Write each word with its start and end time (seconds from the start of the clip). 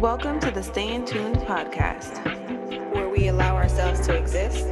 Welcome 0.00 0.40
to 0.40 0.50
the 0.50 0.62
Stay 0.62 0.94
in 0.94 1.04
Tune 1.04 1.34
podcast. 1.34 2.24
where 2.94 3.10
we 3.10 3.28
allow 3.28 3.54
ourselves 3.54 4.00
to 4.06 4.16
exist. 4.16 4.66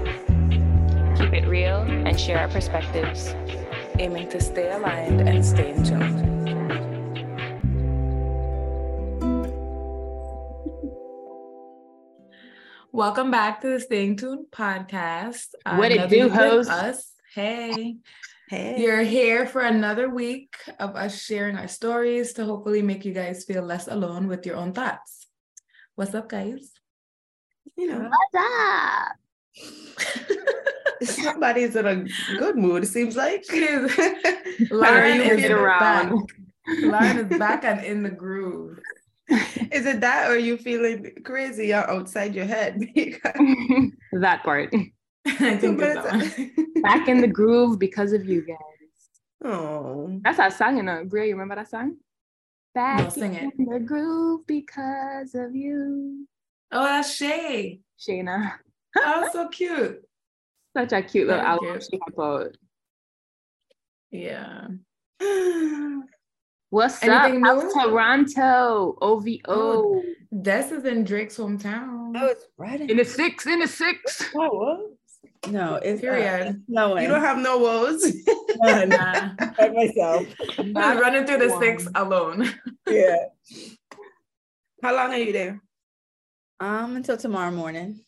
keep 1.18 1.34
it 1.34 1.46
real, 1.46 1.80
and 1.82 2.18
share 2.18 2.38
our 2.38 2.48
perspectives. 2.48 3.34
aiming 3.98 4.30
to 4.30 4.40
stay 4.40 4.72
aligned 4.72 5.28
and 5.28 5.44
stay 5.44 5.72
in 5.74 5.84
tune. 5.84 6.24
Welcome 12.90 13.30
back 13.30 13.60
to 13.60 13.68
the 13.68 13.80
Staying 13.80 14.16
Tuned 14.16 14.46
podcast. 14.50 15.48
What 15.76 15.92
it 15.92 16.08
do, 16.08 16.24
week 16.24 16.32
host? 16.32 16.70
Us. 16.70 17.12
Hey, 17.34 17.96
Hey. 18.48 18.80
you're 18.80 19.02
here 19.02 19.46
for 19.46 19.60
another 19.60 20.08
week 20.08 20.56
of 20.80 20.96
us 20.96 21.20
sharing 21.22 21.56
our 21.56 21.68
stories 21.68 22.32
to 22.34 22.46
hopefully 22.46 22.80
make 22.80 23.04
you 23.04 23.12
guys 23.12 23.44
feel 23.44 23.62
less 23.62 23.88
alone 23.88 24.26
with 24.26 24.46
your 24.46 24.56
own 24.56 24.72
thoughts. 24.72 25.26
What's 25.96 26.14
up, 26.14 26.30
guys? 26.30 26.72
you 27.76 27.88
know, 27.88 28.08
What's 28.10 28.34
up? 28.34 29.16
somebody's 31.08 31.76
in 31.76 31.86
a 31.86 32.04
good 32.38 32.56
mood, 32.56 32.84
it 32.84 32.86
seems 32.86 33.16
like. 33.16 33.44
Lauren 34.70 35.20
is 35.20 35.50
around. 35.50 35.80
back. 35.80 36.12
Lauren 36.80 37.18
is 37.18 37.38
back 37.38 37.64
and 37.64 37.84
in 37.84 38.02
the 38.02 38.10
groove. 38.10 38.78
Is 39.28 39.84
it 39.84 40.00
that 40.00 40.30
or 40.30 40.34
are 40.34 40.38
you 40.38 40.56
feeling 40.56 41.12
crazy 41.24 41.74
or 41.74 41.88
outside 41.90 42.34
your 42.34 42.46
head? 42.46 42.82
That 44.12 44.42
part. 44.42 44.72
I 45.40 45.56
think 45.56 45.80
it's 45.80 45.94
that 45.94 46.82
Back 46.82 47.08
in 47.08 47.20
the 47.20 47.28
groove 47.28 47.78
because 47.78 48.12
of 48.12 48.24
you 48.26 48.42
guys. 48.42 48.56
oh, 49.44 50.20
That's 50.24 50.38
our 50.38 50.50
song, 50.50 50.76
you 50.78 50.82
know. 50.82 51.04
Bria, 51.04 51.26
you 51.26 51.32
remember 51.32 51.54
that 51.56 51.68
song? 51.70 51.96
Back 52.74 53.02
No, 53.04 53.08
sing 53.10 53.34
it. 53.34 53.52
in 53.58 53.64
the 53.66 53.80
groove 53.80 54.46
because 54.46 55.34
of 55.34 55.54
you. 55.54 56.26
Oh, 56.72 56.84
that's 56.84 57.12
Shay. 57.14 57.80
Shayna. 57.98 58.52
Oh, 58.96 59.28
so 59.32 59.48
cute. 59.48 60.02
Such 60.76 60.92
a 60.92 61.02
cute 61.02 61.26
little 61.28 61.40
Very 61.42 61.50
album 61.52 61.70
cute. 61.72 61.82
she 61.92 61.98
put 62.14 62.24
out. 62.24 62.56
Yeah. 64.10 64.66
What's 66.70 67.02
Anything 67.02 67.46
up? 67.46 67.56
new? 67.58 67.62
How's 67.70 67.72
Toronto? 67.74 68.96
OVO. 69.00 69.38
Oh. 69.46 70.02
Des 70.42 70.68
is 70.72 70.84
in 70.84 71.04
Drake's 71.04 71.36
hometown. 71.36 72.12
Oh, 72.16 72.26
it's 72.28 72.44
right 72.56 72.80
In 72.80 72.96
the 72.96 73.04
six, 73.04 73.46
in 73.46 73.58
the 73.60 73.68
six. 73.68 74.30
Oh, 74.34 74.48
what? 74.48 74.80
No, 75.46 75.76
it's 75.76 76.00
Period. 76.00 76.62
No 76.68 76.94
way. 76.94 77.02
you 77.02 77.08
don't 77.08 77.20
have 77.20 77.38
no 77.38 77.58
woes. 77.58 78.04
none 78.56 78.88
Nah. 78.90 79.30
by 79.56 79.68
myself. 79.70 80.26
Just 80.58 81.00
running 81.00 81.26
through 81.26 81.38
the 81.38 81.48
One. 81.48 81.62
six 81.62 81.88
alone. 81.94 82.50
Yeah. 82.88 83.16
How 84.82 84.94
long 84.94 85.12
are 85.12 85.18
you 85.18 85.32
there? 85.32 85.60
Um, 86.60 86.96
until 86.96 87.16
tomorrow 87.18 87.50
morning. 87.50 88.00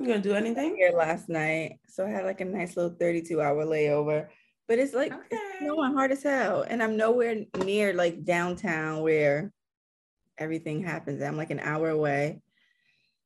You 0.00 0.06
gonna 0.06 0.20
do 0.20 0.34
anything? 0.34 0.76
here 0.76 0.92
last 0.96 1.28
night, 1.28 1.78
so 1.88 2.06
I 2.06 2.10
had 2.10 2.24
like 2.24 2.40
a 2.40 2.44
nice 2.44 2.76
little 2.76 2.96
32 2.98 3.40
hour 3.40 3.64
layover. 3.66 4.28
But 4.68 4.78
it's 4.78 4.94
like 4.94 5.12
it's 5.12 5.34
Okay. 5.34 5.58
snowing 5.58 5.92
hard 5.94 6.12
as 6.12 6.22
hell, 6.22 6.62
and 6.62 6.82
I'm 6.82 6.96
nowhere 6.96 7.44
near 7.64 7.92
like 7.94 8.24
downtown 8.24 9.02
where 9.02 9.52
everything 10.38 10.82
happens. 10.84 11.20
I'm 11.22 11.36
like 11.36 11.50
an 11.50 11.60
hour 11.60 11.88
away. 11.90 12.40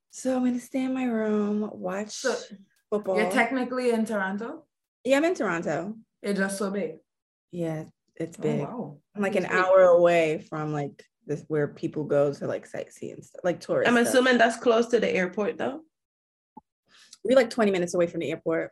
So 0.09 0.35
I'm 0.35 0.43
gonna 0.45 0.59
stay 0.59 0.83
in 0.83 0.93
my 0.93 1.05
room, 1.05 1.69
watch 1.73 2.09
So, 2.11 2.35
football. 2.93 3.17
You're 3.17 3.31
technically 3.31 3.89
in 3.91 4.05
Toronto. 4.05 4.65
yeah, 5.03 5.17
I'm 5.17 5.25
in 5.25 5.33
Toronto. 5.35 5.95
It's 6.21 6.39
just 6.39 6.57
so 6.57 6.69
big. 6.71 6.97
Yeah, 7.51 7.85
it's 8.15 8.37
Oh, 8.39 8.41
big. 8.41 8.59
wow. 8.61 8.97
I'm 9.15 9.21
like 9.21 9.35
an 9.35 9.43
big. 9.43 9.51
hour 9.51 9.81
away 9.83 10.45
from 10.49 10.71
like 10.73 11.03
this 11.25 11.43
where 11.47 11.67
people 11.67 12.03
go 12.03 12.33
to 12.33 12.47
like 12.47 12.69
sightsee 12.69 13.13
and 13.13 13.23
stuff, 13.23 13.41
like 13.43 13.59
tourists. 13.59 13.89
I'm 13.89 13.95
stuff. 14.03 14.13
assuming 14.13 14.37
that's 14.37 14.57
close 14.57 14.87
to 14.87 14.99
the 14.99 15.09
airport 15.09 15.57
though. 15.57 15.81
we're 17.23 17.35
like 17.35 17.49
20 17.49 17.71
minutes 17.71 17.93
away 17.95 18.07
from 18.07 18.19
the 18.21 18.29
airport. 18.31 18.71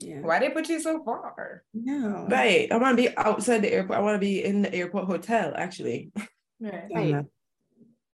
Yeah. 0.00 0.20
Why 0.20 0.38
they 0.40 0.50
put 0.50 0.68
you 0.68 0.80
so 0.80 1.02
far? 1.04 1.62
No. 1.72 2.26
Right. 2.28 2.70
I 2.72 2.76
want 2.78 2.96
to 2.96 3.02
be 3.02 3.16
outside 3.16 3.62
the 3.62 3.72
airport. 3.72 3.98
I 3.98 4.02
want 4.02 4.16
to 4.16 4.18
be 4.18 4.42
in 4.44 4.62
the 4.62 4.74
airport 4.74 5.04
hotel, 5.06 5.52
actually. 5.56 6.10
Right. 6.60 7.14
I'm 7.14 7.28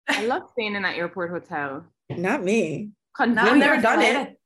I 0.10 0.26
love 0.26 0.44
staying 0.54 0.76
in 0.76 0.84
that 0.84 0.96
airport 0.96 1.30
hotel. 1.32 1.86
not 2.10 2.44
me. 2.44 2.92
Now 3.20 3.46
I've 3.52 3.58
never 3.58 3.82
done 3.82 4.00
flight 4.00 4.28
it. 4.30 4.37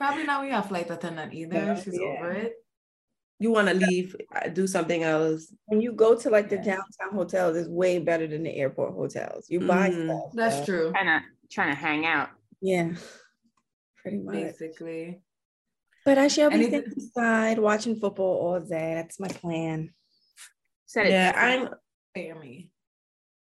Att- 0.00 0.06
Probably 0.08 0.24
not 0.24 0.42
we 0.42 0.50
have 0.50 0.66
flight 0.68 0.90
attendant 0.90 1.32
either. 1.34 1.66
No, 1.66 1.74
She's 1.76 1.98
yeah. 1.98 2.06
over 2.18 2.32
it. 2.32 2.52
You 3.38 3.50
want 3.52 3.68
to 3.68 3.74
leave, 3.74 4.14
uh, 4.34 4.48
do 4.48 4.66
something 4.66 5.02
else. 5.02 5.52
When 5.66 5.80
you 5.80 5.92
go 5.92 6.14
to 6.14 6.28
like 6.30 6.48
the 6.50 6.56
Yeah. 6.56 6.76
downtown 6.76 7.14
hotels, 7.14 7.56
it's 7.56 7.68
way 7.68 7.98
better 7.98 8.26
than 8.26 8.42
the 8.42 8.54
airport 8.54 8.92
hotels. 8.94 9.48
You 9.48 9.60
buy 9.60 9.90
Mhm. 9.90 10.04
stuff. 10.06 10.32
That's 10.34 10.56
so- 10.58 10.64
true. 10.64 10.90
Trying 10.92 11.06
to 11.20 11.26
trying 11.50 11.70
to 11.70 11.74
hang 11.80 12.06
out. 12.06 12.28
Yeah. 12.60 12.92
Pretty 13.96 14.18
much. 14.18 14.34
Basically. 14.34 15.20
But 16.04 16.16
I 16.18 16.28
shall 16.28 16.50
be 16.50 16.64
sitting 16.64 16.92
inside 16.96 17.58
watching 17.58 17.96
football 17.96 18.36
all 18.46 18.60
day. 18.60 18.94
That's 18.94 19.18
my 19.20 19.28
plan. 19.28 19.92
Said 20.86 21.06
it. 21.06 21.10
Yeah, 21.10 21.32
I'm 21.34 21.68
Spare 22.10 22.34
me. 22.38 22.70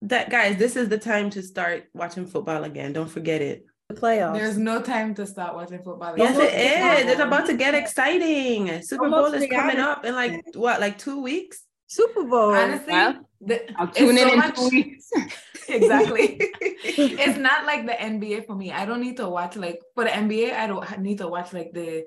that 0.02 0.30
guys. 0.30 0.56
This 0.58 0.76
is 0.76 0.88
the 0.88 0.98
time 0.98 1.30
to 1.30 1.42
start 1.42 1.84
watching 1.94 2.26
football 2.26 2.64
again. 2.64 2.92
Don't 2.92 3.10
forget 3.10 3.40
it. 3.42 3.64
The 3.90 3.94
playoffs. 3.94 4.34
There's 4.34 4.56
no 4.56 4.80
time 4.80 5.14
to 5.16 5.26
start 5.26 5.54
watching 5.54 5.82
football. 5.82 6.14
Yes, 6.16 6.34
Almost 6.34 6.54
it 6.54 7.04
is. 7.06 7.12
It's 7.12 7.20
about 7.20 7.46
to 7.46 7.54
get 7.54 7.74
exciting. 7.74 8.82
Super 8.82 9.04
Almost 9.04 9.32
Bowl 9.32 9.42
is 9.42 9.50
coming 9.50 9.76
up 9.78 10.04
in 10.06 10.14
like 10.14 10.42
what, 10.54 10.80
like 10.80 10.96
two 10.98 11.20
weeks? 11.22 11.62
Super 11.86 12.24
Bowl. 12.24 12.54
Honestly, 12.54 12.92
Well, 12.92 13.28
the- 13.42 13.70
I'll 13.78 13.88
tune 13.88 14.16
in 14.16 14.26
so 14.26 14.32
in 14.32 14.38
much- 14.38 14.56
two 14.56 14.68
weeks. 14.70 15.10
exactly. 15.68 16.38
it's 16.60 17.38
not 17.38 17.66
like 17.66 17.84
the 17.84 17.92
NBA 17.92 18.46
for 18.46 18.54
me. 18.56 18.72
I 18.72 18.86
don't 18.86 19.00
need 19.02 19.18
to 19.18 19.28
watch 19.28 19.54
like 19.56 19.80
for 19.94 20.04
the 20.04 20.10
NBA. 20.10 20.54
I 20.54 20.66
don't 20.66 20.98
need 21.00 21.18
to 21.18 21.28
watch 21.28 21.52
like 21.52 21.72
the 21.74 22.04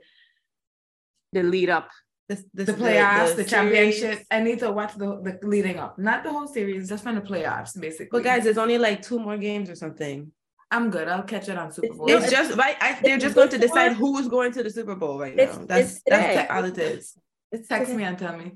The 1.33 1.43
lead 1.43 1.69
up. 1.69 1.89
This, 2.27 2.43
this, 2.53 2.65
the 2.65 2.73
playoffs, 2.73 3.29
the, 3.37 3.45
series. 3.47 3.49
championship. 3.51 4.23
I 4.29 4.41
need 4.41 4.59
to 4.59 4.71
watch 4.71 4.95
the 4.97 5.21
the 5.21 5.47
leading 5.47 5.77
up, 5.79 5.97
not 5.97 6.23
the 6.25 6.31
whole 6.31 6.47
series, 6.47 6.89
just 6.89 7.03
from 7.03 7.15
the 7.15 7.21
playoffs, 7.21 7.79
basically. 7.79 8.09
But 8.11 8.23
guys, 8.23 8.43
there's 8.43 8.57
only 8.57 8.77
like 8.77 9.01
two 9.01 9.17
more 9.19 9.37
games 9.37 9.69
or 9.69 9.75
something. 9.75 10.31
I'm 10.69 10.89
good. 10.89 11.07
I'll 11.07 11.23
catch 11.23 11.47
it 11.49 11.57
on 11.57 11.71
Super 11.71 11.93
Bowl. 11.93 12.09
It's 12.09 12.29
just 12.29 12.57
right. 12.57 12.75
I, 12.81 12.99
they're 13.01 13.17
just 13.17 13.35
going 13.35 13.49
to 13.49 13.57
decide 13.57 13.93
who's 13.93 14.27
going 14.27 14.51
to 14.53 14.63
the 14.63 14.69
Super 14.69 14.95
Bowl 14.95 15.17
right 15.19 15.33
It's- 15.37 15.57
now. 15.57 15.65
That's 15.65 16.01
that's 16.05 16.51
all 16.51 16.65
it 16.65 16.77
is. 16.77 17.17
It's 17.51 17.67
Text 17.69 17.85
today. 17.91 17.97
me 17.97 18.03
and 18.03 18.17
tell 18.19 18.37
me. 18.37 18.51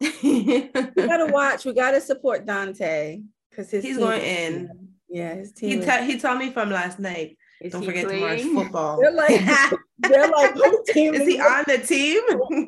We 0.22 1.06
gotta 1.06 1.32
watch. 1.32 1.64
We 1.64 1.72
gotta 1.72 2.00
support 2.00 2.44
Dante 2.44 3.22
because 3.50 3.70
his 3.70 3.82
He's 3.84 3.96
team- 3.96 4.04
going 4.06 4.20
in. 4.22 4.88
Yeah, 5.08 5.34
his 5.36 5.52
He 5.58 5.70
team. 5.70 5.80
is- 5.80 5.86
te- 5.86 6.04
he 6.04 6.18
told 6.18 6.38
me 6.38 6.50
from 6.50 6.70
last 6.70 6.98
night. 6.98 7.38
Is 7.62 7.72
Don't 7.72 7.80
he 7.82 7.86
forget 7.88 8.08
to 8.08 8.20
watch 8.20 8.42
football. 8.42 9.00
They're 9.00 9.12
like, 9.12 9.40
they're 10.00 10.28
like, 10.28 10.54
whose 10.54 10.80
team 10.88 11.14
Is 11.14 11.26
he 11.26 11.40
on 11.40 11.64
the 11.66 11.78
team? 11.78 12.20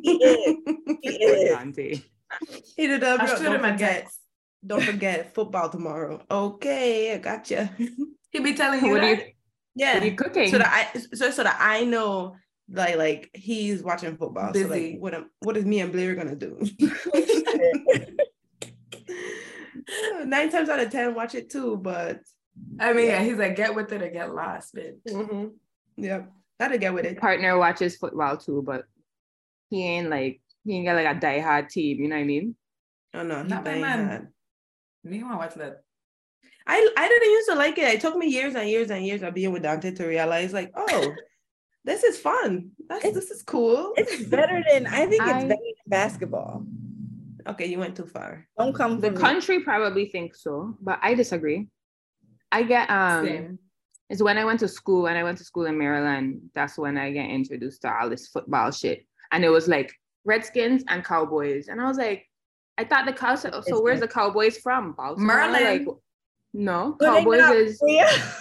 He 0.02 0.16
is. 0.24 0.56
He 1.02 1.08
is. 1.24 1.50
Dante. 1.50 2.00
He 2.76 2.86
did 2.86 3.02
a 3.02 3.18
I 3.20 3.26
shoot 3.26 3.42
don't 3.44 3.54
him 3.56 3.60
forget. 3.60 3.78
text. 3.78 4.20
Don't 4.66 4.82
forget 4.82 5.34
football 5.34 5.68
tomorrow. 5.68 6.22
Okay, 6.30 7.12
I 7.14 7.18
gotcha. 7.18 7.70
He 8.36 8.42
be 8.42 8.52
telling 8.54 8.84
you 8.84 8.90
What 8.92 9.02
are 9.02 9.14
you 9.14 9.22
Yeah. 9.74 9.94
what 9.94 10.02
are 10.02 10.06
you 10.06 10.14
cooking? 10.14 10.50
so 10.50 10.58
that 10.58 10.92
I 10.94 10.98
so 11.14 11.30
so 11.30 11.42
that 11.42 11.56
I 11.60 11.84
know 11.84 12.36
like 12.70 12.96
like 12.96 13.30
he's 13.34 13.82
watching 13.82 14.16
football. 14.16 14.52
So 14.52 14.66
like 14.66 14.96
what 14.98 15.14
am, 15.14 15.30
what 15.40 15.56
is 15.56 15.64
me 15.64 15.80
and 15.80 15.90
Blair 15.92 16.14
gonna 16.14 16.36
do? 16.36 16.58
Nine 20.24 20.50
times 20.50 20.68
out 20.68 20.80
of 20.80 20.90
ten, 20.90 21.14
watch 21.14 21.34
it 21.34 21.48
too. 21.50 21.76
But 21.76 22.20
I 22.80 22.92
mean, 22.92 23.06
yeah. 23.06 23.20
Yeah. 23.22 23.24
he's 23.24 23.38
like, 23.38 23.56
get 23.56 23.74
with 23.74 23.92
it 23.92 24.02
or 24.02 24.10
get 24.10 24.34
lost, 24.34 24.74
bitch. 24.74 24.98
mhm. 25.08 25.52
yep, 25.96 26.30
gotta 26.60 26.78
get 26.78 26.92
with 26.92 27.04
it. 27.06 27.18
partner 27.18 27.56
watches 27.56 27.96
football 27.96 28.36
too, 28.36 28.62
but 28.66 28.84
he 29.70 29.84
ain't 29.86 30.10
like 30.10 30.40
he 30.64 30.76
ain't 30.76 30.86
got 30.86 30.96
like 30.96 31.16
a 31.16 31.20
diehard 31.20 31.68
team, 31.70 32.00
you 32.00 32.08
know 32.08 32.16
what 32.16 32.22
I 32.22 32.24
mean? 32.24 32.56
Oh 33.14 33.22
no, 33.22 33.42
he 33.42 33.48
Not 33.48 33.64
my 33.64 33.78
man. 33.78 34.08
hard. 34.08 34.28
Me 35.04 35.22
want 35.22 35.34
to 35.34 35.38
watch 35.38 35.54
that. 35.54 35.82
I 36.66 36.88
I 36.96 37.08
didn't 37.08 37.30
used 37.30 37.48
to 37.50 37.54
like 37.54 37.78
it. 37.78 37.94
It 37.94 38.00
took 38.00 38.16
me 38.16 38.28
years 38.28 38.54
and 38.54 38.68
years 38.68 38.90
and 38.90 39.04
years 39.06 39.22
of 39.22 39.34
being 39.34 39.52
with 39.52 39.62
Dante 39.62 39.92
to 39.92 40.06
realize 40.06 40.52
like, 40.52 40.72
oh, 40.76 41.12
this 41.84 42.02
is 42.02 42.18
fun. 42.18 42.70
That's 42.88 43.04
this 43.12 43.30
is 43.30 43.42
cool. 43.42 43.92
It's 43.96 44.24
better 44.24 44.62
than 44.70 44.86
I 44.86 45.06
think 45.06 45.22
it's 45.22 45.32
I- 45.32 45.32
better 45.44 45.48
than 45.48 45.58
basketball. 45.86 46.66
Okay, 47.48 47.66
you 47.66 47.78
went 47.78 47.94
too 47.96 48.06
far. 48.06 48.44
Don't 48.58 48.74
come 48.74 48.98
The 49.00 49.08
for 49.08 49.14
me. 49.14 49.20
country 49.20 49.60
probably 49.60 50.06
thinks 50.06 50.42
so, 50.42 50.76
but 50.80 50.98
I 51.00 51.14
disagree. 51.14 51.68
I 52.50 52.64
get 52.64 52.90
um 52.90 53.24
Same. 53.24 53.58
it's 54.10 54.20
when 54.22 54.36
I 54.36 54.44
went 54.44 54.58
to 54.60 54.68
school, 54.68 55.02
when 55.04 55.16
I 55.16 55.22
went 55.22 55.38
to 55.38 55.44
school 55.44 55.66
in 55.66 55.78
Maryland, 55.78 56.40
that's 56.56 56.76
when 56.76 56.98
I 56.98 57.12
get 57.12 57.30
introduced 57.30 57.82
to 57.82 57.92
all 57.94 58.10
this 58.10 58.26
football 58.28 58.72
shit. 58.72 59.06
And 59.30 59.44
it 59.44 59.50
was 59.50 59.68
like 59.68 59.92
Redskins 60.24 60.82
and 60.88 61.04
Cowboys. 61.04 61.68
And 61.68 61.80
I 61.80 61.86
was 61.86 61.98
like, 61.98 62.26
I 62.78 62.84
thought 62.84 63.06
the 63.06 63.12
cow 63.12 63.36
so, 63.36 63.62
so 63.64 63.80
where's 63.80 64.00
the 64.00 64.08
Cowboys 64.08 64.58
from? 64.58 64.92
Baltimore? 64.92 65.26
Maryland. 65.36 65.86
Like 65.86 65.96
no, 66.52 66.96
But 66.98 67.18
Cowboys 67.18 67.50
is 67.50 67.80
Yeah. 67.86 68.10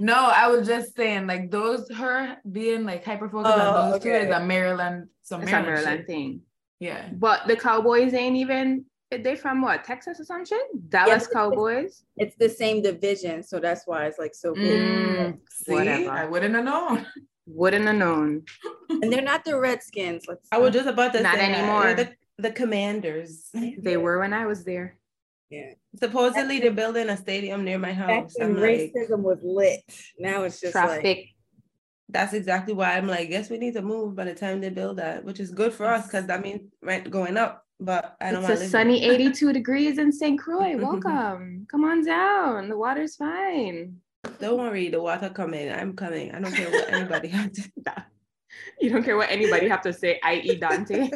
No, 0.00 0.14
I 0.14 0.48
was 0.48 0.66
just 0.66 0.96
saying, 0.96 1.26
like 1.28 1.50
those 1.50 1.88
her 1.92 2.36
being 2.50 2.84
like 2.84 3.04
hyper 3.04 3.28
focused 3.28 3.54
Oh, 3.56 3.60
on 3.70 3.90
those 3.92 4.02
two 4.02 4.10
is 4.10 4.30
a 4.34 4.40
Maryland, 4.40 5.08
some 5.22 5.42
it's 5.42 5.50
a 5.50 5.52
Maryland, 5.52 5.74
Maryland 5.84 5.98
shit. 6.00 6.06
thing. 6.08 6.40
Yeah. 6.80 7.08
But 7.12 7.46
the 7.46 7.54
Cowboys 7.54 8.12
ain't 8.12 8.34
even 8.36 8.84
they 9.10 9.36
from 9.36 9.60
what? 9.60 9.84
Texas 9.84 10.18
or 10.18 10.24
some 10.24 10.44
shit? 10.44 10.62
Dallas 10.88 11.24
it's- 11.24 11.28
Cowboys. 11.28 12.02
It's 12.16 12.34
the 12.36 12.48
same 12.48 12.82
division, 12.82 13.42
so 13.44 13.60
that's 13.60 13.86
why 13.86 14.06
it's 14.06 14.18
like 14.18 14.34
so 14.34 14.54
big. 14.54 14.80
Mm, 14.82 15.38
See, 15.50 15.72
Whatever. 15.72 16.10
I 16.10 16.24
wouldn't 16.24 16.54
have 16.56 16.64
known. 16.64 17.06
wouldn't 17.46 17.84
have 17.86 17.96
known. 17.96 18.42
And 18.88 19.12
they're 19.12 19.22
not 19.22 19.44
the 19.44 19.60
Redskins. 19.60 20.24
Let's 20.26 20.48
I 20.50 20.58
was 20.58 20.72
just 20.72 20.88
about 20.88 21.12
to 21.12 21.20
Not 21.22 21.34
say 21.34 21.40
that. 21.52 21.58
anymore. 21.58 21.94
The, 21.94 22.08
the 22.38 22.50
Commanders. 22.50 23.50
They 23.52 23.98
were 23.98 24.18
when 24.18 24.32
I 24.32 24.46
was 24.46 24.64
there. 24.64 24.96
Supposedly 25.98 26.60
they're 26.60 26.72
building 26.72 27.08
a 27.08 27.16
stadium 27.16 27.64
near 27.64 27.78
my 27.78 27.92
back 27.92 27.96
house. 28.22 28.34
when 28.36 28.50
I'm 28.50 28.60
like, 28.60 28.92
racism 28.94 29.20
was 29.20 29.38
lit. 29.42 29.82
Now 30.18 30.44
it's 30.44 30.60
just 30.60 30.72
Traffic. 30.72 31.04
like 31.04 31.28
that's 32.08 32.34
exactly 32.34 32.74
why 32.74 32.96
I'm 32.96 33.08
like, 33.08 33.30
guess 33.30 33.50
we 33.50 33.58
need 33.58 33.74
to 33.74 33.82
move 33.82 34.14
by 34.14 34.24
the 34.24 34.34
time 34.34 34.60
they 34.60 34.68
build 34.68 34.98
that, 34.98 35.24
which 35.24 35.40
is 35.40 35.50
good 35.50 35.72
for 35.72 35.86
us 35.86 36.06
because 36.06 36.26
that 36.26 36.42
means 36.42 36.60
rent 36.82 37.10
going 37.10 37.36
up. 37.36 37.64
But 37.80 38.16
I 38.20 38.30
don't 38.30 38.44
It's 38.44 38.62
a 38.62 38.68
sunny 38.68 39.02
82 39.10 39.52
degrees 39.52 39.98
in 39.98 40.12
St. 40.12 40.38
Croix. 40.38 40.76
Welcome. 40.78 41.66
Come 41.70 41.84
on 41.84 42.04
down. 42.04 42.68
The 42.68 42.76
water's 42.76 43.16
fine. 43.16 43.96
Don't 44.38 44.58
worry, 44.58 44.88
the 44.88 45.00
water 45.00 45.30
coming. 45.30 45.72
I'm 45.72 45.94
coming. 45.96 46.32
I 46.32 46.40
don't 46.40 46.54
care 46.54 46.70
what 46.70 46.92
anybody 46.92 47.28
has 47.28 47.50
to. 47.52 47.72
You 48.80 48.90
don't 48.90 49.02
care 49.02 49.16
what 49.16 49.30
anybody 49.30 49.66
have 49.68 49.80
to 49.82 49.94
say, 49.94 50.20
i.e. 50.22 50.56
Dante, 50.56 51.08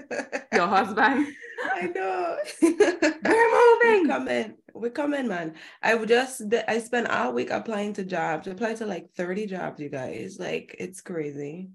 your 0.55 0.67
husband. 0.67 1.27
I 1.65 1.87
know. 1.95 2.37
We're 2.63 2.71
moving. 2.71 4.03
We're 4.03 4.07
coming. 4.09 4.55
We're 4.75 4.91
coming, 4.91 5.29
man. 5.29 5.55
I 5.83 5.95
would 5.95 6.09
just 6.09 6.43
I 6.69 6.79
spent 6.81 7.09
all 7.09 7.33
week 7.33 7.51
applying 7.51 7.95
to 7.95 8.05
jobs. 8.05 8.47
I 8.47 8.53
applied 8.53 8.77
to 8.79 8.87
like 8.87 9.11
30 9.17 9.47
jobs, 9.47 9.81
you 9.81 9.89
guys. 9.89 10.37
Like 10.39 10.77
it's 10.79 11.01
crazy. 11.01 11.71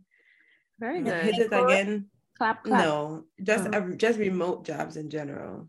Very 0.79 1.01
good. 1.01 1.23
hit 1.23 1.37
it 1.39 1.53
again. 1.53 2.07
Clap, 2.37 2.63
clap. 2.63 2.83
No, 2.83 3.25
just 3.43 3.67
Oh. 3.67 3.77
uh, 3.77 3.95
just 3.95 4.17
remote 4.19 4.65
jobs 4.65 4.97
in 4.97 5.09
general. 5.09 5.67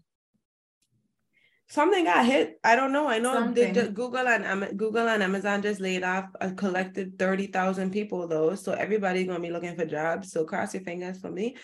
Something 1.68 2.04
got 2.04 2.26
hit. 2.26 2.60
I 2.62 2.76
don't 2.76 2.92
know. 2.92 3.08
I 3.08 3.18
know 3.18 3.50
they 3.50 3.72
just, 3.72 3.94
Google 3.94 4.28
and 4.28 4.44
Ama- 4.44 4.74
Google 4.74 5.08
and 5.08 5.22
Amazon 5.22 5.62
just 5.62 5.80
laid 5.80 6.02
off 6.02 6.26
a 6.40 6.52
collected 6.52 7.18
thirty 7.18 7.46
thousand 7.46 7.92
people 7.92 8.28
though. 8.28 8.54
So 8.56 8.72
everybody's 8.72 9.26
gonna 9.26 9.40
be 9.40 9.50
looking 9.50 9.74
for 9.74 9.86
jobs. 9.86 10.32
So 10.32 10.44
cross 10.44 10.74
your 10.74 10.82
fingers 10.82 11.18
for 11.20 11.30
me. 11.30 11.56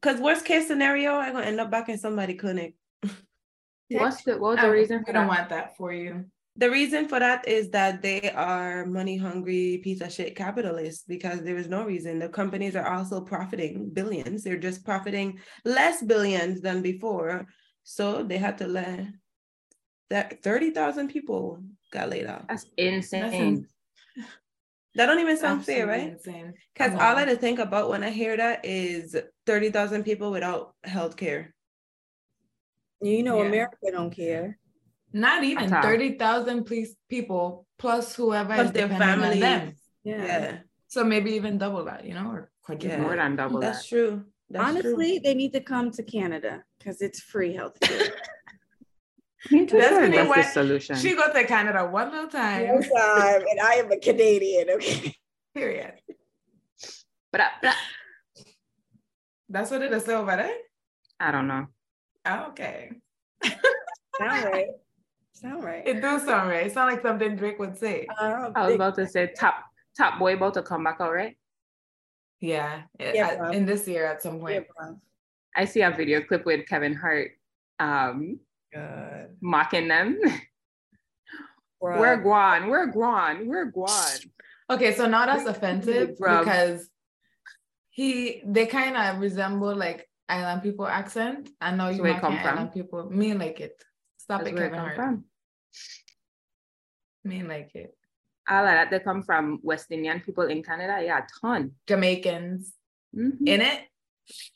Cause 0.00 0.20
worst 0.20 0.44
case 0.44 0.66
scenario, 0.66 1.14
I'm 1.14 1.32
gonna 1.32 1.46
end 1.46 1.60
up 1.60 1.70
back 1.70 1.88
in 1.88 1.98
somebody 1.98 2.34
clinic. 2.34 2.74
What's 3.90 4.24
the, 4.24 4.38
what 4.38 4.56
was 4.56 4.60
the 4.60 4.70
reason 4.70 5.04
we 5.06 5.12
don't 5.12 5.28
want 5.28 5.50
that 5.50 5.76
for 5.76 5.92
you. 5.92 6.24
The 6.56 6.70
reason 6.70 7.08
for 7.08 7.18
that 7.18 7.46
is 7.48 7.70
that 7.70 8.00
they 8.00 8.30
are 8.30 8.86
money 8.86 9.16
hungry 9.16 9.80
piece 9.82 10.00
of 10.00 10.12
shit 10.12 10.36
capitalists 10.36 11.04
because 11.06 11.42
there 11.42 11.56
is 11.56 11.68
no 11.68 11.84
reason. 11.84 12.20
The 12.20 12.28
companies 12.28 12.76
are 12.76 12.86
also 12.86 13.20
profiting 13.20 13.90
billions. 13.90 14.44
They're 14.44 14.56
just 14.56 14.84
profiting 14.84 15.40
less 15.64 16.02
billions 16.02 16.60
than 16.60 16.80
before. 16.80 17.46
So 17.82 18.22
they 18.22 18.38
had 18.38 18.58
to 18.58 18.68
let 18.68 19.06
that 20.10 20.42
30,000 20.44 21.08
people 21.08 21.60
got 21.92 22.10
laid 22.10 22.26
off. 22.26 22.44
That's 22.48 22.66
insane. 22.76 23.66
That's 24.16 24.28
That 24.96 25.06
don't 25.06 25.18
even 25.18 25.36
sound 25.36 25.60
Absolutely 25.60 25.84
fair, 25.84 25.86
right? 25.86 26.54
Because 26.72 26.92
No. 26.92 27.00
all 27.00 27.16
I 27.16 27.24
to 27.24 27.36
think 27.36 27.58
about 27.58 27.90
when 27.90 28.04
I 28.04 28.10
hear 28.10 28.36
that 28.36 28.64
is 28.64 29.16
30,000 29.46 30.04
people 30.04 30.30
without 30.30 30.74
health 30.84 31.16
care. 31.16 31.52
you 33.02 33.22
know, 33.22 33.42
Yeah. 33.42 33.48
America 33.48 33.76
don't 33.90 34.10
care. 34.10 34.58
Not 35.12 35.44
even 35.44 35.72
all. 35.72 35.82
30,000 35.82 36.64
please 36.64 36.96
people 37.08 37.66
plus 37.78 38.14
whoever 38.16 38.54
Plus 38.54 38.66
is 38.68 38.72
their 38.72 38.88
family. 38.88 39.34
on 39.34 39.40
them. 39.40 39.74
Yeah. 40.04 40.24
Yeah, 40.24 40.58
So 40.88 41.04
maybe 41.04 41.32
even 41.32 41.58
double 41.58 41.84
that, 41.84 42.04
you 42.04 42.14
know, 42.14 42.28
or 42.30 42.50
quadruple. 42.62 42.88
Yeah. 42.98 43.02
More 43.02 43.16
than 43.16 43.36
double 43.36 43.60
that. 43.60 43.72
that's 43.74 43.82
that. 43.82 43.88
true. 43.88 44.24
That's 44.48 44.64
Honestly, 44.68 45.18
they 45.18 45.34
need 45.34 45.52
to 45.54 45.60
come 45.60 45.90
to 45.92 46.02
Canada 46.02 46.62
because 46.78 47.02
it's 47.02 47.20
free 47.20 47.52
health 47.54 47.78
care. 47.80 48.12
Me 49.50 49.66
too, 49.66 49.76
That's 49.76 49.88
sure 49.90 50.00
gonna 50.00 50.16
that's 50.16 50.28
what- 50.28 50.36
the 50.36 50.42
solution. 50.44 50.96
She 50.96 51.14
go 51.14 51.32
to 51.32 51.44
Canada 51.44 51.84
one 51.86 52.10
little 52.10 52.28
time. 52.28 52.68
One 52.68 52.82
time, 52.82 53.42
and 53.50 53.60
I 53.60 53.74
am 53.74 53.92
a 53.92 53.98
Canadian. 53.98 54.70
Okay. 54.70 55.14
Period. 55.54 55.92
but 57.30 57.40
I, 57.42 57.48
but 57.62 57.74
That's 59.48 59.70
what 59.70 59.82
it 59.82 59.92
is 59.92 60.08
over 60.08 60.34
there. 60.36 60.54
I 61.20 61.30
don't 61.30 61.46
know. 61.46 61.66
Okay. 62.26 62.90
Sound 63.44 64.44
right. 64.44 64.66
Sound 65.34 65.64
right. 65.64 65.86
It 65.86 66.00
do 66.00 66.18
sound 66.20 66.48
right. 66.48 66.66
It 66.66 66.72
sound 66.72 66.92
like 66.92 67.02
something 67.02 67.36
Drake 67.36 67.58
would 67.58 67.76
say. 67.76 68.06
I 68.18 68.50
I 68.54 68.66
was 68.66 68.74
about 68.76 68.94
to 68.94 69.06
say 69.06 69.32
top 69.36 69.56
top 69.96 70.18
boy 70.18 70.34
about 70.34 70.54
to 70.54 70.62
come 70.62 70.84
back, 70.84 71.00
all 71.00 71.12
right? 71.12 71.36
Yeah. 72.40 72.82
it- 72.98 73.14
Yeah, 73.16 73.26
at- 73.28 73.38
bro. 73.38 73.50
in 73.50 73.66
this 73.66 73.86
year 73.86 74.06
at 74.06 74.22
some 74.22 74.38
point. 74.40 74.64
bro. 74.76 74.98
I 75.56 75.66
see 75.66 75.82
a 75.82 75.90
video 75.90 76.22
clip 76.22 76.46
with 76.46 76.66
Kevin 76.66 76.94
Hart 76.94 77.32
um 77.80 78.38
Good. 78.74 79.36
mocking 79.40 79.88
them. 79.88 80.18
Bruh. 81.82 81.98
We're 82.00 82.22
Guan, 82.22 82.68
we're 82.70 82.90
Guan, 82.92 83.46
we're 83.46 83.70
Guan. 83.70 84.26
Okay, 84.70 84.94
so 84.94 85.06
not 85.06 85.28
as 85.28 85.44
offensive 85.46 86.16
Bruv. 86.20 86.40
because 86.40 86.88
he 87.90 88.42
they 88.46 88.66
kind 88.66 88.96
of 88.96 89.20
resemble 89.20 89.74
like 89.76 90.08
island 90.28 90.62
people 90.62 90.86
accent. 90.86 91.50
I 91.60 91.74
know 91.76 91.90
you 91.90 92.00
where 92.02 92.12
it 92.12 92.14
might 92.14 92.20
come 92.22 92.38
from. 92.38 92.46
island 92.58 92.72
people. 92.72 93.10
Me 93.10 93.34
like 93.34 93.60
it. 93.60 93.82
Stop 94.16 94.40
That's 94.40 94.50
it, 94.50 94.54
where 94.54 94.64
it 94.64 94.70
Kevin 94.72 94.78
come 94.78 94.86
Hart. 94.86 94.96
from. 94.96 95.24
Me 97.24 97.42
like 97.42 97.74
it. 97.74 97.94
All 98.48 98.64
of 98.64 98.64
that 98.72 98.90
they 98.90 98.98
come 99.00 99.22
from 99.22 99.60
West 99.62 99.90
Indian 99.90 100.20
people 100.20 100.44
in 100.44 100.62
Canada. 100.62 101.02
Yeah, 101.04 101.18
a 101.18 101.22
ton. 101.40 101.72
Jamaicans 101.86 102.72
Mhm. 103.14 103.38
in 103.46 103.60
it. 103.60 103.80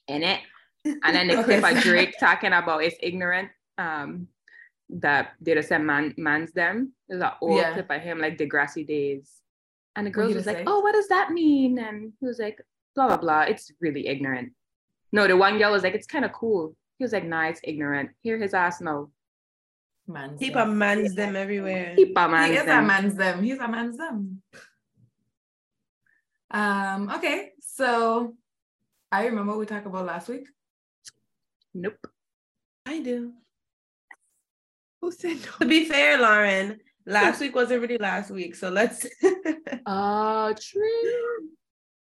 in 0.08 0.22
it. 0.22 0.40
And 0.86 1.14
then 1.14 1.28
the 1.28 1.38
Okay. 1.40 1.60
clip 1.60 1.76
of 1.76 1.82
Drake 1.82 2.14
talking 2.18 2.54
about 2.54 2.82
it's 2.82 2.96
ignorant. 3.02 3.50
Um, 3.78 4.28
that 4.90 5.32
they 5.40 5.54
just 5.54 5.68
said 5.68 5.82
man 5.82 6.14
man's 6.16 6.52
them. 6.52 6.92
There's 7.08 7.22
an 7.22 7.32
old 7.40 7.56
Yeah. 7.58 7.72
clip 7.74 7.90
of 7.90 8.00
him 8.00 8.18
like 8.18 8.38
Degrassi 8.38 8.86
days. 8.86 9.42
And 9.96 10.06
the 10.06 10.10
What 10.10 10.14
girls 10.14 10.28
he 10.30 10.34
was 10.36 10.46
like. 10.46 10.62
Oh, 10.66 10.80
what 10.80 10.92
does 10.92 11.08
that 11.08 11.30
mean? 11.30 11.78
And 11.78 12.12
he 12.20 12.26
was 12.26 12.38
like, 12.38 12.60
blah 12.94 13.08
blah 13.08 13.16
blah. 13.18 13.42
It's 13.42 13.70
really 13.80 14.06
ignorant. 14.06 14.52
No, 15.12 15.26
the 15.26 15.36
one 15.36 15.58
girl 15.58 15.72
was 15.72 15.82
like, 15.82 15.94
it's 15.94 16.06
kind 16.06 16.24
of 16.24 16.32
cool. 16.32 16.74
He 16.98 17.04
was 17.04 17.12
like, 17.12 17.24
nah, 17.24 17.46
it's 17.48 17.60
ignorant. 17.64 18.10
Hear 18.22 18.38
his 18.38 18.54
ass 18.54 18.80
no. 18.80 19.10
Man's 20.06 20.38
Keep 20.40 20.54
them. 20.54 20.70
a 20.70 20.74
man's 20.74 21.14
them 21.14 21.36
everywhere. 21.36 21.94
Keep 21.94 22.16
a 22.16 22.28
man's 22.28 22.50
he 22.50 22.56
is 22.56 22.62
a 22.62 22.82
man's 22.82 23.14
them. 23.14 23.42
He's 23.42 23.58
a 23.58 23.68
man's 23.68 23.96
them. 23.98 24.42
Um, 26.50 27.10
okay, 27.10 27.52
so 27.60 28.34
I 29.12 29.26
remember 29.26 29.52
what 29.52 29.58
we 29.60 29.66
talked 29.66 29.86
about 29.86 30.06
last 30.06 30.28
week. 30.28 30.46
Nope. 31.74 31.98
I 32.86 33.00
do. 33.00 33.32
Who 35.02 35.12
said 35.12 35.36
no? 35.36 35.52
To 35.60 35.66
be 35.66 35.84
fair, 35.84 36.18
Lauren, 36.20 36.78
last 37.06 37.40
week 37.40 37.54
wasn't 37.54 37.82
really 37.82 37.98
last 37.98 38.30
week. 38.30 38.54
So 38.54 38.68
let's 38.70 39.06
Uh 39.86 40.52
true. 40.60 41.48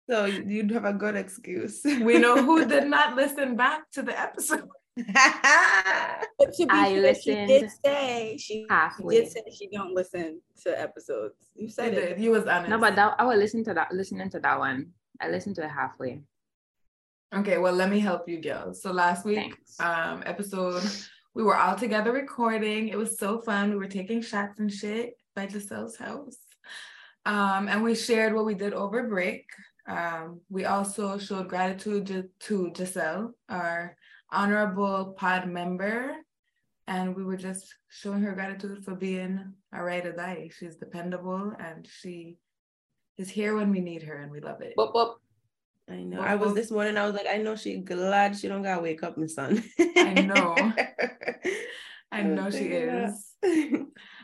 so 0.09 0.25
you'd 0.25 0.71
have 0.71 0.85
a 0.85 0.93
good 0.93 1.15
excuse. 1.15 1.81
We 1.83 2.19
know 2.19 2.41
who 2.43 2.65
did 2.65 2.87
not 2.97 3.15
listen 3.15 3.55
back 3.55 3.89
to 3.93 4.01
the 4.01 4.17
episode. 4.19 4.67
But 4.95 6.53
to 6.53 6.65
be 6.65 6.71
I 6.71 6.93
fair, 7.01 7.15
she 7.15 7.35
did 7.45 7.69
say 7.83 8.37
she 8.37 8.65
halfway. 8.69 9.15
did 9.21 9.31
say 9.31 9.43
she 9.53 9.67
don't 9.67 9.93
listen 9.93 10.41
to 10.63 10.79
episodes. 10.79 11.35
You 11.55 11.63
You 11.65 11.69
said 11.69 11.93
it. 11.93 12.15
did. 12.15 12.23
You 12.23 12.31
was 12.31 12.45
honest. 12.45 12.69
No, 12.69 12.77
but 12.79 12.95
that 12.95 13.15
I 13.19 13.25
was 13.25 13.37
listening 13.37 13.65
to 13.65 13.73
that 13.73 13.91
listening 13.91 14.29
to 14.31 14.39
that 14.39 14.57
one. 14.59 14.91
I 15.19 15.29
listened 15.29 15.55
to 15.57 15.63
it 15.65 15.69
halfway. 15.69 16.21
Okay, 17.35 17.57
well, 17.57 17.73
let 17.73 17.89
me 17.89 17.99
help 17.99 18.29
you, 18.29 18.39
girls. 18.41 18.81
So 18.81 18.91
last 18.93 19.25
week, 19.25 19.37
Thanks. 19.37 19.79
um, 19.81 20.23
episode, 20.25 20.83
we 21.35 21.43
were 21.43 21.57
all 21.57 21.75
together 21.75 22.13
recording. 22.13 22.87
It 22.87 22.97
was 22.97 23.19
so 23.19 23.41
fun. 23.41 23.69
We 23.69 23.75
were 23.75 23.87
taking 23.87 24.21
shots 24.21 24.59
and 24.59 24.71
shit 24.71 25.15
by 25.35 25.47
Giselle's 25.47 25.97
house. 25.97 26.37
Um, 27.25 27.67
and 27.67 27.83
we 27.83 27.93
shared 27.93 28.33
what 28.33 28.45
we 28.45 28.53
did 28.53 28.73
over 28.73 29.03
break. 29.03 29.45
Um, 29.85 30.39
we 30.49 30.63
also 30.63 31.17
showed 31.17 31.49
gratitude 31.49 32.29
to, 32.39 32.71
Giselle, 32.75 33.33
our 33.49 33.97
honorable 34.31 35.13
pod 35.17 35.47
member. 35.47 36.15
And 36.87 37.15
we 37.15 37.23
were 37.25 37.37
just 37.37 37.65
showing 37.89 38.21
her 38.21 38.33
gratitude 38.33 38.85
for 38.85 38.95
being 38.95 39.53
a 39.73 39.83
ride 39.83 40.05
or 40.05 40.13
die. 40.13 40.49
She's 40.57 40.77
dependable 40.77 41.51
and 41.59 41.85
she 41.99 42.37
is 43.17 43.29
here 43.29 43.55
when 43.55 43.71
we 43.71 43.81
need 43.81 44.03
her 44.03 44.21
and 44.21 44.31
we 44.31 44.39
love 44.39 44.61
it. 44.61 44.73
Boop, 44.77 44.93
boop. 44.93 45.15
I 45.89 45.97
know. 45.97 46.21
I 46.21 46.35
was 46.35 46.53
this 46.53 46.71
morning. 46.71 46.97
I 46.97 47.05
was 47.05 47.13
like, 47.13 47.27
I 47.29 47.37
know 47.37 47.55
she 47.55 47.77
glad 47.77 48.37
she 48.37 48.47
don't 48.47 48.63
gotta 48.63 48.81
wake 48.81 49.03
up, 49.03 49.17
my 49.17 49.27
son. 49.27 49.63
I 49.79 50.13
know. 50.13 50.55
I 52.11 52.23
was 52.23 52.35
know 52.35 52.49
she 52.49 52.65
is. 52.65 53.35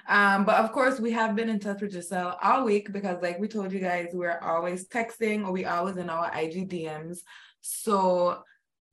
Um, 0.08 0.46
but 0.46 0.56
of 0.56 0.72
course, 0.72 1.00
we 1.00 1.12
have 1.12 1.36
been 1.36 1.50
in 1.50 1.60
touch 1.60 1.82
with 1.82 1.92
Giselle 1.92 2.38
all 2.42 2.66
week 2.66 2.92
because, 2.92 3.22
like 3.22 3.40
we 3.40 3.48
told 3.48 3.72
you 3.72 3.80
guys, 3.80 4.10
we're 4.14 4.40
always 4.40 4.88
texting 4.88 5.46
or 5.46 5.52
we 5.52 5.66
always 5.66 5.98
in 5.98 6.10
our 6.10 6.26
IG 6.38 6.70
DMs. 6.70 7.20
So 7.62 8.44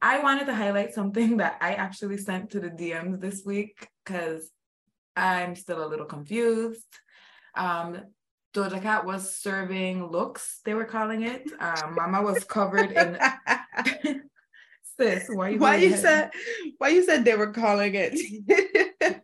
I 0.01 0.21
wanted 0.21 0.47
to 0.47 0.55
highlight 0.55 0.95
something 0.95 1.37
that 1.39 1.57
I 1.61 1.75
actually 1.75 2.19
sent 2.19 2.51
to 2.51 2.61
the 2.61 2.71
DMs 2.71 3.21
this 3.21 3.43
week 3.45 3.89
because 4.05 4.51
I'm 5.17 5.57
still 5.57 5.85
a 5.85 5.89
little 5.89 6.07
confused. 6.07 6.87
Um, 7.55 8.03
Doja 8.55 8.81
Cat 8.83 9.05
was 9.05 9.37
serving 9.37 10.07
looks, 10.11 10.61
they 10.65 10.75
were 10.75 10.85
calling 10.87 11.23
it. 11.23 11.51
Um, 11.61 11.95
Mama 11.95 12.23
was 12.23 12.45
covered 12.45 12.93
in 12.93 13.19
Sis, 14.99 15.29
why 15.29 15.51
you 15.51 15.59
Why 15.59 15.77
you 15.77 15.97
said 15.97 16.31
why 16.79 16.89
you 16.89 17.05
said 17.05 17.25
they 17.25 17.37
were 17.37 17.53
calling 17.53 17.95
it? 17.95 18.19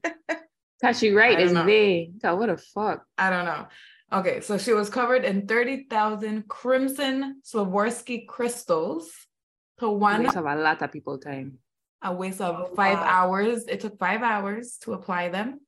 Tashi 0.80 1.12
right, 1.12 1.32
I 1.32 1.40
don't 1.40 1.44
it's 1.44 1.52
know. 1.54 1.66
they. 1.66 2.10
God, 2.22 2.38
what 2.38 2.50
a 2.50 2.56
fuck? 2.56 3.04
I 3.18 3.30
don't 3.30 3.44
know. 3.46 3.66
Okay, 4.12 4.40
so 4.40 4.58
she 4.58 4.72
was 4.72 4.90
covered 4.90 5.24
in 5.24 5.46
30,000 5.48 6.46
crimson 6.46 7.40
Swarovski 7.42 8.26
crystals 8.28 9.10
to 9.80 9.88
one 9.90 10.22
Waste 10.24 10.36
of 10.36 10.44
a 10.44 10.54
lot 10.54 10.82
of 10.82 10.92
people 10.92 11.18
time. 11.18 11.58
a 12.02 12.12
waste 12.12 12.40
of 12.40 12.54
Oh, 12.70 12.74
five 12.76 12.98
wow. 12.98 13.06
hours. 13.08 13.64
It 13.66 13.80
took 13.80 13.98
five 13.98 14.22
hours 14.22 14.76
to 14.82 14.92
apply 14.92 15.30
them. 15.30 15.60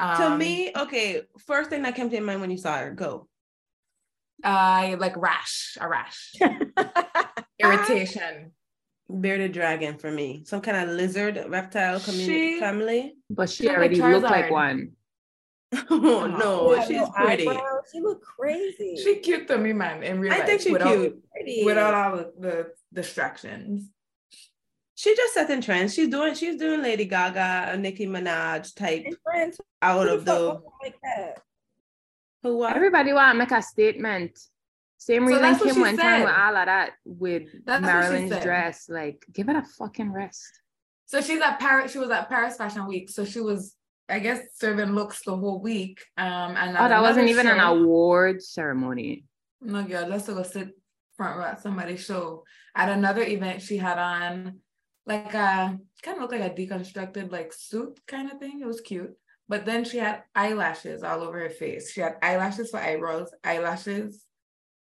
To 0.00 0.26
Um, 0.32 0.38
me, 0.38 0.72
okay, 0.76 1.22
first 1.46 1.70
thing 1.70 1.82
that 1.82 1.94
came 1.94 2.10
to 2.10 2.20
mind 2.20 2.40
when 2.40 2.50
you 2.50 2.58
saw 2.58 2.76
her, 2.78 2.90
go. 2.92 3.28
I 4.42 4.94
like 4.94 5.16
rash, 5.16 5.76
a 5.80 5.88
rash, 5.88 6.32
irritation. 7.58 8.52
Bearded 9.20 9.52
dragon 9.52 9.98
for 9.98 10.10
me. 10.10 10.42
Some 10.46 10.60
kind 10.62 10.76
of 10.88 10.96
lizard 10.96 11.42
reptile 11.48 12.00
community 12.00 12.54
She- 12.54 12.60
family. 12.60 13.14
But 13.30 13.50
she 13.50 13.64
Look 13.64 13.72
like 13.72 13.78
already 13.78 13.96
looked 14.02 14.22
like 14.24 14.46
Charizard. 14.46 14.50
one. 14.50 14.92
oh 15.90 16.26
no, 16.26 16.74
Yeah, 16.74 16.84
she's 16.86 16.96
no 16.96 17.10
pretty. 17.10 17.48
eyebrows. 17.48 17.82
She 17.92 18.00
look 18.00 18.22
crazy. 18.22 18.96
She 19.02 19.16
cute 19.16 19.46
to 19.48 19.58
me, 19.58 19.72
man. 19.72 20.02
In 20.02 20.20
real 20.20 20.32
I 20.32 20.38
life, 20.38 20.46
think 20.46 20.60
she 20.62 20.72
without, 20.72 20.94
cute. 20.94 21.22
pretty. 21.32 21.64
without 21.64 21.94
all 21.94 22.16
the, 22.16 22.32
the 22.38 22.66
distractions. 22.92 23.90
She 24.94 25.14
just 25.16 25.34
setting 25.34 25.60
trends. 25.60 25.94
She's 25.94 26.08
doing 26.08 26.34
she's 26.34 26.56
doing 26.56 26.82
Lady 26.82 27.04
Gaga, 27.04 27.72
a 27.72 27.76
Nicki 27.76 28.06
Minaj 28.06 28.74
type 28.74 29.06
out 29.82 30.06
who 30.06 30.14
of 30.14 30.24
the 30.24 30.32
fuck 30.32 30.36
the 30.36 30.48
want 30.48 30.64
like 30.82 30.96
that? 31.02 31.42
who 32.42 32.56
what? 32.58 32.76
Everybody 32.76 33.12
want 33.12 33.34
to 33.34 33.38
make 33.38 33.50
a 33.50 33.62
statement. 33.62 34.38
Same 34.98 35.22
So 35.22 35.26
reason 35.28 35.42
that's 35.42 35.60
what 35.60 35.66
Kim 35.66 35.74
she 35.74 35.82
went 35.82 36.00
on 36.00 36.20
with 36.20 36.30
all 36.30 36.56
of 36.56 36.66
that 36.66 36.92
with 37.04 37.48
That's 37.64 37.82
Marilyn's 37.82 38.42
dress. 38.42 38.88
Like, 38.88 39.24
give 39.32 39.48
it 39.48 39.56
a 39.56 39.62
fucking 39.78 40.12
rest. 40.12 40.60
So 41.06 41.20
she's 41.20 41.40
at 41.40 41.58
Paris. 41.58 41.92
She 41.92 41.98
was 41.98 42.10
at 42.10 42.28
Paris 42.28 42.56
Fashion 42.56 42.86
Week. 42.86 43.10
So 43.10 43.24
she 43.24 43.40
was, 43.40 43.74
I 44.08 44.20
guess, 44.20 44.40
serving 44.54 44.92
looks 44.92 45.22
the 45.24 45.36
whole 45.36 45.60
week. 45.60 46.00
Um, 46.16 46.56
and 46.56 46.76
Oh, 46.76 46.88
that 46.88 47.02
wasn't 47.02 47.28
another 47.28 47.40
even 47.40 47.58
an 47.58 47.60
award 47.60 48.42
ceremony. 48.42 49.24
No, 49.60 49.82
girl, 49.82 50.06
let's 50.08 50.26
go 50.26 50.42
sit 50.42 50.70
front 51.16 51.36
row 51.36 51.44
at 51.44 51.60
somebody's 51.60 52.04
show. 52.04 52.44
At 52.74 52.88
another 52.88 53.22
event, 53.22 53.62
she 53.62 53.76
had 53.76 53.98
on 53.98 54.60
like 55.06 55.34
a 55.34 55.78
kind 56.02 56.16
of 56.16 56.22
looked 56.22 56.32
like 56.34 56.52
a 56.52 56.54
deconstructed 56.54 57.30
like 57.30 57.52
suit 57.52 58.00
kind 58.06 58.30
of 58.30 58.38
thing. 58.38 58.60
It 58.60 58.66
was 58.66 58.80
cute. 58.80 59.12
But 59.48 59.66
then 59.66 59.84
she 59.84 59.98
had 59.98 60.22
eyelashes 60.34 61.02
all 61.02 61.20
over 61.22 61.38
her 61.38 61.50
face. 61.50 61.92
She 61.92 62.00
had 62.00 62.16
eyelashes 62.22 62.70
for 62.70 62.80
eyebrows, 62.80 63.30
eyelashes. 63.44 64.24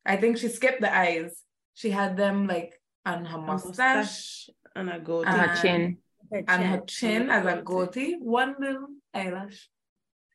I 0.06 0.18
think 0.18 0.38
she 0.38 0.50
skipped 0.50 0.82
the 0.82 0.94
eyes. 0.94 1.44
She 1.76 1.92
had 1.92 2.18
them 2.18 2.48
like 2.48 2.74
on 3.06 3.24
her 3.26 3.38
A 3.38 3.42
mustache, 3.42 4.50
and 4.76 4.90
a 4.90 5.00
goatee. 5.00 5.30
On 5.30 5.40
her 5.40 5.56
chin. 5.62 5.98
And 6.32 6.64
her 6.64 6.78
chin. 6.82 6.88
chin 6.88 7.30
as 7.30 7.46
a 7.46 7.62
goatee, 7.62 8.18
one 8.20 8.56
little 8.60 8.88
eyelash. 9.14 9.70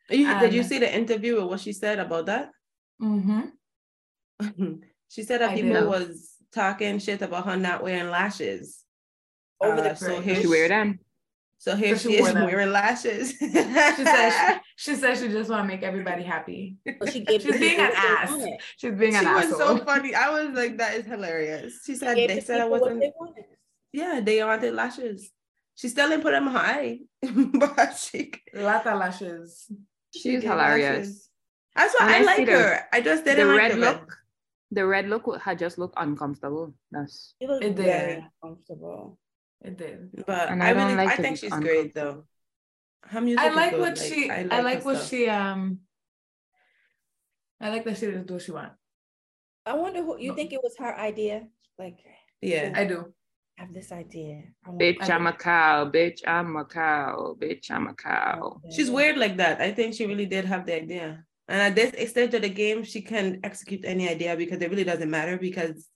You- 0.09 0.39
did 0.41 0.55
you 0.55 0.63
see 0.63 0.79
the 0.79 0.93
interview 0.95 1.37
with 1.37 1.45
what 1.45 1.61
she 1.61 1.73
said 1.73 1.99
about 1.99 2.27
that? 2.27 2.51
Mm-hmm. 3.01 3.43
she 5.09 5.23
said 5.23 5.41
that 5.41 5.51
I 5.51 5.55
people 5.55 5.73
did. 5.75 5.87
was 5.87 6.35
talking 6.53 6.99
shit 6.99 7.23
about 7.23 7.47
her 7.47 7.57
not 7.57 7.83
wearing 7.83 8.11
lashes. 8.11 8.84
Over 9.61 9.81
the 9.83 9.91
Uh, 9.93 9.95
so 9.95 10.09
Right. 10.15 10.23
here 10.25 10.35
She 10.37 10.43
she, 10.43 10.47
wear 10.49 10.69
them. 10.69 10.99
so 11.59 11.77
here 11.77 11.97
So 11.97 12.09
she 12.11 12.17
she 12.17 12.23
is 12.23 12.35
wearing 12.35 12.71
lashes. 12.71 13.31
She 13.39 13.49
said 13.49 14.61
she, 14.77 14.91
she 14.91 14.95
said 14.97 15.15
she 15.19 15.29
just 15.29 15.49
want 15.51 15.63
to 15.65 15.69
make 15.69 15.83
everybody 15.83 16.23
happy. 16.23 16.77
So 17.01 17.07
she 17.11 17.21
gave 17.21 17.41
She's 17.43 17.53
the 17.53 17.59
being 17.59 17.79
an 17.81 17.87
what 17.91 17.97
ass. 17.97 18.47
She's 18.77 18.93
being 18.95 19.13
she 19.13 19.19
an 19.19 19.35
was 19.35 19.45
asshole. 19.53 19.79
so 19.79 19.85
funny. 19.85 20.15
I 20.15 20.31
was 20.31 20.55
like, 20.55 20.77
that 20.79 20.95
is 20.95 21.07
hilarious. 21.07 21.81
She 21.87 21.95
said 21.95 22.15
Gave 22.17 22.29
they 22.29 22.35
the 22.37 22.41
said 22.43 22.61
I 22.61 22.65
wasn't. 22.67 23.01
they. 23.01 23.13
Yeah, 23.93 24.21
they 24.23 24.43
wanted 24.43 24.75
lashes. 24.75 25.31
She 25.77 25.89
still 25.89 26.09
didn't 26.09 26.23
put 26.23 26.33
them 26.33 26.47
high, 26.49 26.99
but 27.23 27.97
she. 27.97 28.33
Lot 28.53 28.87
of 28.87 28.99
lashes. 28.99 29.71
She's 30.15 30.41
gave 30.41 30.51
hilarious. 30.51 30.91
lashes. 31.07 31.31
That's 31.77 31.95
why 31.99 32.07
When 32.07 32.15
I, 32.15 32.19
I 32.19 32.21
see 32.21 32.27
like 32.27 32.47
the- 32.47 32.53
her. 32.53 32.81
I 32.93 33.01
just 33.01 33.25
didn't 33.25 33.47
the 33.49 33.53
like 33.55 33.63
red 33.63 33.73
the 33.73 33.77
look, 33.77 34.17
the 34.71 34.87
red 34.87 35.09
look 35.09 35.41
had 35.41 35.59
just 35.59 35.79
looked 35.79 35.95
uncomfortable. 35.97 36.75
That's 36.93 37.35
She 37.41 37.47
It 37.47 37.61
did. 37.75 37.77
very 37.77 38.27
uncomfortable. 38.43 39.19
It 39.65 39.79
did. 39.79 40.11
But 40.27 40.51
And 40.51 40.63
I, 40.63 40.71
I 40.71 40.73
don't 40.75 40.85
really, 40.93 40.97
like 40.97 41.19
I 41.19 41.23
think 41.23 41.39
she's 41.39 41.53
great 41.55 41.95
though. 41.95 42.25
Her 43.03 43.21
music 43.21 43.45
I 43.45 43.49
like 43.55 43.71
good. 43.73 43.81
what 43.81 43.99
she. 43.99 44.31
I 44.31 44.43
her 44.45 44.63
like 44.63 44.85
what 44.85 44.97
stuff. 44.99 45.09
she. 45.09 45.29
Um. 45.29 45.81
I 47.61 47.71
like 47.71 47.85
that 47.85 47.97
she 47.97 48.07
didn't 48.07 48.27
do 48.27 48.35
what 48.35 48.43
she 48.43 48.53
want. 48.53 48.73
I 49.65 49.73
wonder 49.75 50.03
who 50.03 50.19
you 50.19 50.31
No. 50.31 50.35
think 50.37 50.53
it 50.53 50.61
was 50.63 50.77
her 50.79 50.95
idea? 50.99 51.49
Like, 51.79 51.99
Yeah, 52.43 52.73
I 52.75 52.85
do. 52.85 53.15
I 53.59 53.63
have 53.63 53.73
this 53.73 53.91
idea. 53.91 54.43
I 54.67 54.69
want 54.71 54.81
bitch, 54.81 55.09
I 55.09 55.15
I'm 55.15 55.27
a 55.27 55.33
cow. 55.33 55.91
Bitch, 55.91 56.21
I'm 56.27 56.57
a 56.57 56.65
cow. 56.67 57.37
Bitch, 57.41 57.71
I'm 57.71 57.87
a 57.87 57.95
cow. 57.95 58.61
she's 58.71 58.91
weird 58.91 59.17
like 59.17 59.39
that. 59.39 59.61
I 59.63 59.73
think 59.73 59.95
she 59.95 60.05
really 60.07 60.27
did 60.27 60.45
have 60.45 60.67
the 60.67 60.75
idea. 60.77 61.25
And 61.49 61.61
at 61.63 61.75
this 61.75 61.93
extent 61.93 62.35
of 62.35 62.43
the 62.43 62.49
game, 62.51 62.85
she 62.85 63.01
can 63.01 63.41
execute 63.45 63.85
any 63.85 64.09
idea 64.09 64.37
because 64.37 64.61
it 64.61 64.69
really 64.71 64.85
doesn't 64.85 65.11
matter 65.11 65.39
because 65.39 65.89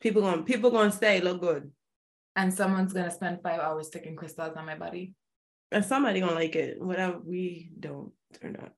people 0.00 0.22
gonna 0.22 0.42
people 0.42 0.70
going 0.70 0.90
to 0.90 0.96
say 0.96 1.20
look 1.20 1.40
good. 1.40 1.70
And 2.36 2.52
someone's 2.52 2.92
gonna 2.92 3.10
spend 3.10 3.42
five 3.42 3.60
hours 3.60 3.88
sticking 3.88 4.16
crystals 4.16 4.56
on 4.56 4.64
my 4.66 4.76
body. 4.76 5.14
And 5.70 5.84
somebody 5.84 6.20
gonna 6.20 6.34
like 6.34 6.56
it. 6.56 6.80
Whatever 6.80 7.18
we 7.18 7.70
don't 7.78 8.12
or 8.42 8.50
not. 8.50 8.72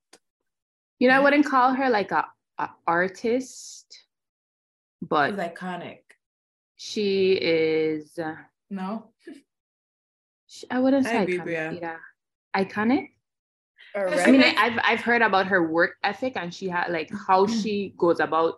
You 0.98 1.08
know, 1.08 1.14
I 1.16 1.20
wouldn't 1.20 1.46
call 1.46 1.74
her 1.74 1.90
like 1.90 2.10
a, 2.12 2.26
a 2.58 2.70
artist, 2.86 3.86
but 5.02 5.30
It's 5.30 5.38
iconic. 5.40 6.00
she 6.76 7.32
is. 7.34 8.18
uh, 8.18 8.36
No. 8.70 9.12
sh- 10.48 10.64
I 10.70 10.78
wouldn't 10.80 11.06
I 11.06 11.10
say 11.10 11.22
agree, 11.22 11.38
iconic. 11.38 11.44
Bria. 11.44 11.72
either. 11.72 12.00
Iconic. 12.56 13.08
Or 13.96 14.08
I 14.08 14.24
I 14.24 14.30
mean, 14.30 14.42
I, 14.42 14.54
I've 14.58 14.78
I've 14.84 15.00
heard 15.00 15.22
about 15.22 15.46
her 15.46 15.68
work 15.70 15.96
ethic 16.02 16.32
and 16.36 16.52
she 16.54 16.68
had 16.68 16.88
like 16.90 17.10
how 17.28 17.46
she 17.62 17.94
goes 17.96 18.18
about 18.20 18.54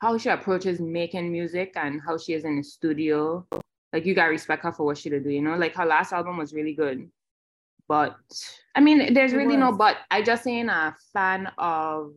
how 0.00 0.18
she 0.18 0.28
approaches 0.28 0.80
making 0.80 1.30
music 1.32 1.72
and 1.76 2.00
how 2.04 2.18
she 2.18 2.34
is 2.34 2.44
in 2.44 2.56
the 2.56 2.62
studio. 2.62 3.46
Like 3.94 4.06
you 4.06 4.14
got 4.14 4.26
to 4.26 4.34
respect 4.34 4.64
her 4.64 4.72
for 4.72 4.82
what 4.82 4.98
she 4.98 5.08
did 5.08 5.22
do, 5.22 5.30
you 5.30 5.40
know. 5.40 5.54
Like 5.54 5.76
her 5.76 5.86
last 5.86 6.12
album 6.12 6.36
was 6.36 6.52
really 6.52 6.74
good, 6.74 7.08
but 7.86 8.18
I 8.74 8.80
mean, 8.80 9.14
there's 9.14 9.32
It 9.32 9.36
really 9.38 9.56
no 9.56 9.70
but. 9.70 9.98
I 10.10 10.20
just 10.20 10.42
ain't 10.50 10.68
a 10.68 10.96
fan 11.14 11.46
of 11.56 12.12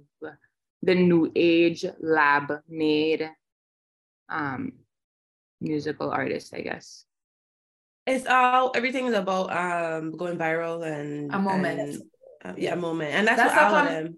the 0.81 0.95
new 0.95 1.31
age 1.35 1.85
lab 2.01 2.49
made 2.67 3.29
um 4.27 4.73
musical 5.61 6.09
artist, 6.09 6.53
I 6.57 6.61
guess. 6.61 7.05
It's 8.07 8.25
all 8.25 8.71
everything 8.73 9.05
is 9.05 9.13
about 9.13 9.53
um 9.53 10.17
going 10.17 10.37
viral 10.37 10.81
and 10.81 11.29
A 11.29 11.37
moment. 11.37 11.79
and, 11.79 12.01
uh, 12.43 12.53
yeah, 12.57 12.73
a 12.73 12.75
moment. 12.75 13.13
And 13.13 13.27
that's, 13.27 13.37
That's 13.37 13.53
what 13.53 13.63
all 13.63 13.75
how 13.75 13.85
of 13.85 13.89
them. 13.93 14.17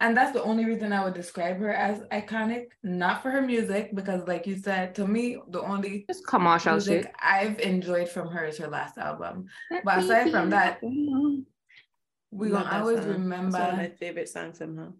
And 0.00 0.16
that's 0.16 0.32
the 0.32 0.42
only 0.42 0.64
reason 0.64 0.94
I 0.94 1.04
would 1.04 1.12
describe 1.12 1.58
her 1.58 1.72
as 1.72 2.00
iconic, 2.10 2.68
not 2.82 3.22
for 3.22 3.30
her 3.30 3.42
music, 3.42 3.94
because 3.94 4.26
like 4.26 4.46
you 4.46 4.56
said, 4.56 4.94
to 4.94 5.06
me, 5.06 5.36
the 5.50 5.60
only 5.60 6.06
Just 6.08 6.26
commercial 6.26 6.72
music 6.72 7.02
shit. 7.02 7.12
I've 7.22 7.60
enjoyed 7.60 8.08
from 8.08 8.28
her 8.28 8.46
is 8.46 8.56
her 8.58 8.68
last 8.68 8.96
album. 8.96 9.46
Let 9.70 9.84
But 9.84 9.98
aside 9.98 10.30
from 10.30 10.50
that. 10.50 10.80
We 10.82 12.48
Love 12.48 12.64
gonna 12.64 12.78
always 12.80 12.98
song. 12.98 13.08
It's 13.08 13.18
remember 13.18 13.58
one 13.58 13.70
of 13.70 13.76
my 13.76 13.88
favorite 13.88 14.28
songs 14.28 14.58
somehow. 14.58 14.92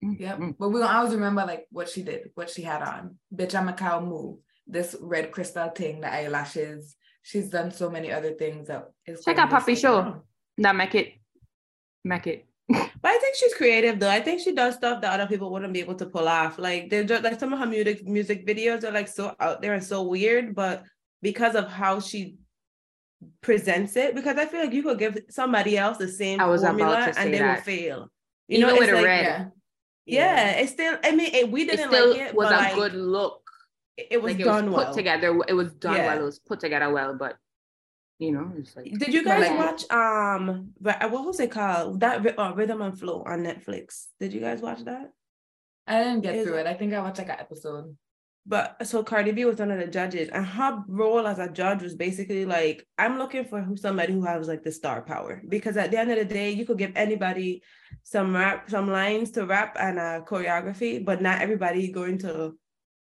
Yep. 0.00 0.38
Mm. 0.38 0.54
But 0.58 0.68
we 0.70 0.80
gonna 0.80 0.96
always 0.96 1.12
remember 1.12 1.44
like 1.44 1.66
what 1.70 1.88
she 1.90 2.02
did, 2.02 2.30
what 2.34 2.48
she 2.48 2.62
had 2.62 2.82
on. 2.82 3.16
Bitch, 3.34 3.54
I'm 3.54 3.68
a 3.68 3.72
cow 3.74 4.00
move. 4.00 4.38
This 4.66 4.96
red 5.00 5.30
crystal 5.32 5.68
thing, 5.70 6.00
the 6.00 6.12
eyelashes. 6.12 6.96
She's 7.22 7.50
done 7.50 7.70
so 7.72 7.90
many 7.90 8.10
other 8.12 8.32
things 8.32 8.68
that 8.68 8.90
is 9.04 9.24
Check 9.24 9.38
out 9.38 9.50
Puffy 9.50 9.74
Show. 9.74 9.98
around. 9.98 10.20
That 10.58 10.74
make 10.76 10.94
it, 10.94 11.14
make 12.04 12.26
it. 12.26 12.47
But 12.68 13.10
I 13.12 13.18
think 13.18 13.36
she's 13.36 13.54
creative 13.54 13.98
though. 13.98 14.10
I 14.10 14.20
think 14.20 14.40
she 14.40 14.52
does 14.52 14.74
stuff 14.74 15.00
that 15.00 15.12
other 15.12 15.26
people 15.26 15.50
wouldn't 15.50 15.72
be 15.72 15.80
able 15.80 15.94
to 15.96 16.06
pull 16.06 16.28
off. 16.28 16.58
Like 16.58 16.90
they're 16.90 17.04
just 17.04 17.24
like 17.24 17.40
some 17.40 17.52
of 17.52 17.58
her 17.60 17.66
music 17.66 18.06
music 18.06 18.46
videos 18.46 18.84
are 18.84 18.90
like 18.92 19.08
so 19.08 19.34
out 19.40 19.62
there 19.62 19.74
and 19.74 19.82
so 19.82 20.02
weird, 20.02 20.54
but 20.54 20.84
because 21.22 21.54
of 21.54 21.68
how 21.68 22.00
she 22.00 22.36
presents 23.40 23.96
it, 23.96 24.14
because 24.14 24.36
I 24.36 24.44
feel 24.46 24.60
like 24.60 24.72
you 24.72 24.82
could 24.82 24.98
give 24.98 25.18
somebody 25.30 25.78
else 25.78 25.96
the 25.98 26.08
same 26.08 26.38
formula 26.38 27.12
and 27.16 27.32
they 27.32 27.40
will 27.40 27.46
that. 27.46 27.64
fail. 27.64 28.10
You 28.48 28.58
Even 28.58 28.68
know, 28.74 28.78
with 28.80 28.90
a 28.90 28.94
like, 28.94 29.04
red. 29.04 29.52
Yeah. 30.06 30.44
yeah, 30.44 30.50
it's 30.60 30.72
still. 30.72 30.96
I 31.04 31.12
mean, 31.14 31.34
it, 31.34 31.50
we 31.50 31.64
didn't 31.66 31.88
still 31.88 32.10
like 32.10 32.20
it, 32.20 32.34
was 32.34 32.48
but 32.48 32.54
a 32.54 32.56
like, 32.56 32.74
good 32.74 32.94
look. 32.94 33.42
it, 33.96 34.08
it 34.12 34.22
was 34.22 34.32
like 34.32 34.40
it 34.40 34.44
done 34.44 34.66
was 34.70 34.74
put 34.74 34.84
well. 34.86 34.94
together. 34.94 35.40
It 35.48 35.52
was 35.54 35.72
done 35.74 35.96
Yeah. 35.96 36.06
well. 36.06 36.18
It 36.18 36.24
was 36.24 36.38
put 36.38 36.60
together 36.60 36.90
well, 36.92 37.14
but 37.14 37.36
you 38.18 38.32
know, 38.32 38.52
it's 38.56 38.74
like 38.76 38.92
Did 38.98 39.14
you 39.14 39.24
guys 39.24 39.48
like- 39.48 39.58
watch 39.58 39.90
um 39.90 40.72
what 40.80 41.24
was 41.24 41.40
it 41.40 41.50
called? 41.50 42.00
That 42.00 42.38
uh, 42.38 42.52
Rhythm 42.54 42.82
and 42.82 42.98
Flow 42.98 43.22
on 43.26 43.44
Netflix. 43.44 44.06
Did 44.20 44.32
you 44.32 44.40
guys 44.40 44.60
watch 44.60 44.84
that? 44.84 45.10
I 45.86 46.02
didn't 46.02 46.20
get 46.22 46.34
Is- 46.34 46.46
through 46.46 46.56
it. 46.58 46.66
I 46.66 46.74
think 46.74 46.92
I 46.92 47.00
watched 47.00 47.18
like 47.18 47.28
an 47.28 47.40
episode. 47.40 47.96
But 48.46 48.86
so 48.86 49.02
Cardi 49.02 49.32
B 49.32 49.44
was 49.44 49.58
one 49.58 49.70
of 49.70 49.78
the 49.78 49.86
judges, 49.86 50.30
and 50.30 50.44
her 50.46 50.82
role 50.88 51.26
as 51.26 51.38
a 51.38 51.50
judge 51.50 51.82
was 51.82 51.94
basically 51.94 52.46
like, 52.46 52.86
I'm 52.96 53.18
looking 53.18 53.44
for 53.44 53.60
who 53.60 53.76
somebody 53.76 54.14
who 54.14 54.24
has 54.24 54.48
like 54.48 54.64
the 54.64 54.72
star 54.72 55.02
power. 55.02 55.42
Because 55.46 55.76
at 55.76 55.90
the 55.90 55.98
end 55.98 56.10
of 56.10 56.16
the 56.16 56.24
day, 56.24 56.50
you 56.52 56.64
could 56.64 56.78
give 56.78 56.92
anybody 56.96 57.62
some 58.04 58.34
rap, 58.34 58.70
some 58.70 58.88
lines 58.90 59.32
to 59.32 59.44
rap 59.44 59.76
and 59.78 59.98
a 59.98 60.22
choreography, 60.26 61.04
but 61.04 61.20
not 61.20 61.42
everybody 61.42 61.92
going 61.92 62.16
to 62.20 62.54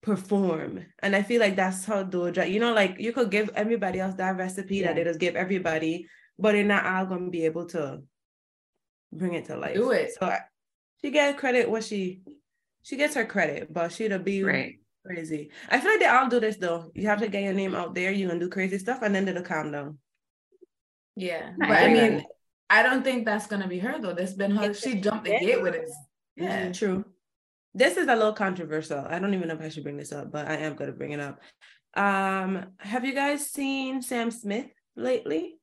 perform. 0.07 0.87
And 1.03 1.17
I 1.17 1.23
feel 1.23 1.41
like 1.41 1.57
that's 1.57 1.85
how 1.85 2.05
Doja, 2.05 2.49
you 2.49 2.61
know, 2.61 2.73
like 2.73 2.97
you 2.99 3.13
could 3.13 3.29
give 3.31 3.51
everybody 3.57 3.99
else 3.99 4.15
that 4.15 4.37
recipe 4.37 4.77
Yeah. 4.77 4.87
that 4.87 4.97
they 4.97 5.05
just 5.05 5.19
give 5.19 5.35
everybody, 5.35 6.07
but 6.39 6.53
they're 6.53 6.65
not 6.65 6.87
all 6.87 7.07
gonna 7.07 7.29
be 7.29 7.45
able 7.45 7.67
to 7.75 8.03
bring 9.13 9.35
it 9.35 9.47
to 9.47 9.57
life. 9.59 9.75
Do 9.75 9.91
it. 9.91 10.13
So 10.19 10.27
I, 10.27 10.41
she 11.03 11.11
gets 11.11 11.39
credit 11.39 11.69
what 11.69 11.83
she 11.85 12.23
she 12.83 12.97
gets 12.97 13.17
her 13.17 13.25
credit, 13.27 13.73
but 13.73 13.91
she'd 13.91 14.25
be 14.25 14.45
Right. 14.45 14.79
crazy. 15.05 15.51
I 15.69 15.81
feel 15.81 15.91
like 15.91 15.99
they 16.01 16.07
all 16.07 16.29
do 16.29 16.39
this 16.39 16.57
though. 16.57 16.93
You 16.95 17.09
have 17.09 17.19
to 17.19 17.27
get 17.29 17.43
your 17.43 17.53
name 17.53 17.75
out 17.75 17.95
there, 17.97 18.13
you 18.13 18.29
gonna 18.29 18.39
do 18.39 18.49
crazy 18.49 18.79
stuff, 18.79 19.01
and 19.03 19.13
then 19.13 19.27
it'll 19.27 19.43
calm 19.43 19.73
down. 19.73 19.99
Yeah. 21.17 21.51
I 21.61 21.67
But 21.69 21.77
I 21.77 21.81
agree. 21.81 22.01
mean, 22.01 22.25
I 22.71 22.83
don't 22.85 23.03
think 23.03 23.25
that's 23.27 23.49
gonna 23.49 23.67
be 23.67 23.81
her 23.81 23.99
though. 24.01 24.15
That's 24.15 24.35
been 24.35 24.53
her. 24.53 24.73
She 24.73 25.01
jumped 25.01 25.25
the 25.25 25.33
gate 25.39 25.61
with 25.61 25.75
it. 25.75 25.89
Yeah. 26.37 26.71
True. 26.71 27.05
This 27.77 27.99
is 27.99 28.09
a 28.09 28.17
little 28.17 28.33
controversial. 28.33 29.05
I 29.07 29.19
don't 29.19 29.35
even 29.35 29.49
know 29.49 29.55
if 29.55 29.61
I 29.61 29.69
should 29.69 29.83
bring 29.83 29.99
this 29.99 30.11
up, 30.11 30.33
but 30.33 30.49
I 30.49 30.57
am 30.57 30.77
gonna 30.77 30.93
bring 30.93 31.13
it 31.13 31.21
up. 31.21 31.41
Um, 31.93 32.69
have 32.79 33.05
you 33.05 33.15
guys 33.15 33.51
seen 33.51 34.01
Sam 34.01 34.31
Smith 34.31 34.69
lately? 34.97 35.59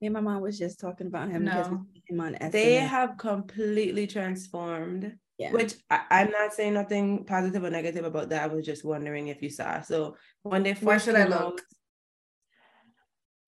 Me 0.00 0.08
and 0.08 0.14
my 0.14 0.20
mom 0.20 0.42
was 0.42 0.58
just 0.58 0.80
talking 0.80 1.06
about 1.06 1.30
him 1.30 1.44
No. 1.44 1.86
him 2.08 2.20
on. 2.20 2.36
They 2.50 2.74
have 2.74 3.18
completely 3.18 4.08
transformed, 4.08 5.12
yeah. 5.38 5.52
which 5.52 5.74
I, 5.88 6.00
I'm 6.10 6.30
not 6.32 6.52
saying 6.52 6.74
nothing 6.74 7.24
positive 7.24 7.62
or 7.62 7.70
negative 7.70 8.04
about 8.04 8.30
that. 8.30 8.42
I 8.42 8.52
was 8.52 8.66
just 8.66 8.84
wondering 8.84 9.28
if 9.28 9.42
you 9.42 9.48
saw. 9.48 9.80
So 9.80 10.16
when 10.42 10.64
they 10.64 10.74
first 10.74 10.84
Where 10.84 10.98
should 10.98 11.14
I 11.14 11.26
look? 11.26 11.62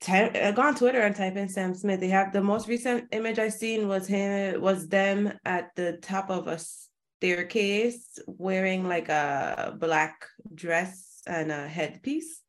Uh, 0.09 0.51
go 0.53 0.63
on 0.63 0.75
Twitter 0.75 1.01
and 1.01 1.15
type 1.15 1.37
in 1.37 1.49
Sam 1.49 1.75
Smith. 1.75 2.01
They 2.01 2.09
have 2.09 2.33
the 2.33 2.43
most 2.43 2.69
recent 2.69 3.09
image 3.13 3.39
I 3.39 3.49
seen 3.49 3.89
was 3.89 4.07
him 4.07 4.61
was 4.61 4.89
them 4.89 5.33
at 5.45 5.75
the 5.77 5.99
top 6.03 6.31
of 6.31 6.47
a 6.49 6.59
staircase 6.59 8.19
wearing 8.27 8.89
like 8.89 9.09
a 9.09 9.77
black 9.79 10.27
dress 10.55 11.23
and 11.27 11.51
a 11.53 11.67
headpiece. 11.69 12.41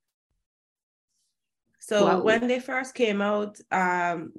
So 1.79 2.05
Wow. 2.05 2.21
when 2.23 2.47
they 2.47 2.59
first 2.59 2.95
came 2.95 3.21
out, 3.21 3.59
um, 3.71 4.33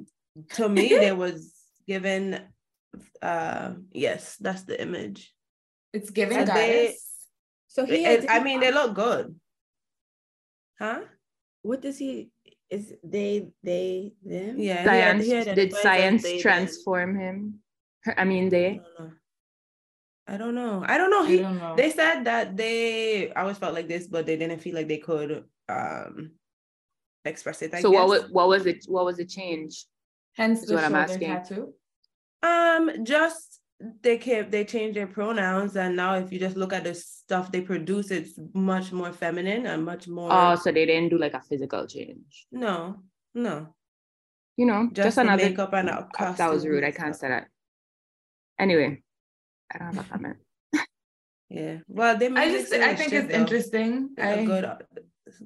to 0.54 0.68
me 0.68 0.88
they 0.98 1.12
was 1.12 1.54
given, 1.86 2.40
uh, 3.22 3.74
yes, 3.92 4.36
that's 4.40 4.64
the 4.64 4.80
image. 4.80 5.32
It's 5.92 6.10
they- 6.10 6.26
goddess. 6.26 7.06
so 7.68 7.86
he. 7.86 8.04
It- 8.04 8.28
I 8.28 8.42
mean, 8.42 8.60
they 8.60 8.72
look 8.72 8.94
good, 8.94 9.38
huh? 10.78 11.00
what 11.62 11.80
does 11.80 11.98
he? 11.98 12.30
Is 12.76 12.92
they 13.02 13.48
they 13.62 14.12
them? 14.22 14.58
Yeah. 14.58 14.80
he 14.82 14.84
Science 14.84 15.24
he 15.24 15.54
did 15.54 15.72
science 15.74 16.22
they, 16.22 16.32
them. 16.32 16.40
transform 16.42 17.10
him? 17.18 17.36
I 18.16 18.24
mean 18.24 18.48
they. 18.50 18.80
I 20.28 20.36
don't 20.36 20.54
know. 20.54 20.84
I 20.86 20.98
don't 20.98 21.10
know. 21.10 21.22
I 21.24 21.28
He, 21.28 21.38
don't 21.38 21.58
know. 21.58 21.74
they 21.76 21.90
said 21.90 22.24
that 22.24 22.56
they 22.56 23.32
always 23.32 23.58
felt 23.58 23.74
like 23.74 23.88
this, 23.88 24.06
but 24.08 24.26
they 24.26 24.36
didn't 24.36 24.58
feel 24.58 24.74
like 24.74 24.88
they 24.88 24.98
could 24.98 25.44
um 25.68 26.32
express 27.24 27.62
it. 27.62 27.72
I 27.74 27.80
so 27.80 27.90
what 27.90 28.08
was 28.08 28.30
what 28.30 28.48
was 28.48 28.66
it? 28.66 28.84
What 28.88 29.04
was 29.04 29.16
the 29.16 29.24
change? 29.24 29.86
Hence 30.34 30.62
is 30.64 30.72
what 30.72 30.84
I'm 30.84 30.94
asking. 30.94 31.28
tattoo. 31.28 31.72
Um, 32.42 33.04
just 33.04 33.55
they 34.02 34.16
kept 34.16 34.50
they 34.50 34.64
change 34.64 34.94
their 34.94 35.06
pronouns, 35.06 35.76
and 35.76 35.96
now 35.96 36.14
if 36.14 36.32
you 36.32 36.38
just 36.38 36.56
look 36.56 36.72
at 36.72 36.84
the 36.84 36.94
stuff 36.94 37.52
they 37.52 37.60
produce, 37.60 38.10
it's 38.10 38.38
much 38.54 38.90
more 38.92 39.12
feminine 39.12 39.66
and 39.66 39.84
much 39.84 40.08
more. 40.08 40.28
Oh, 40.32 40.54
so 40.56 40.72
they 40.72 40.86
didn't 40.86 41.10
do 41.10 41.18
like 41.18 41.34
a 41.34 41.40
physical 41.42 41.86
change. 41.86 42.46
no, 42.50 43.02
no, 43.34 43.74
You 44.56 44.64
know, 44.66 44.88
just, 44.92 45.06
just, 45.06 45.18
another. 45.18 45.44
makeup 45.44 45.74
and 45.74 45.90
Uh, 45.90 46.04
a 46.18 46.34
that 46.38 46.50
was 46.50 46.66
rude. 46.66 46.84
I 46.84 46.90
can't 46.90 47.14
say 47.14 47.28
that. 47.28 47.48
Anyway, 48.58 49.02
I 49.72 49.78
don't 49.78 49.94
have 49.94 50.06
a 50.06 50.08
comment. 50.08 50.36
Yeah, 51.48 51.78
well, 51.86 52.16
they. 52.16 52.28
I 52.28 52.50
just 52.50 52.72
I 52.72 52.94
think 52.96 53.12
it's 53.12 53.30
interesting. 53.32 54.10
He's 54.16 54.24
a 54.24 54.40
I 54.40 54.44
good, 54.44 54.66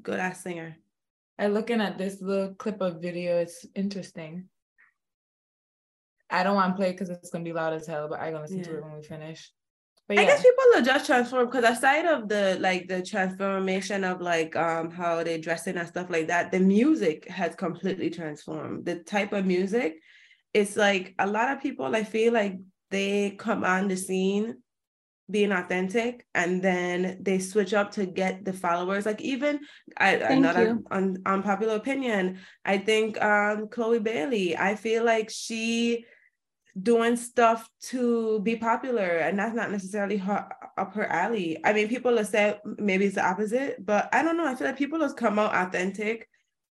good 0.03 0.19
ass 0.21 0.43
singer. 0.43 0.77
I 1.39 1.49
looking 1.49 1.81
at 1.81 1.99
this 1.99 2.23
little 2.23 2.55
clip 2.55 2.81
of 2.81 3.03
video. 3.03 3.39
It's 3.39 3.67
interesting. 3.75 4.49
I 6.31 6.43
don't 6.43 6.55
want 6.55 6.73
to 6.75 6.77
play 6.77 6.93
because 6.93 7.11
it's 7.11 7.31
gonna 7.31 7.45
be 7.45 7.53
loud 7.53 7.73
as 7.75 7.87
hell, 7.87 8.09
but 8.09 8.21
I'm 8.21 8.33
gonna 8.33 8.43
listen 8.45 8.63
to 8.63 8.77
it 8.77 8.83
when 8.83 8.95
we 8.95 9.03
finish. 9.03 9.51
But 10.09 10.17
I 10.17 10.25
yeah, 10.25 10.27
guess 10.27 10.43
people 10.43 10.65
are 10.77 10.83
just 10.83 11.07
transformed 11.07 11.51
because 11.51 11.79
aside 11.79 12.05
of 12.05 12.29
the 12.29 12.59
like 12.61 12.89
the 12.89 13.03
transformation 13.03 14.05
of 14.05 14.21
like 14.21 14.55
um 14.57 14.91
how 14.91 15.23
they 15.23 15.39
dressing 15.39 15.77
and 15.77 15.89
stuff 15.89 16.11
like 16.11 16.27
that, 16.29 16.51
the 16.51 16.61
music 16.61 17.29
has 17.29 17.55
completely 17.55 18.11
transformed. 18.11 18.85
The 18.85 18.97
type 18.97 19.33
of 19.33 19.47
music, 19.47 19.97
it's 20.53 20.77
like 20.77 21.15
a 21.19 21.27
lot 21.27 21.51
of 21.51 21.63
people 21.63 21.95
I 21.95 22.05
feel 22.05 22.33
like 22.33 22.59
they 22.91 23.31
come 23.39 23.65
on 23.65 23.89
the 23.89 23.97
scene 23.97 24.57
being 25.31 25.53
authentic 25.53 26.27
and 26.35 26.61
then 26.61 27.19
they 27.21 27.39
switch 27.39 27.73
up 27.73 27.93
to 27.93 28.05
get 28.05 28.45
the 28.45 28.53
followers. 28.53 29.07
Like 29.07 29.21
even 29.21 29.61
I 29.97 30.15
another 30.15 30.81
un, 30.91 31.23
unpopular 31.25 31.77
opinion. 31.77 32.41
I 32.65 32.79
think 32.79 33.23
um 33.23 33.69
Chloe 33.69 34.01
Bailey, 34.01 34.57
I 34.57 34.75
feel 34.75 35.05
like 35.05 35.31
she 35.31 36.05
doing 36.83 37.17
stuff 37.17 37.69
to 37.81 38.41
be 38.41 38.55
popular 38.57 39.19
and 39.19 39.39
that's 39.39 39.55
not 39.55 39.71
necessarily 39.71 40.17
her 40.17 40.49
up 40.79 40.95
her 40.95 41.07
alley 41.07 41.59
i 41.65 41.73
mean 41.73 41.89
people 41.89 42.17
have 42.17 42.27
said 42.29 42.61
maybe 42.79 43.05
it's 43.07 43.17
the 43.17 43.25
opposite 43.27 43.85
but 43.85 44.09
i 44.13 44.23
don't 44.23 44.37
know 44.37 44.47
i 44.47 44.55
feel 44.55 44.67
like 44.69 44.77
people 44.79 45.01
have 45.01 45.17
come 45.17 45.39
out 45.39 45.53
authentic 45.55 46.29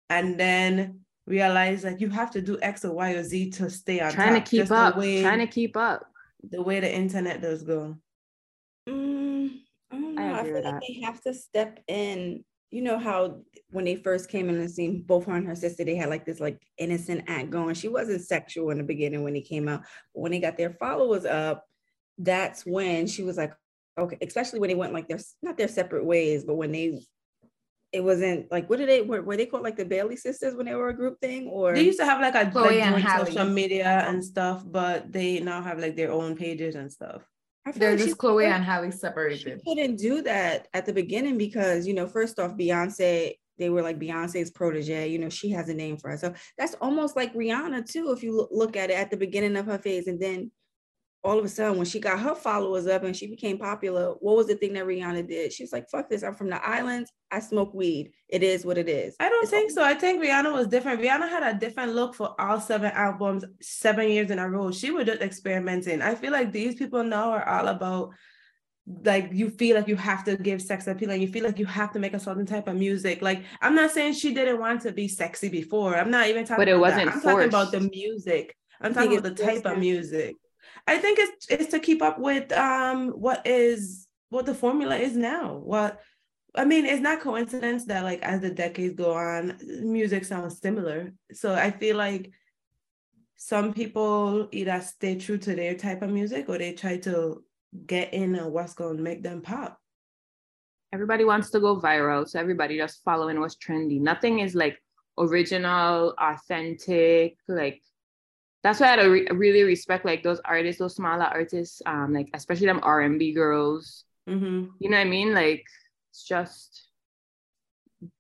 and 0.09 0.41
then 0.41 0.99
realize 1.27 1.85
like 1.85 2.01
you 2.01 2.09
have 2.09 2.31
to 2.31 2.41
do 2.41 2.59
x 2.63 2.85
or 2.85 2.93
y 2.95 3.13
or 3.13 3.23
z 3.23 3.51
to 3.51 3.69
stay 3.69 4.01
on 4.01 4.11
trying 4.13 4.35
to 4.35 4.41
keep 4.41 4.61
just 4.63 4.73
up. 4.73 4.97
way, 4.97 5.21
Trying 5.23 5.39
to 5.41 5.47
keep 5.47 5.77
up. 5.77 6.05
the 6.51 6.63
way 6.63 6.81
the 6.81 6.93
internet 6.93 7.41
does 7.43 7.63
go 7.63 7.97
Mm, 8.89 9.51
I 9.93 9.97
don't 9.97 10.19
I 10.19 10.23
know. 10.29 10.35
I, 10.35 10.39
agree 10.41 10.53
feel 10.53 10.55
like 10.65 10.65
that. 10.75 10.83
they 10.89 11.01
have 11.05 11.21
to 11.23 11.35
step 11.35 11.79
in. 11.87 12.45
You 12.73 12.83
know 12.83 12.99
how 12.99 13.43
when 13.71 13.85
they 13.85 13.97
first 13.97 14.29
came 14.29 14.49
in 14.49 14.61
the 14.61 14.69
scene, 14.69 15.03
both 15.03 15.27
her 15.27 15.37
and 15.37 15.47
her 15.47 15.55
sister, 15.55 15.85
they 15.85 15.95
had 15.95 16.09
like 16.09 16.25
this 16.25 16.41
like 16.41 16.61
innocent 16.79 17.25
act 17.29 17.51
going. 17.51 17.75
She 17.75 17.89
wasn't 17.89 18.23
sexual 18.23 18.71
in 18.71 18.79
the 18.79 18.85
beginning 18.85 19.23
when 19.23 19.35
they 19.35 19.43
came 19.43 19.69
out, 19.69 19.83
but 20.15 20.21
when 20.23 20.33
they 20.33 20.41
got 20.41 20.57
their 20.57 20.71
followers 20.71 21.25
up, 21.25 21.65
that's 22.19 22.67
when 22.67 23.07
she 23.07 23.23
was 23.23 23.37
like, 23.37 23.53
okay, 23.99 24.19
especially 24.23 24.59
when 24.59 24.69
they 24.69 24.75
went 24.75 24.93
like 24.93 25.07
their 25.07 25.21
not 25.43 25.57
their 25.57 25.69
separate 25.69 26.05
ways, 26.05 26.45
but 26.45 26.55
when 26.55 26.73
they 26.73 27.01
it 27.93 28.03
wasn't 28.03 28.51
like 28.51 28.69
what 28.71 28.79
did 28.79 28.89
they 28.89 29.03
were, 29.03 29.21
were 29.23 29.37
they 29.37 29.47
called 29.47 29.63
like 29.63 29.77
the 29.77 29.85
Bailey 29.85 30.17
sisters 30.17 30.55
when 30.55 30.67
they 30.67 30.75
were 30.75 30.89
a 30.89 30.97
group 30.97 31.21
thing 31.21 31.49
or? 31.49 31.75
They 31.75 31.83
used 31.83 31.99
to 31.99 32.07
have 32.07 32.21
like 32.21 32.35
a 32.35 32.51
Chloe 32.51 32.79
like, 32.79 32.83
and 32.83 33.03
joint 33.05 33.29
social 33.29 33.45
media 33.45 34.05
and 34.09 34.25
stuff 34.25 34.65
but 34.67 35.13
they 35.13 35.41
now 35.41 35.61
have 35.61 35.79
like 35.79 35.95
their 35.95 36.11
own 36.11 36.37
pages 36.37 36.75
and 36.75 36.91
stuff. 36.91 37.17
I 37.17 37.19
feel 37.19 37.32
they're 37.75 37.97
like 37.97 38.05
just 38.05 38.19
Chloe 38.19 38.47
and 38.47 38.65
Halle 38.65 38.91
she 38.91 38.97
separated. 38.97 39.63
couldn't 39.67 39.97
do 39.97 40.23
that 40.23 40.69
at 40.75 40.87
the 40.87 40.93
beginning 40.93 41.39
because 41.39 41.87
you 41.87 41.95
know 41.95 42.07
first 42.07 42.39
off 42.39 42.57
beyonce 42.57 43.35
they 43.59 43.71
were 43.71 43.83
like 43.83 43.99
beyonce's 43.99 44.51
protege 44.51 45.09
you 45.09 45.19
know 45.19 45.29
she 45.29 45.51
has 45.51 45.69
a 45.69 45.75
name 45.75 45.97
for 45.97 46.11
herself 46.11 46.53
that's 46.59 46.75
almost 46.81 47.17
like 47.17 47.33
rihanna 47.35 47.89
too 47.89 48.11
if 48.11 48.23
you 48.23 48.49
look 48.51 48.77
at 48.77 48.91
it 48.91 48.95
at 48.95 49.11
the 49.11 49.17
beginning 49.17 49.57
of 49.57 49.67
her 49.67 49.79
phase 49.79 50.07
and 50.09 50.21
then 50.21 50.51
all 51.25 51.39
of 51.39 51.45
a 51.45 51.49
sudden 51.49 51.77
when 51.77 51.87
she 51.87 52.01
got 52.01 52.19
her 52.19 52.35
followers 52.35 52.87
up 52.89 53.05
and 53.05 53.17
she 53.17 53.29
became 53.29 53.57
popular 53.57 54.15
what 54.21 54.37
was 54.37 54.49
the 54.49 54.57
thing 54.57 54.73
that 54.73 54.85
rihanna 54.85 55.27
did 55.27 55.53
She 55.53 55.63
was 55.63 55.73
like 55.73 55.89
fuck 55.89 56.09
this 56.11 56.23
i'm 56.25 56.35
from 56.35 56.51
the 56.51 56.61
islands 56.67 57.11
i 57.31 57.39
smoke 57.39 57.73
weed 57.75 58.11
it 58.29 58.43
is 58.43 58.65
what 58.65 58.77
it 58.77 58.89
is 58.89 59.15
I 59.21 59.29
don't 59.29 59.43
It's 59.43 59.51
think 59.51 59.71
all- 59.71 59.75
so. 59.77 59.85
I 59.85 59.95
think 59.95 60.23
Rihanna 60.23 60.53
was 60.53 60.67
different. 60.67 61.01
Rihanna 61.01 61.29
had 61.29 61.55
a 61.55 61.59
different 61.59 61.95
look 61.95 62.15
for 62.15 62.35
all 62.41 62.59
seven 62.61 62.91
albums, 62.93 63.45
seven 63.61 64.09
years 64.09 64.31
in 64.31 64.39
a 64.39 64.49
row. 64.49 64.71
She 64.73 64.91
was 64.91 65.05
just 65.07 65.21
experimenting. 65.23 66.01
I 66.03 66.15
feel 66.15 66.33
like 66.33 66.51
these 66.51 66.75
people 66.75 67.05
now 67.05 67.31
are 67.31 67.47
all 67.49 67.69
about 67.69 68.11
like 69.05 69.29
you 69.33 69.51
feel 69.51 69.77
like 69.77 69.87
you 69.87 69.97
have 69.97 70.25
to 70.25 70.37
give 70.37 70.61
sex 70.61 70.87
appeal 70.89 71.11
and 71.11 71.23
you 71.23 71.29
feel 71.29 71.45
like 71.45 71.59
you 71.59 71.67
have 71.67 71.93
to 71.93 71.99
make 72.01 72.15
a 72.15 72.19
certain 72.19 72.47
type 72.47 72.67
of 72.69 72.75
music. 72.77 73.23
Like 73.23 73.45
I'm 73.61 73.75
not 73.77 73.91
saying 73.93 74.15
she 74.15 74.35
didn't 74.35 74.59
want 74.59 74.81
to 74.83 74.93
be 74.93 75.07
sexy 75.09 75.49
before. 75.49 75.95
I'm 75.97 76.11
not 76.11 76.27
even 76.29 76.45
talking 76.45 76.63
But 76.63 76.69
it 76.69 76.73
about 76.73 76.81
wasn't 76.81 77.07
that. 77.07 77.15
I'm 77.17 77.23
talking 77.23 77.49
about 77.49 77.71
the 77.71 77.81
music. 77.81 78.57
I'm 78.81 78.93
talking 78.95 79.19
about 79.19 79.37
the 79.37 79.43
type 79.45 79.65
of 79.67 79.79
music. 79.79 80.35
I 80.87 80.99
think 80.99 81.19
it's 81.21 81.47
it's 81.49 81.71
to 81.71 81.79
keep 81.79 82.03
up 82.03 82.19
with 82.19 82.53
um 82.53 83.11
what 83.11 83.47
is 83.47 84.09
what 84.31 84.47
the 84.47 84.55
formula 84.55 84.97
is 84.97 85.17
now. 85.17 85.57
What 85.57 86.01
I 86.55 86.65
mean, 86.65 86.85
it's 86.85 87.01
not 87.01 87.21
coincidence 87.21 87.87
that 87.87 88.05
like 88.05 88.23
as 88.23 88.41
the 88.41 88.51
decades 88.51 88.95
go 88.95 89.15
on, 89.15 89.59
music 89.83 90.25
sounds 90.25 90.61
similar. 90.61 91.13
So 91.33 91.55
I 91.55 91.71
feel 91.71 91.97
like 91.97 92.31
some 93.37 93.73
people 93.73 94.49
either 94.53 94.81
stay 94.81 95.17
true 95.17 95.39
to 95.39 95.55
their 95.55 95.75
type 95.75 96.03
of 96.03 96.11
music 96.11 96.49
or 96.49 96.59
they 96.59 96.75
try 96.75 96.99
to 96.99 97.43
get 97.87 98.13
in 98.13 98.39
on 98.39 98.53
what's 98.53 98.75
going 98.75 98.97
to 98.99 99.03
make 99.03 99.23
them 99.23 99.41
pop. 99.41 99.79
Everybody 100.93 101.25
wants 101.25 101.51
to 101.51 101.61
go 101.61 101.81
viral, 101.81 102.29
so 102.29 102.39
everybody 102.39 102.77
just 102.77 103.03
following 103.03 103.41
what's 103.41 103.57
trendy. 103.57 103.99
Nothing 103.99 104.41
is 104.41 104.55
like 104.55 104.79
original, 105.19 106.15
authentic. 106.19 107.37
Like 107.49 107.83
that's 108.63 108.81
why 108.81 108.95
I 108.97 109.05
re- 109.05 109.29
really 109.33 109.63
respect 109.65 110.05
like 110.05 110.23
those 110.23 110.41
artists, 110.45 110.79
those 110.79 110.97
smaller 110.97 111.25
artists, 111.25 111.83
um, 111.87 112.13
like 112.13 112.31
especially 112.35 112.67
them 112.67 112.81
R 112.83 113.01
and 113.03 113.19
B 113.19 113.33
girls. 113.33 114.05
hmm 114.27 114.67
You 114.79 114.91
know 114.91 114.97
what 114.99 115.07
I 115.07 115.11
mean? 115.11 115.35
Like 115.35 115.65
it's 116.11 116.25
just 116.25 116.89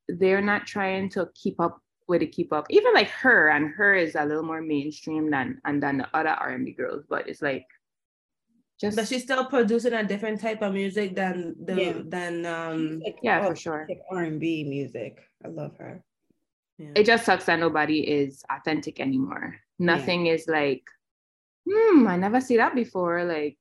they're 0.09 0.42
not 0.42 0.66
trying 0.66 1.09
to 1.11 1.28
keep 1.35 1.61
up 1.61 1.81
with 2.09 2.22
it, 2.22 2.33
keep 2.33 2.52
up. 2.52 2.66
Even 2.70 2.92
like 2.94 3.09
her 3.09 3.48
and 3.48 3.70
her 3.74 3.94
is 3.94 4.14
a 4.14 4.24
little 4.24 4.42
more 4.42 4.61
mainstream 4.61 5.31
than 5.31 5.61
and 5.64 5.83
than 5.83 5.98
the 5.98 6.09
other 6.14 6.31
R 6.31 6.50
and 6.50 6.64
B 6.64 6.72
girls, 6.72 7.05
but 7.09 7.28
it's 7.28 7.42
like 7.42 7.66
Just 8.81 8.96
But 8.96 9.07
she's 9.09 9.22
still 9.22 9.44
producing 9.46 9.92
a 9.92 10.02
different 10.05 10.40
type 10.40 10.61
of 10.62 10.72
music 10.74 11.14
than 11.14 11.55
the 11.64 11.74
Yeah. 11.81 12.02
than 12.05 12.44
um 12.46 13.00
Like, 13.05 13.18
yeah, 13.22 13.44
oh, 13.44 13.48
for 13.50 13.57
sure. 13.57 13.87
like 13.88 14.02
R 14.11 14.22
and 14.24 14.40
B 14.40 14.64
music. 14.64 15.22
I 15.44 15.48
love 15.48 15.76
her. 15.78 16.02
Yeah. 16.83 16.90
It 16.97 17.07
just 17.07 17.25
sucks 17.25 17.45
that 17.47 17.61
nobody 17.61 18.01
is 18.01 18.42
authentic 18.51 18.99
anymore. 18.99 19.57
Nothing 19.79 20.27
is 20.27 20.49
like, 20.49 20.83
hmm, 21.68 22.09
I 22.09 22.16
never 22.16 22.40
see 22.40 22.57
that 22.57 22.75
before. 22.75 23.25
Like, 23.25 23.57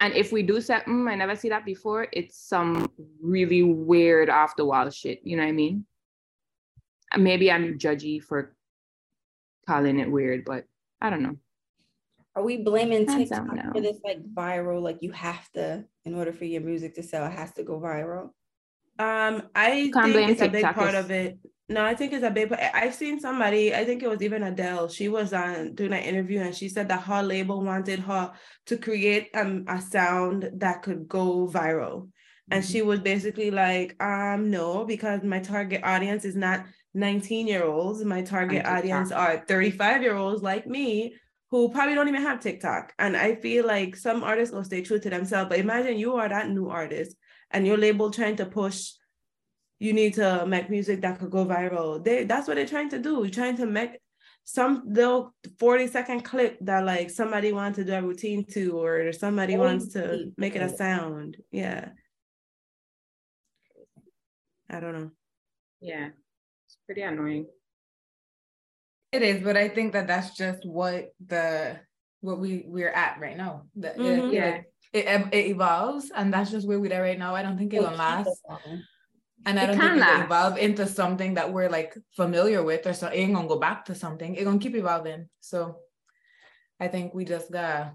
and 0.00 0.12
if 0.14 0.32
we 0.32 0.42
do 0.42 0.60
say, 0.60 0.80
hmm, 0.84 1.06
I 1.06 1.14
never 1.14 1.36
see 1.36 1.48
that 1.50 1.64
before, 1.64 2.08
it's 2.12 2.36
some 2.36 2.90
really 3.22 3.62
weird 3.62 4.28
off 4.30 4.56
the 4.56 4.64
wall 4.64 4.90
shit. 4.90 5.20
You 5.22 5.36
know 5.36 5.44
what 5.44 5.50
I 5.50 5.52
mean? 5.52 5.86
Maybe 7.16 7.52
I'm 7.52 7.78
judgy 7.78 8.20
for 8.20 8.56
calling 9.68 10.00
it 10.00 10.10
weird, 10.10 10.44
but 10.44 10.64
I 11.00 11.10
don't 11.10 11.22
know. 11.22 11.36
Are 12.34 12.42
we 12.42 12.56
blaming 12.56 13.06
TikTok 13.06 13.46
for 13.72 13.80
this 13.80 13.98
like 14.02 14.18
viral? 14.34 14.82
Like 14.82 14.98
you 15.02 15.12
have 15.12 15.48
to, 15.52 15.84
in 16.04 16.16
order 16.16 16.32
for 16.32 16.46
your 16.46 16.62
music 16.62 16.96
to 16.96 17.02
sell, 17.04 17.24
it 17.26 17.32
has 17.32 17.52
to 17.52 17.62
go 17.62 17.78
viral. 17.78 18.30
Um, 18.98 19.42
I 19.54 19.90
Can't 19.92 20.12
blame 20.12 20.12
think 20.12 20.30
it's 20.30 20.42
a 20.42 20.48
big 20.48 20.64
part 20.64 20.88
it's- 20.88 21.04
of 21.04 21.10
it. 21.12 21.38
No, 21.68 21.82
I 21.82 21.94
think 21.94 22.12
it's 22.12 22.24
a 22.24 22.30
big. 22.30 22.52
I've 22.52 22.94
seen 22.94 23.18
somebody, 23.20 23.74
I 23.74 23.84
think 23.86 24.02
it 24.02 24.08
was 24.08 24.20
even 24.22 24.42
Adele. 24.42 24.88
She 24.88 25.08
was 25.08 25.32
on 25.32 25.74
doing 25.74 25.94
an 25.94 26.02
interview 26.02 26.40
and 26.40 26.54
she 26.54 26.68
said 26.68 26.88
that 26.88 27.02
her 27.04 27.22
label 27.22 27.62
wanted 27.64 28.00
her 28.00 28.32
to 28.66 28.76
create 28.76 29.30
um 29.34 29.64
a 29.66 29.80
sound 29.80 30.50
that 30.56 30.82
could 30.82 31.08
go 31.08 31.48
viral. 31.48 32.10
And 32.50 32.62
Mm-hmm. 32.62 32.72
she 32.72 32.82
was 32.82 33.00
basically 33.00 33.50
like, 33.50 33.96
um, 34.02 34.50
no, 34.50 34.84
because 34.84 35.22
my 35.22 35.40
target 35.40 35.80
audience 35.82 36.26
is 36.26 36.36
not 36.36 36.66
19 36.92 37.46
year 37.46 37.64
olds. 37.64 38.04
My 38.04 38.20
target 38.22 38.66
audience 38.66 39.10
are 39.10 39.42
35 39.48 40.02
year 40.02 40.16
olds 40.16 40.42
like 40.42 40.66
me 40.66 41.14
who 41.50 41.70
probably 41.70 41.94
don't 41.94 42.08
even 42.08 42.22
have 42.22 42.40
TikTok. 42.40 42.92
And 42.98 43.16
I 43.16 43.36
feel 43.36 43.66
like 43.66 43.96
some 43.96 44.22
artists 44.22 44.54
will 44.54 44.64
stay 44.64 44.82
true 44.82 44.98
to 45.00 45.08
themselves. 45.10 45.48
But 45.48 45.58
imagine 45.60 45.98
you 45.98 46.16
are 46.16 46.28
that 46.28 46.50
new 46.50 46.68
artist 46.68 47.16
and 47.50 47.66
your 47.66 47.78
label 47.78 48.10
trying 48.10 48.36
to 48.36 48.46
push 48.46 48.90
you 49.78 49.92
need 49.92 50.14
to 50.14 50.46
make 50.46 50.70
music 50.70 51.00
that 51.02 51.18
could 51.18 51.30
go 51.30 51.44
viral. 51.44 52.02
They 52.02 52.24
that's 52.24 52.46
what 52.48 52.54
they're 52.56 52.66
trying 52.66 52.90
to 52.90 52.98
do. 52.98 53.22
You're 53.22 53.30
trying 53.30 53.56
to 53.58 53.66
make 53.66 53.98
some 54.44 54.82
little 54.86 55.34
40 55.58 55.86
second 55.88 56.20
clip 56.22 56.58
that 56.60 56.84
like 56.84 57.10
somebody 57.10 57.52
wants 57.52 57.76
to 57.78 57.84
do 57.84 57.94
a 57.94 58.02
routine 58.02 58.44
to 58.52 58.78
or 58.78 59.12
somebody 59.12 59.56
Oh, 59.56 59.60
wants 59.60 59.88
to 59.94 60.32
make 60.36 60.54
it 60.54 60.62
a 60.62 60.68
sound. 60.68 61.36
Yeah. 61.50 61.88
I 64.70 64.80
don't 64.80 64.92
know. 64.94 65.10
Yeah, 65.80 66.08
it's 66.66 66.78
pretty 66.86 67.02
annoying. 67.02 67.46
It 69.12 69.22
is, 69.22 69.42
but 69.42 69.56
I 69.56 69.68
think 69.68 69.92
that 69.92 70.06
that's 70.06 70.36
just 70.36 70.64
what 70.66 71.12
the 71.24 71.78
what 72.20 72.38
we 72.40 72.64
we're 72.66 72.90
at 72.90 73.20
right 73.20 73.36
now. 73.36 73.64
The, 73.76 73.90
it- 73.90 73.98
Mhm. 73.98 74.28
it, 74.28 74.34
Yeah. 74.34 74.50
like, 74.50 74.66
it, 74.92 75.34
it 75.34 75.46
evolves, 75.50 76.10
and 76.14 76.32
that's 76.32 76.50
just 76.50 76.66
where 76.66 76.80
we're 76.80 76.92
at 76.92 76.98
right 77.00 77.18
now. 77.18 77.34
I 77.34 77.42
don't 77.42 77.58
think 77.58 77.74
it 77.74 77.80
will 77.80 77.90
last, 77.92 78.30
and 79.46 79.58
I 79.58 79.64
It 79.64 79.66
don't 79.68 79.78
can 79.78 79.98
think 79.98 80.06
it 80.08 80.16
will 80.16 80.24
evolve 80.24 80.58
into 80.58 80.86
something 80.86 81.34
that 81.34 81.52
we're 81.52 81.68
like 81.68 81.96
familiar 82.16 82.62
with, 82.62 82.86
or 82.86 82.92
so 82.94 83.08
it 83.08 83.16
ain't 83.16 83.34
gonna 83.34 83.48
go 83.48 83.58
back 83.58 83.84
to 83.86 83.94
something. 83.94 84.34
It's 84.34 84.44
gonna 84.44 84.58
keep 84.58 84.74
evolving. 84.74 85.28
So, 85.40 85.78
I 86.80 86.88
think 86.88 87.14
we 87.14 87.24
just 87.24 87.50
gotta 87.52 87.92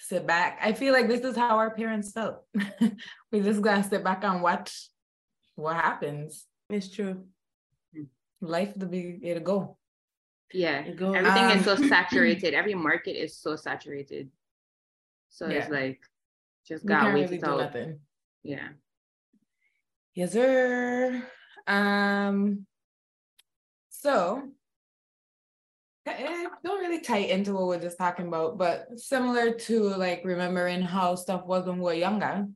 sit 0.00 0.26
back. 0.26 0.58
I 0.62 0.72
feel 0.72 0.92
like 0.92 1.08
this 1.08 1.20
is 1.22 1.36
how 1.36 1.56
our 1.58 1.70
parents 1.74 2.12
felt. 2.12 2.44
we 3.32 3.40
just 3.40 3.60
gotta 3.62 3.82
sit 3.82 4.04
back 4.04 4.24
and 4.24 4.42
watch 4.42 4.88
what 5.56 5.76
happens. 5.76 6.46
It's 6.70 6.88
true. 6.90 7.24
Life 8.40 8.72
the 8.76 8.86
be 8.86 9.18
it'll 9.22 9.42
go. 9.42 9.78
Yeah, 10.54 10.78
It 10.80 10.96
goes- 10.96 11.14
everything 11.16 11.50
is 11.58 11.64
so 11.64 11.74
Um, 11.74 11.88
saturated. 11.94 12.54
Every 12.54 12.74
market 12.74 13.20
is 13.20 13.36
so 13.36 13.56
saturated. 13.56 14.30
So 15.30 15.46
it's 15.46 15.68
like, 15.68 16.00
just 16.66 16.84
We 16.84 16.88
gotta 16.88 17.12
wait 17.12 17.22
really 17.24 17.36
it 17.36 17.44
do 17.44 17.50
out. 17.50 17.58
nothing. 17.58 18.00
Yeah. 18.42 18.68
Yes, 20.18 20.32
sir. 20.32 21.22
Um, 21.68 22.66
so 23.88 24.42
it 26.06 26.50
don't 26.64 26.80
really 26.80 27.00
tie 27.00 27.18
into 27.18 27.54
what 27.54 27.68
we're 27.68 27.78
just 27.78 27.98
talking 27.98 28.26
about, 28.26 28.58
but 28.58 28.98
similar 28.98 29.52
to 29.52 29.80
like 29.90 30.22
remembering 30.24 30.82
how 30.82 31.14
stuff 31.14 31.46
was 31.46 31.66
when 31.66 31.76
we 31.76 31.84
were 31.84 31.94
younger. 31.94 32.48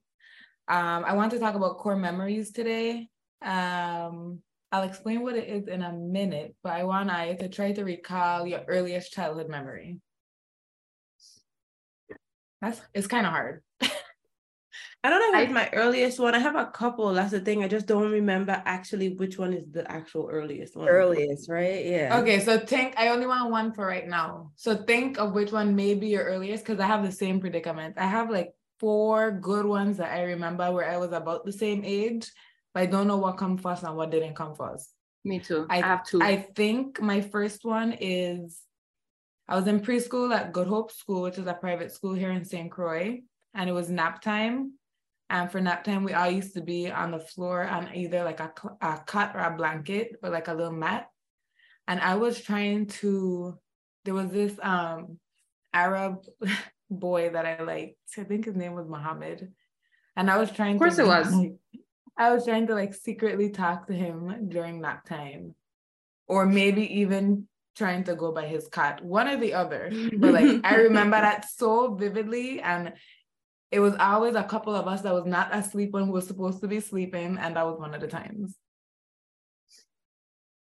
Um, 0.66 1.04
I 1.06 1.14
want 1.14 1.30
to 1.34 1.38
talk 1.38 1.54
about 1.54 1.78
core 1.78 1.94
memories 1.94 2.50
today. 2.50 3.08
Um, 3.42 4.40
I'll 4.72 4.82
explain 4.82 5.22
what 5.22 5.36
it 5.36 5.48
is 5.48 5.68
in 5.68 5.82
a 5.82 5.92
minute, 5.92 6.56
but 6.64 6.72
I 6.72 6.82
want 6.82 7.10
I 7.10 7.34
to 7.34 7.48
try 7.48 7.70
to 7.70 7.84
recall 7.84 8.44
your 8.44 8.64
earliest 8.66 9.12
childhood 9.12 9.48
memory. 9.48 10.00
That's 12.60 12.80
it's 12.92 13.06
kind 13.06 13.24
of 13.24 13.30
hard. 13.30 13.62
I 15.04 15.10
don't 15.10 15.32
know 15.32 15.40
if 15.40 15.48
I- 15.48 15.52
my 15.52 15.70
earliest 15.72 16.20
one. 16.20 16.34
I 16.34 16.38
have 16.38 16.54
a 16.54 16.66
couple. 16.66 17.12
That's 17.12 17.32
the 17.32 17.40
thing. 17.40 17.64
I 17.64 17.68
just 17.68 17.86
don't 17.86 18.10
remember 18.10 18.62
actually 18.64 19.14
which 19.14 19.36
one 19.36 19.52
is 19.52 19.64
the 19.70 19.90
actual 19.90 20.28
earliest 20.30 20.76
one. 20.76 20.88
Earliest, 20.88 21.48
right? 21.50 21.84
Yeah. 21.84 22.20
Okay, 22.20 22.38
so 22.40 22.58
think 22.58 22.94
I 22.96 23.08
only 23.08 23.26
want 23.26 23.50
one 23.50 23.72
for 23.72 23.84
right 23.86 24.06
now. 24.06 24.52
So 24.56 24.76
think 24.76 25.18
of 25.18 25.32
which 25.32 25.50
one 25.50 25.74
may 25.74 25.94
be 25.94 26.08
your 26.08 26.24
earliest 26.24 26.64
because 26.64 26.78
I 26.78 26.86
have 26.86 27.02
the 27.04 27.10
same 27.12 27.40
predicament. 27.40 27.96
I 27.98 28.06
have 28.06 28.30
like 28.30 28.52
four 28.78 29.32
good 29.32 29.66
ones 29.66 29.96
that 29.96 30.12
I 30.12 30.22
remember 30.22 30.70
where 30.70 30.88
I 30.88 30.98
was 30.98 31.12
about 31.12 31.44
the 31.44 31.52
same 31.52 31.82
age, 31.84 32.30
but 32.72 32.84
I 32.84 32.86
don't 32.86 33.08
know 33.08 33.16
what 33.18 33.38
come 33.38 33.58
first 33.58 33.82
and 33.82 33.96
what 33.96 34.10
didn't 34.10 34.34
come 34.34 34.54
first. 34.54 34.92
Me 35.24 35.40
too. 35.40 35.66
I, 35.68 35.78
I- 35.78 35.86
have 35.86 36.04
two. 36.04 36.22
I 36.22 36.36
think 36.54 37.00
my 37.00 37.20
first 37.20 37.64
one 37.64 37.92
is 38.00 38.60
I 39.48 39.56
was 39.56 39.66
in 39.66 39.80
preschool 39.80 40.32
at 40.32 40.52
Good 40.52 40.68
Hope 40.68 40.92
School, 40.92 41.22
which 41.22 41.38
is 41.38 41.46
a 41.48 41.54
private 41.54 41.90
school 41.92 42.14
here 42.14 42.30
in 42.30 42.44
St. 42.44 42.70
Croix, 42.70 43.20
and 43.54 43.68
it 43.68 43.72
was 43.72 43.90
nap 43.90 44.22
time. 44.22 44.74
And 45.32 45.50
for 45.50 45.62
nap 45.62 45.82
time, 45.82 46.04
we 46.04 46.12
all 46.12 46.30
used 46.30 46.52
to 46.54 46.60
be 46.60 46.90
on 46.90 47.12
the 47.12 47.18
floor 47.18 47.64
on 47.64 47.88
either 47.94 48.22
like 48.22 48.38
a, 48.40 48.52
a 48.82 49.00
cot 49.06 49.32
or 49.34 49.40
a 49.40 49.56
blanket 49.56 50.16
or 50.22 50.28
like 50.28 50.46
a 50.48 50.52
little 50.52 50.74
mat. 50.74 51.08
And 51.88 51.98
I 52.00 52.16
was 52.16 52.38
trying 52.42 52.86
to, 53.00 53.58
there 54.04 54.12
was 54.12 54.30
this 54.30 54.52
um 54.62 55.18
Arab 55.72 56.18
boy 56.90 57.30
that 57.30 57.46
I 57.46 57.62
liked. 57.62 57.96
I 58.18 58.24
think 58.24 58.44
his 58.44 58.56
name 58.56 58.74
was 58.74 58.86
Muhammad. 58.86 59.50
And 60.16 60.30
I 60.30 60.36
was 60.36 60.50
trying 60.50 60.74
Of 60.74 60.80
course 60.80 60.96
to 60.96 61.04
it 61.04 61.06
was. 61.06 61.32
like, 61.32 61.54
I 62.18 62.30
was 62.34 62.44
trying 62.44 62.66
to 62.66 62.74
like 62.74 62.92
secretly 62.92 63.48
talk 63.48 63.86
to 63.86 63.94
him 63.94 64.50
during 64.50 64.82
nap 64.82 65.06
time. 65.06 65.54
Or 66.28 66.44
maybe 66.44 67.00
even 67.00 67.48
trying 67.74 68.04
to 68.04 68.14
go 68.14 68.32
by 68.32 68.46
his 68.46 68.68
cot, 68.68 69.02
one 69.02 69.28
or 69.28 69.38
the 69.38 69.54
other. 69.54 69.90
But 70.18 70.34
like 70.34 70.60
I 70.62 70.74
remember 70.88 71.18
that 71.18 71.48
so 71.48 71.94
vividly. 71.94 72.60
And 72.60 72.92
it 73.72 73.80
was 73.80 73.94
always 73.98 74.34
a 74.34 74.44
couple 74.44 74.76
of 74.76 74.86
us 74.86 75.00
that 75.00 75.14
was 75.14 75.24
not 75.24 75.52
asleep 75.54 75.92
when 75.92 76.06
we 76.06 76.12
were 76.12 76.20
supposed 76.20 76.60
to 76.60 76.68
be 76.68 76.78
sleeping. 76.78 77.38
And 77.40 77.56
that 77.56 77.66
was 77.66 77.80
one 77.80 77.94
of 77.94 78.02
the 78.02 78.06
times. 78.06 78.54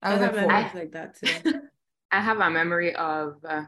I 0.02 0.10
I 0.10 0.12
was 0.14 0.22
have 0.22 0.34
like, 0.34 0.72
four. 0.72 0.80
like 0.80 0.92
that 0.92 1.16
too. 1.16 1.52
I 2.10 2.20
have 2.20 2.40
a 2.40 2.50
memory 2.50 2.96
of 2.96 3.36
uh, 3.48 3.62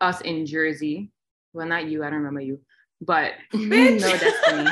us 0.00 0.20
in 0.22 0.44
Jersey. 0.44 1.12
Well, 1.52 1.68
not 1.68 1.86
you. 1.86 2.02
I 2.02 2.10
don't 2.10 2.18
remember 2.18 2.40
you, 2.40 2.60
but 3.00 3.34
no 3.54 3.98
destiny. 3.98 4.68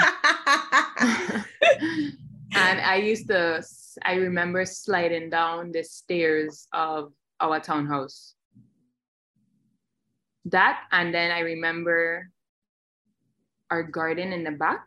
and 2.55 2.81
I 2.81 2.97
used 2.97 3.29
to, 3.29 3.63
I 4.03 4.15
remember 4.15 4.65
sliding 4.65 5.31
down 5.31 5.71
the 5.71 5.85
stairs 5.85 6.67
of 6.73 7.13
our 7.39 7.61
townhouse. 7.61 8.35
That, 10.47 10.81
and 10.91 11.15
then 11.15 11.31
I 11.31 11.41
remember 11.41 12.31
our 13.71 13.83
garden 13.83 14.33
in 14.33 14.45
the 14.45 14.51
back. 14.51 14.87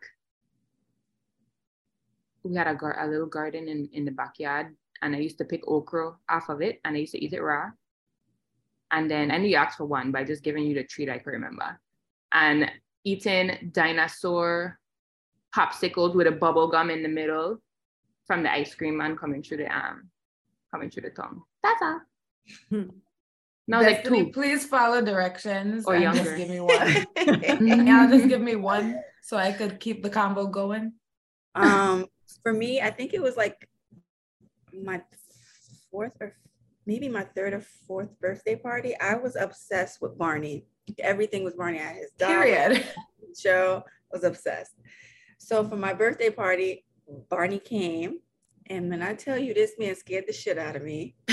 We 2.42 2.54
had 2.54 2.66
a, 2.66 2.74
gar- 2.74 3.00
a 3.00 3.08
little 3.08 3.26
garden 3.26 3.68
in, 3.68 3.88
in 3.92 4.04
the 4.04 4.10
backyard, 4.10 4.76
and 5.02 5.14
I 5.14 5.18
used 5.18 5.38
to 5.38 5.44
pick 5.44 5.62
okra 5.66 6.12
off 6.28 6.48
of 6.48 6.60
it, 6.60 6.80
and 6.84 6.96
I 6.96 7.00
used 7.00 7.12
to 7.12 7.24
eat 7.24 7.32
it 7.32 7.40
raw. 7.40 7.70
And 8.90 9.10
then 9.10 9.30
I 9.30 9.38
knew 9.38 9.48
you 9.48 9.56
asked 9.56 9.78
for 9.78 9.86
one, 9.86 10.12
by 10.12 10.24
just 10.24 10.42
giving 10.42 10.64
you 10.64 10.74
the 10.74 10.84
treat 10.84 11.08
I 11.08 11.18
can 11.18 11.32
remember. 11.32 11.80
And 12.32 12.70
eating 13.04 13.70
dinosaur 13.72 14.78
popsicles 15.54 16.14
with 16.14 16.26
a 16.26 16.32
bubble 16.32 16.68
gum 16.68 16.90
in 16.90 17.02
the 17.02 17.08
middle 17.08 17.60
from 18.26 18.42
the 18.42 18.52
ice 18.52 18.74
cream 18.74 18.96
man 18.96 19.16
coming 19.16 19.42
through 19.42 19.58
the 19.58 19.76
um 19.76 20.10
coming 20.72 20.90
through 20.90 21.02
the 21.02 21.10
tongue. 21.10 21.42
That's 21.62 21.82
all. 21.82 22.00
No, 23.66 23.80
like 23.80 23.96
Destiny, 24.02 24.24
two. 24.26 24.32
please 24.32 24.66
follow 24.66 25.00
directions 25.00 25.86
Or 25.86 25.94
and 25.94 26.02
younger. 26.02 26.22
just 26.24 26.36
give 26.36 26.48
me 26.50 26.60
one. 26.60 27.06
yeah, 27.86 28.06
just 28.10 28.28
give 28.28 28.40
me 28.40 28.56
one 28.56 29.00
so 29.22 29.36
I 29.38 29.52
could 29.52 29.80
keep 29.80 30.02
the 30.02 30.10
combo 30.10 30.46
going. 30.46 30.92
Um, 31.54 32.06
for 32.42 32.52
me, 32.52 32.80
I 32.82 32.90
think 32.90 33.14
it 33.14 33.22
was 33.22 33.36
like 33.36 33.68
my 34.72 35.00
fourth 35.90 36.16
or 36.20 36.36
maybe 36.84 37.08
my 37.08 37.24
third 37.24 37.54
or 37.54 37.60
fourth 37.86 38.10
birthday 38.20 38.56
party. 38.56 38.94
I 39.00 39.14
was 39.14 39.34
obsessed 39.36 40.02
with 40.02 40.18
Barney. 40.18 40.66
Everything 40.98 41.42
was 41.44 41.54
Barney. 41.54 41.78
I 41.78 41.82
had 41.84 41.96
his 41.96 42.10
dog, 42.18 42.28
Period. 42.28 42.84
show. 43.38 43.82
Was 44.12 44.24
obsessed. 44.24 44.74
So 45.38 45.66
for 45.66 45.76
my 45.76 45.92
birthday 45.94 46.30
party, 46.30 46.84
Barney 47.30 47.58
came, 47.58 48.18
and 48.68 48.88
when 48.90 49.02
I 49.02 49.14
tell 49.14 49.36
you 49.38 49.52
this 49.54 49.72
man 49.78 49.96
scared 49.96 50.24
the 50.28 50.32
shit 50.32 50.58
out 50.58 50.76
of 50.76 50.82
me. 50.82 51.16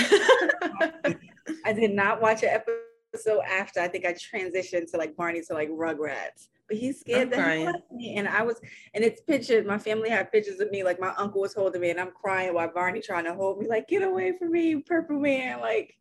I 1.64 1.72
did 1.72 1.92
not 1.92 2.20
watch 2.20 2.42
an 2.42 2.50
episode 2.50 3.40
after 3.48 3.80
I 3.80 3.88
think 3.88 4.04
I 4.06 4.12
transitioned 4.14 4.90
to 4.90 4.96
like 4.96 5.16
Barney 5.16 5.42
to 5.42 5.52
like 5.54 5.68
Rugrats. 5.70 6.48
But 6.68 6.76
he 6.78 6.92
scared 6.92 7.22
I'm 7.22 7.30
that 7.30 7.36
he 7.38 7.42
crying. 7.42 7.64
left 7.66 7.92
me. 7.92 8.14
And 8.16 8.28
I 8.28 8.42
was, 8.42 8.60
and 8.94 9.02
it's 9.04 9.20
pictures. 9.22 9.66
My 9.66 9.78
family 9.78 10.08
had 10.08 10.30
pictures 10.32 10.60
of 10.60 10.70
me, 10.70 10.82
like 10.84 11.00
my 11.00 11.12
uncle 11.18 11.40
was 11.40 11.54
holding 11.54 11.80
me, 11.80 11.90
and 11.90 12.00
I'm 12.00 12.12
crying 12.12 12.54
while 12.54 12.68
Barney 12.72 13.00
trying 13.00 13.24
to 13.24 13.34
hold 13.34 13.58
me, 13.58 13.66
like, 13.68 13.88
get 13.88 14.02
away 14.02 14.32
from 14.38 14.52
me, 14.52 14.76
purple 14.76 15.18
man. 15.18 15.60
Like, 15.60 15.94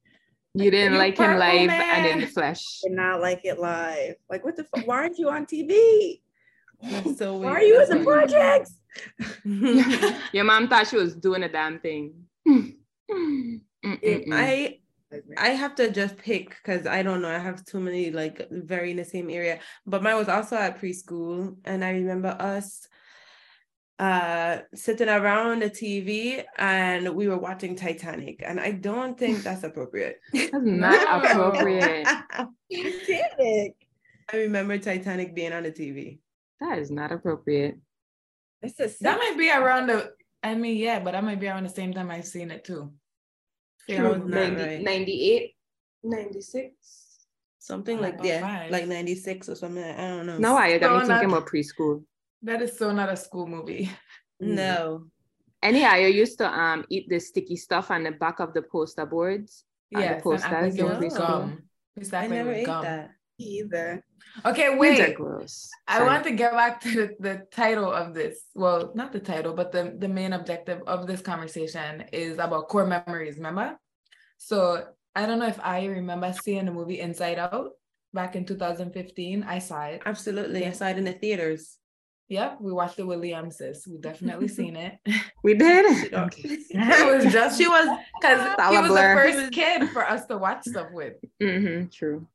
You 0.54 0.70
didn't 0.72 0.98
like 0.98 1.18
him 1.18 1.38
live 1.38 1.70
and 1.70 2.06
in 2.06 2.12
man. 2.12 2.22
the 2.22 2.28
flesh. 2.28 2.82
did 2.84 2.92
not 2.94 3.20
like 3.22 3.42
it 3.44 3.60
live. 3.60 4.16
Like, 4.30 4.46
what 4.46 4.56
the 4.56 4.64
fuck? 4.66 4.86
Why 4.88 4.98
aren't 4.98 5.18
you 5.18 5.30
on 5.30 5.46
TV? 5.46 6.22
That's 6.84 7.18
so 7.18 7.34
weird. 7.38 7.44
Why 7.52 7.60
are 7.60 7.64
you 7.64 7.74
in 7.74 7.90
That's 7.90 7.92
the 7.92 7.98
weird. 8.06 8.30
projects? 8.30 10.24
Your 10.34 10.44
mom 10.46 10.68
thought 10.68 10.88
she 10.88 10.96
was 10.98 11.16
doing 11.16 11.44
a 11.44 11.50
damn 11.50 11.80
thing. 11.80 12.14
I 13.84 14.78
I 15.38 15.50
have 15.50 15.76
to 15.76 15.92
just 15.92 16.18
pick 16.18 16.50
because 16.50 16.88
I 16.88 17.04
don't 17.04 17.22
know. 17.22 17.30
I 17.30 17.40
have 17.40 17.66
too 17.66 17.80
many 17.80 18.12
like 18.12 18.48
very 18.50 18.92
in 18.92 18.98
the 18.98 19.06
same 19.06 19.30
area. 19.30 19.60
But 19.86 20.04
mine 20.04 20.16
was 20.16 20.30
also 20.30 20.56
at 20.56 20.80
preschool, 20.80 21.58
and 21.66 21.84
I 21.84 21.92
remember 21.92 22.30
us 22.40 22.88
uh 24.00 24.60
sitting 24.74 25.10
around 25.10 25.62
the 25.62 25.70
TV 25.70 26.44
and 26.58 27.14
we 27.14 27.28
were 27.28 27.38
watching 27.38 27.76
Titanic, 27.76 28.42
and 28.46 28.60
I 28.60 28.72
don't 28.72 29.18
think 29.18 29.40
that's 29.44 29.64
appropriate. 29.64 30.20
That's 30.34 30.52
not 30.54 31.26
appropriate. 31.26 32.08
Titanic. 32.72 33.76
I 34.34 34.38
remember 34.38 34.78
Titanic 34.78 35.36
being 35.36 35.54
on 35.54 35.64
the 35.64 35.72
TV. 35.72 36.20
That 36.62 36.78
is 36.78 36.90
not 36.90 37.12
appropriate. 37.12 37.80
It's 38.62 38.80
a 38.80 39.04
That 39.04 39.18
might 39.18 39.38
be 39.38 39.52
around 39.52 39.88
the. 39.88 40.14
I 40.44 40.56
mean, 40.56 40.78
yeah, 40.78 41.00
but 41.00 41.12
that 41.12 41.24
might 41.24 41.40
be 41.40 41.48
around 41.48 41.64
the 41.64 41.70
same 41.70 41.94
time 41.94 42.10
I've 42.10 42.26
seen 42.26 42.50
it 42.50 42.64
too. 42.64 42.94
That 43.98 44.28
90 44.28 44.62
right. 44.64 44.82
98, 44.84 45.56
96. 46.04 46.74
Something 47.60 48.00
Oh, 48.00 48.02
like 48.02 48.16
about 48.16 48.26
yeah, 48.26 48.42
five. 48.42 48.72
like 48.72 48.88
96 48.88 49.50
or 49.50 49.56
something. 49.56 49.84
I 49.84 50.08
don't 50.08 50.26
know. 50.26 50.38
No, 50.38 50.58
I 50.58 50.78
got 50.78 50.94
me 50.94 51.08
thinking 51.08 51.30
not- 51.30 51.38
about 51.44 51.48
preschool. 51.50 52.04
That 52.44 52.62
is 52.62 52.78
so 52.78 52.92
not 52.92 53.10
a 53.10 53.16
school 53.16 53.46
movie. 53.48 53.90
No. 54.40 55.06
Anyhow, 55.62 55.92
I 55.94 56.08
used 56.08 56.40
to 56.40 56.48
um 56.48 56.84
eat 56.90 57.08
the 57.08 57.20
sticky 57.20 57.56
stuff 57.56 57.92
on 57.92 58.04
the 58.04 58.12
back 58.12 58.40
of 58.40 58.54
the 58.56 58.64
poster 58.64 59.06
boards. 59.06 59.64
Yeah, 59.92 60.00
the 60.00 60.14
and 60.16 60.24
posters 60.24 60.52
act 60.52 60.76
in 60.80 60.86
was 60.86 60.98
preschool. 60.98 61.18
gum. 61.18 61.62
We 61.96 62.02
I 62.02 62.06
act 62.06 62.12
like 62.14 62.26
it 62.26 62.30
never 62.34 62.52
ate 62.54 62.66
gum. 62.66 62.84
that. 62.84 63.12
Either. 63.42 64.04
Okay, 64.46 64.64
Kids 64.64 64.74
are 64.76 64.78
wait. 64.78 65.18
I 65.88 66.04
want 66.04 66.24
to 66.24 66.32
get 66.32 66.54
back 66.54 66.80
to 66.82 66.92
the, 66.94 67.16
the 67.20 67.46
title 67.52 67.92
of 67.92 68.14
this. 68.14 68.46
Well, 68.56 68.92
not 68.96 69.12
the 69.12 69.20
title, 69.20 69.54
but 69.54 69.72
the, 69.72 69.96
the 69.98 70.08
main 70.08 70.34
objective 70.34 70.82
of 70.88 71.08
this 71.08 71.22
conversation 71.22 72.06
is 72.14 72.38
about 72.40 72.70
core 72.70 72.88
memories, 72.88 73.36
remember? 73.38 73.78
So 74.38 74.86
I 75.16 75.26
don't 75.26 75.40
know 75.40 75.48
if 75.48 75.60
I 75.62 75.86
remember 75.86 76.34
seeing 76.34 76.66
the 76.66 76.72
movie 76.72 77.00
Inside 77.00 77.40
Out 77.40 77.72
back 78.14 78.36
in 78.36 78.46
2015. 78.46 79.44
I 79.44 79.60
saw 79.60 79.84
it. 79.86 80.02
Absolutely. 80.06 80.66
I 80.66 80.72
saw 80.72 80.88
it 80.88 80.98
in 80.98 81.04
the 81.06 81.14
theaters. 81.14 81.78
Yep, 82.30 82.60
we 82.62 82.72
watched 82.72 82.98
it 82.98 83.04
with 83.04 83.20
Liam 83.20 83.52
sis. 83.52 83.86
We 83.86 83.98
definitely 83.98 84.48
seen 84.60 84.78
it. 84.78 84.94
We 85.44 85.54
did. 85.56 86.14
Okay. 86.14 86.58
it 86.70 87.24
was 87.24 87.34
just 87.34 87.58
She 87.58 87.68
was 87.68 88.00
because 88.22 88.56
he 88.72 88.78
was 88.78 88.88
Blair. 88.88 89.16
the 89.16 89.34
first 89.34 89.52
kid 89.52 89.90
for 89.90 90.08
us 90.08 90.26
to 90.28 90.38
watch 90.38 90.64
stuff 90.64 90.88
with. 90.94 91.16
Mm-hmm, 91.44 91.90
true. 91.90 92.26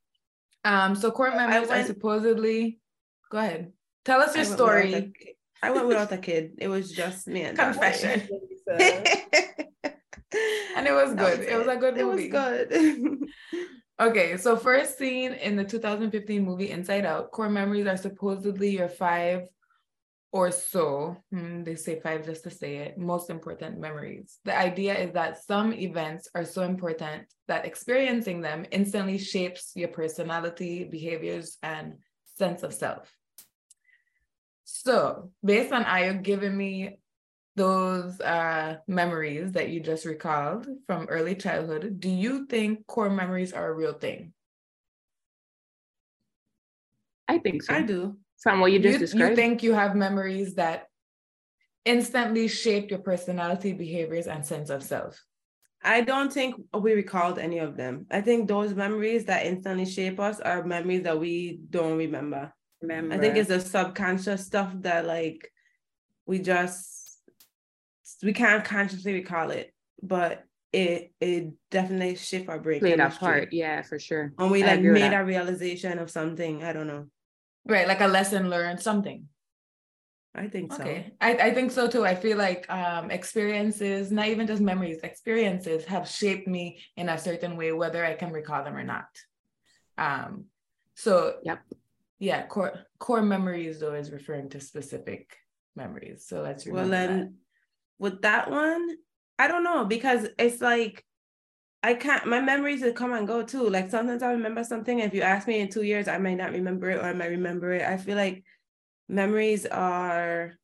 Um, 0.66 0.96
so 0.96 1.10
core 1.10 1.30
I 1.30 1.36
memories 1.36 1.70
are 1.70 1.84
supposedly. 1.84 2.80
Go 3.30 3.38
ahead. 3.38 3.72
Tell 4.04 4.20
us 4.20 4.34
your 4.34 4.44
went 4.44 4.50
without 4.50 4.66
story. 4.66 5.12
I 5.62 5.70
went 5.70 5.86
without 5.86 6.12
a 6.12 6.18
kid. 6.18 6.54
It 6.58 6.68
was 6.68 6.90
just 6.90 7.26
me 7.28 7.42
and 7.42 7.56
Confession. 7.56 8.28
and 8.68 9.08
And 10.76 10.86
it 10.86 10.92
was 10.92 11.14
good. 11.14 11.40
It 11.40 11.56
was 11.56 11.68
a 11.68 11.76
good 11.76 11.96
movie. 11.96 12.28
It 12.28 12.32
was 12.32 12.68
good. 12.68 13.28
Okay, 13.98 14.36
so 14.36 14.56
first 14.56 14.98
scene 14.98 15.32
in 15.32 15.56
the 15.56 15.64
2015 15.64 16.44
movie 16.44 16.70
Inside 16.70 17.06
Out, 17.06 17.30
core 17.30 17.48
memories 17.48 17.86
are 17.86 17.96
supposedly 17.96 18.76
your 18.76 18.90
five 18.90 19.48
or 20.36 20.50
so, 20.50 21.16
hmm, 21.32 21.64
they 21.64 21.74
say 21.76 21.98
five 21.98 22.26
just 22.26 22.44
to 22.44 22.50
say 22.50 22.76
it, 22.76 22.98
most 22.98 23.30
important 23.30 23.80
memories. 23.80 24.38
The 24.44 24.54
idea 24.54 24.94
is 24.94 25.12
that 25.14 25.42
some 25.42 25.72
events 25.72 26.28
are 26.34 26.44
so 26.44 26.60
important 26.60 27.22
that 27.48 27.64
experiencing 27.64 28.42
them 28.42 28.66
instantly 28.70 29.16
shapes 29.16 29.72
your 29.74 29.88
personality, 29.88 30.84
behaviors, 30.84 31.56
and 31.62 31.94
sense 32.36 32.62
of 32.62 32.74
self. 32.74 33.10
So, 34.64 35.30
based 35.42 35.72
on 35.72 35.84
Ayo 35.84 36.22
giving 36.22 36.54
me 36.54 36.98
those 37.54 38.20
uh, 38.20 38.76
memories 38.86 39.52
that 39.52 39.70
you 39.70 39.80
just 39.80 40.04
recalled 40.04 40.68
from 40.86 41.06
early 41.08 41.34
childhood, 41.34 41.98
do 41.98 42.10
you 42.10 42.44
think 42.44 42.86
core 42.86 43.08
memories 43.08 43.54
are 43.54 43.70
a 43.70 43.74
real 43.74 43.94
thing? 43.94 44.34
I 47.26 47.38
think 47.38 47.62
so. 47.62 47.72
I 47.72 47.82
do. 47.82 48.18
From 48.46 48.60
what 48.60 48.70
you 48.70 48.78
just 48.78 48.92
you, 48.92 48.98
described. 49.00 49.30
you 49.30 49.34
think 49.34 49.62
you 49.64 49.72
have 49.72 49.96
memories 49.96 50.54
that 50.54 50.86
instantly 51.84 52.46
shape 52.46 52.90
your 52.90 53.00
personality, 53.00 53.72
behaviors, 53.72 54.28
and 54.28 54.46
sense 54.46 54.70
of 54.70 54.84
self? 54.84 55.20
I 55.82 56.02
don't 56.02 56.32
think 56.32 56.54
we 56.72 56.92
recalled 56.92 57.40
any 57.40 57.58
of 57.58 57.76
them. 57.76 58.06
I 58.08 58.20
think 58.20 58.46
those 58.46 58.72
memories 58.72 59.24
that 59.24 59.46
instantly 59.46 59.84
shape 59.84 60.20
us 60.20 60.38
are 60.38 60.62
memories 60.62 61.02
that 61.02 61.18
we 61.18 61.58
don't 61.70 61.98
remember. 61.98 62.52
Remember. 62.82 63.16
I 63.16 63.18
think 63.18 63.36
it's 63.36 63.48
the 63.48 63.58
subconscious 63.58 64.46
stuff 64.46 64.72
that 64.82 65.06
like 65.06 65.50
we 66.24 66.38
just 66.38 67.18
we 68.22 68.32
can't 68.32 68.64
consciously 68.64 69.12
recall 69.12 69.50
it, 69.50 69.74
but 70.00 70.44
it 70.72 71.12
it 71.20 71.52
definitely 71.72 72.14
shift 72.14 72.48
our 72.48 72.60
brain. 72.60 72.78
played 72.78 72.94
a 72.94 72.96
chemistry. 72.98 73.26
part. 73.26 73.52
Yeah, 73.52 73.82
for 73.82 73.98
sure. 73.98 74.32
And 74.38 74.52
we 74.52 74.62
like 74.62 74.82
made 74.82 75.10
that. 75.10 75.22
a 75.22 75.24
realization 75.24 75.98
of 75.98 76.12
something. 76.12 76.62
I 76.62 76.72
don't 76.72 76.86
know. 76.86 77.06
Right, 77.66 77.88
like 77.88 78.00
a 78.00 78.06
lesson 78.06 78.48
learned, 78.48 78.80
something. 78.80 79.28
I 80.34 80.48
think 80.48 80.72
so. 80.72 80.82
Okay, 80.82 81.12
I, 81.20 81.32
I 81.34 81.54
think 81.54 81.72
so 81.72 81.88
too. 81.88 82.04
I 82.04 82.14
feel 82.14 82.36
like 82.36 82.68
um, 82.70 83.10
experiences, 83.10 84.12
not 84.12 84.28
even 84.28 84.46
just 84.46 84.60
memories, 84.60 85.00
experiences 85.02 85.84
have 85.86 86.06
shaped 86.06 86.46
me 86.46 86.82
in 86.96 87.08
a 87.08 87.16
certain 87.16 87.56
way, 87.56 87.72
whether 87.72 88.04
I 88.04 88.14
can 88.14 88.32
recall 88.32 88.62
them 88.62 88.76
or 88.76 88.84
not. 88.84 89.06
Um, 89.96 90.44
so 90.94 91.36
Yep. 91.42 91.62
yeah, 92.18 92.46
core 92.46 92.74
core 92.98 93.22
memories 93.22 93.80
though 93.80 93.94
is 93.94 94.12
referring 94.12 94.50
to 94.50 94.60
specific 94.60 95.36
memories. 95.74 96.26
So 96.28 96.42
let's 96.42 96.66
remember 96.66 96.90
Well, 96.90 97.00
then 97.00 97.34
with 97.98 98.20
that 98.22 98.50
one, 98.50 98.90
I 99.38 99.48
don't 99.48 99.64
know 99.64 99.86
because 99.86 100.28
it's 100.38 100.60
like 100.60 101.02
I 101.86 101.94
can't. 101.94 102.26
My 102.26 102.40
memories 102.40 102.82
will 102.82 102.92
come 102.92 103.12
and 103.12 103.28
go 103.28 103.44
too. 103.44 103.70
Like 103.70 103.90
sometimes 103.92 104.20
I 104.20 104.32
remember 104.32 104.64
something. 104.64 104.98
If 104.98 105.14
you 105.14 105.22
ask 105.22 105.46
me 105.46 105.60
in 105.60 105.68
two 105.68 105.82
years, 105.82 106.08
I 106.08 106.18
might 106.18 106.34
not 106.34 106.50
remember 106.50 106.90
it, 106.90 106.98
or 106.98 107.04
I 107.04 107.12
might 107.12 107.30
remember 107.30 107.70
it. 107.74 107.82
I 107.82 107.96
feel 107.96 108.16
like 108.16 108.42
memories 109.08 109.66
are. 109.66 110.54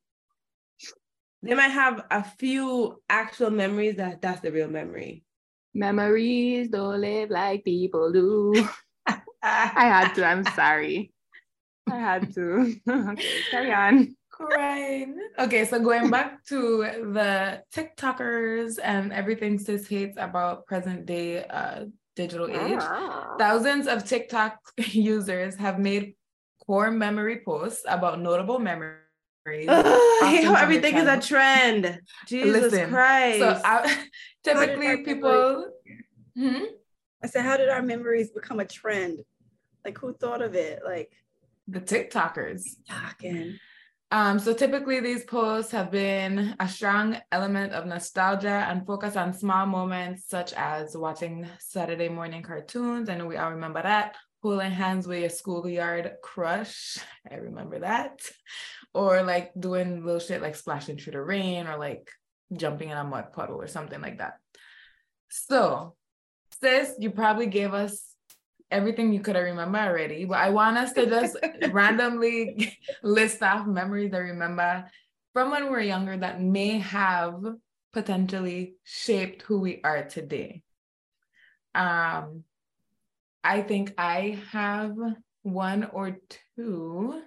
They 1.41 1.55
might 1.55 1.71
have 1.71 2.03
a 2.11 2.25
few 2.25 3.01
actual 3.07 3.51
memories 3.51 3.95
that 3.95 4.21
that's 4.21 4.41
the 4.41 4.51
real 4.51 4.67
memory. 4.67 5.23
Memories 5.73 6.67
don't 6.67 6.99
live 6.99 7.29
like 7.29 7.63
people 7.63 8.11
do. 8.11 8.67
I 9.07 9.87
had 9.87 10.13
to. 10.15 10.25
I'm 10.25 10.43
sorry. 10.43 11.13
I 11.89 11.99
had 11.99 12.33
to. 12.35 12.75
okay, 12.89 13.39
carry 13.49 13.71
on. 13.71 14.13
Crying. 14.47 15.17
Okay, 15.39 15.65
so 15.65 15.79
going 15.79 16.09
back 16.09 16.43
to 16.45 16.83
the 17.13 17.63
TikTokers 17.73 18.79
and 18.83 19.11
everything 19.13 19.59
sis 19.59 19.87
hates 19.87 20.17
about 20.17 20.65
present 20.65 21.05
day 21.05 21.43
uh, 21.45 21.85
digital 22.15 22.47
age. 22.47 22.81
Thousands 23.39 23.87
of 23.87 24.05
TikTok 24.05 24.57
users 24.77 25.55
have 25.55 25.79
made 25.79 26.15
core 26.65 26.91
memory 26.91 27.41
posts 27.43 27.83
about 27.87 28.19
notable 28.21 28.59
memories. 28.59 28.99
Ugh, 29.45 29.85
I 30.23 30.29
hate 30.29 30.45
how 30.45 30.55
everything 30.55 30.95
is 30.95 31.07
a 31.07 31.19
trend. 31.19 31.99
Jesus 32.27 32.61
Listen, 32.61 32.89
Christ. 32.89 33.39
So 33.39 33.61
I, 33.65 34.05
typically 34.43 35.03
people. 35.03 35.69
Hmm? 36.37 36.63
I 37.23 37.27
said, 37.27 37.43
how 37.43 37.57
did 37.57 37.69
our 37.69 37.81
memories 37.81 38.31
become 38.31 38.59
a 38.59 38.65
trend? 38.65 39.19
Like, 39.85 39.97
who 39.97 40.13
thought 40.13 40.41
of 40.41 40.55
it? 40.55 40.81
Like, 40.85 41.11
The 41.67 41.81
TikTokers. 41.81 42.63
talking. 42.87 43.59
Um, 44.13 44.37
so 44.37 44.53
typically 44.53 44.99
these 44.99 45.23
posts 45.23 45.71
have 45.71 45.89
been 45.89 46.55
a 46.59 46.69
strong 46.69 47.17
element 47.31 47.73
of 47.73 47.87
nostalgia 47.87 48.63
and 48.69 48.85
focus 48.85 49.15
on 49.15 49.33
small 49.33 49.65
moments 49.65 50.25
such 50.27 50.53
as 50.53 50.95
watching 50.95 51.47
Saturday 51.57 52.09
morning 52.09 52.43
cartoons. 52.43 53.09
I 53.09 53.15
know 53.17 53.25
we 53.25 53.37
all 53.37 53.49
remember 53.49 53.81
that. 53.81 54.15
Holding 54.43 54.69
hands 54.69 55.07
with 55.07 55.21
your 55.21 55.31
schoolyard 55.31 56.11
crush. 56.21 56.99
I 57.31 57.37
remember 57.37 57.79
that. 57.79 58.21
Or 58.93 59.23
like 59.23 59.51
doing 59.59 60.05
little 60.05 60.19
shit 60.19 60.43
like 60.43 60.57
splashing 60.57 60.99
through 60.99 61.13
the 61.13 61.21
rain 61.23 61.65
or 61.65 61.79
like 61.79 62.11
jumping 62.55 62.89
in 62.89 62.97
a 62.97 63.03
mud 63.03 63.33
puddle 63.33 63.59
or 63.59 63.67
something 63.67 63.99
like 63.99 64.19
that. 64.19 64.33
So, 65.29 65.95
sis, 66.61 66.93
you 66.99 67.09
probably 67.09 67.47
gave 67.47 67.73
us 67.73 68.12
everything 68.73 69.13
you 69.13 69.21
could 69.21 69.35
remember 69.35 69.77
already, 69.77 70.25
but 70.25 70.39
I 70.39 70.49
want 70.49 70.77
us 70.77 70.93
to 70.93 71.05
just 71.05 71.37
randomly 71.71 72.77
list 73.03 73.41
off 73.41 73.67
memories 73.67 74.11
that 74.11 74.17
remember 74.17 74.89
from 75.33 75.51
when 75.51 75.65
we 75.65 75.69
were 75.69 75.79
younger 75.81 76.17
that 76.17 76.41
may 76.41 76.79
have 76.79 77.41
potentially 77.93 78.75
shaped 78.83 79.43
who 79.43 79.59
we 79.59 79.79
are 79.83 80.03
today. 80.03 80.63
Um, 81.75 82.43
I 83.43 83.61
think 83.61 83.93
I 83.97 84.39
have 84.51 84.95
one 85.43 85.85
or 85.85 86.17
two 86.55 87.21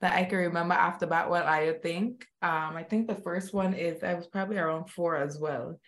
that 0.00 0.12
I 0.12 0.24
can 0.24 0.38
remember 0.38 0.74
after 0.74 1.06
that 1.06 1.30
what 1.30 1.46
I 1.46 1.72
think. 1.72 2.26
Um, 2.42 2.76
I 2.76 2.84
think 2.88 3.08
the 3.08 3.16
first 3.16 3.52
one 3.52 3.74
is 3.74 4.02
I 4.02 4.14
was 4.14 4.26
probably 4.26 4.58
around 4.58 4.90
four 4.90 5.16
as 5.16 5.38
well. 5.38 5.80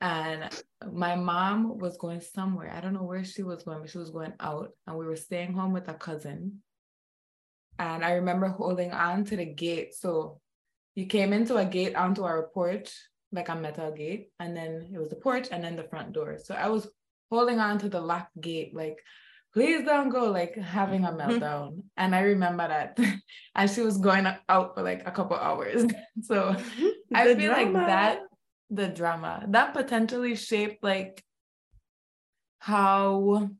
And 0.00 0.48
my 0.92 1.14
mom 1.14 1.78
was 1.78 1.98
going 1.98 2.20
somewhere. 2.20 2.72
I 2.74 2.80
don't 2.80 2.94
know 2.94 3.02
where 3.02 3.24
she 3.24 3.42
was 3.42 3.62
going, 3.62 3.80
but 3.80 3.90
she 3.90 3.98
was 3.98 4.10
going 4.10 4.32
out. 4.40 4.70
And 4.86 4.96
we 4.96 5.06
were 5.06 5.16
staying 5.16 5.52
home 5.52 5.72
with 5.72 5.88
a 5.88 5.94
cousin. 5.94 6.62
And 7.78 8.04
I 8.04 8.12
remember 8.12 8.48
holding 8.48 8.92
on 8.92 9.24
to 9.24 9.36
the 9.36 9.44
gate. 9.44 9.94
So 9.94 10.40
you 10.94 11.06
came 11.06 11.32
into 11.32 11.56
a 11.56 11.64
gate 11.64 11.96
onto 11.96 12.24
our 12.24 12.48
porch, 12.48 12.92
like 13.30 13.48
a 13.48 13.54
metal 13.54 13.92
gate. 13.92 14.30
And 14.40 14.56
then 14.56 14.90
it 14.92 14.98
was 14.98 15.10
the 15.10 15.16
porch 15.16 15.48
and 15.50 15.62
then 15.62 15.76
the 15.76 15.84
front 15.84 16.12
door. 16.12 16.38
So 16.42 16.54
I 16.54 16.68
was 16.68 16.88
holding 17.30 17.60
on 17.60 17.78
to 17.78 17.88
the 17.88 18.00
locked 18.00 18.40
gate, 18.40 18.74
like 18.74 18.98
please 19.52 19.84
don't 19.84 20.10
go 20.10 20.30
like 20.30 20.56
having 20.56 21.04
a 21.04 21.08
mm-hmm. 21.08 21.30
meltdown 21.32 21.82
and 21.96 22.14
i 22.14 22.20
remember 22.20 22.66
that 22.66 22.98
and 23.54 23.70
she 23.70 23.80
was 23.80 23.98
going 23.98 24.26
out 24.48 24.74
for 24.74 24.82
like 24.82 25.06
a 25.06 25.10
couple 25.10 25.36
hours 25.36 25.84
so 26.22 26.54
i 27.14 27.34
feel 27.34 27.52
drama. 27.52 27.72
like 27.72 27.86
that 27.86 28.20
the 28.70 28.88
drama 28.88 29.44
that 29.48 29.74
potentially 29.74 30.36
shaped 30.36 30.82
like 30.82 31.24
how 32.58 33.50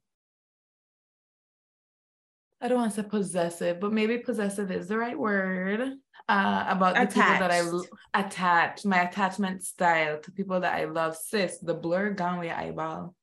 I 2.60 2.68
don't 2.68 2.78
want 2.78 2.94
to 2.94 3.02
say 3.02 3.08
possessive, 3.08 3.80
but 3.80 3.92
maybe 3.92 4.18
possessive 4.18 4.70
is 4.70 4.88
the 4.88 4.98
right 4.98 5.18
word. 5.18 5.94
Uh, 6.28 6.64
about 6.68 6.94
the 6.94 7.06
people 7.06 7.38
that 7.38 7.50
I 7.50 8.20
attach, 8.20 8.84
my 8.84 9.02
attachment 9.02 9.64
style 9.64 10.20
to 10.20 10.30
people 10.30 10.60
that 10.60 10.74
I 10.74 10.84
love. 10.84 11.16
Sis, 11.16 11.58
the 11.58 11.74
blur 11.74 12.10
gone 12.10 12.38
with 12.38 12.52
eyeball. 12.52 13.14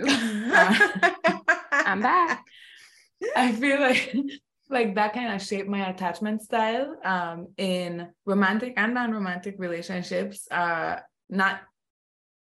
uh, 0.00 0.90
I'm 1.72 2.02
back. 2.02 2.44
I 3.36 3.50
feel 3.52 3.80
like 3.80 4.14
like 4.68 4.94
that 4.96 5.12
kind 5.12 5.32
of 5.32 5.42
shaped 5.42 5.68
my 5.68 5.88
attachment 5.88 6.42
style 6.42 6.96
um, 7.04 7.48
in 7.56 8.08
romantic 8.24 8.74
and 8.76 8.94
non-romantic 8.94 9.56
relationships. 9.58 10.46
Uh, 10.50 10.96
not 11.28 11.60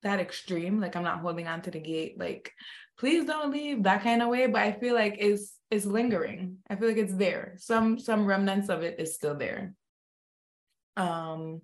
that 0.04 0.19
extreme. 0.19 0.80
Like 0.80 0.95
I'm 0.95 1.04
not 1.04 1.19
holding 1.19 1.48
on 1.48 1.62
to 1.63 1.71
the 1.71 1.80
gate. 1.80 2.19
Like 2.19 2.54
please 2.98 3.26
don't 3.26 3.52
leave 3.52 3.84
that 3.84 4.04
kind 4.04 4.21
of 4.21 4.30
way. 4.30 4.48
But 4.48 4.62
I 4.62 4.71
feel 4.74 4.93
like 4.95 5.17
it's 5.19 5.54
it's 5.71 5.86
lingering. 5.86 6.58
I 6.69 6.76
feel 6.76 6.88
like 6.88 6.98
it's 6.98 7.15
there. 7.15 7.56
Some 7.58 8.00
some 8.00 8.26
remnants 8.26 8.69
of 8.69 8.84
it 8.84 9.00
is 9.00 9.15
still 9.15 9.36
there. 9.36 9.74
Um, 10.98 11.62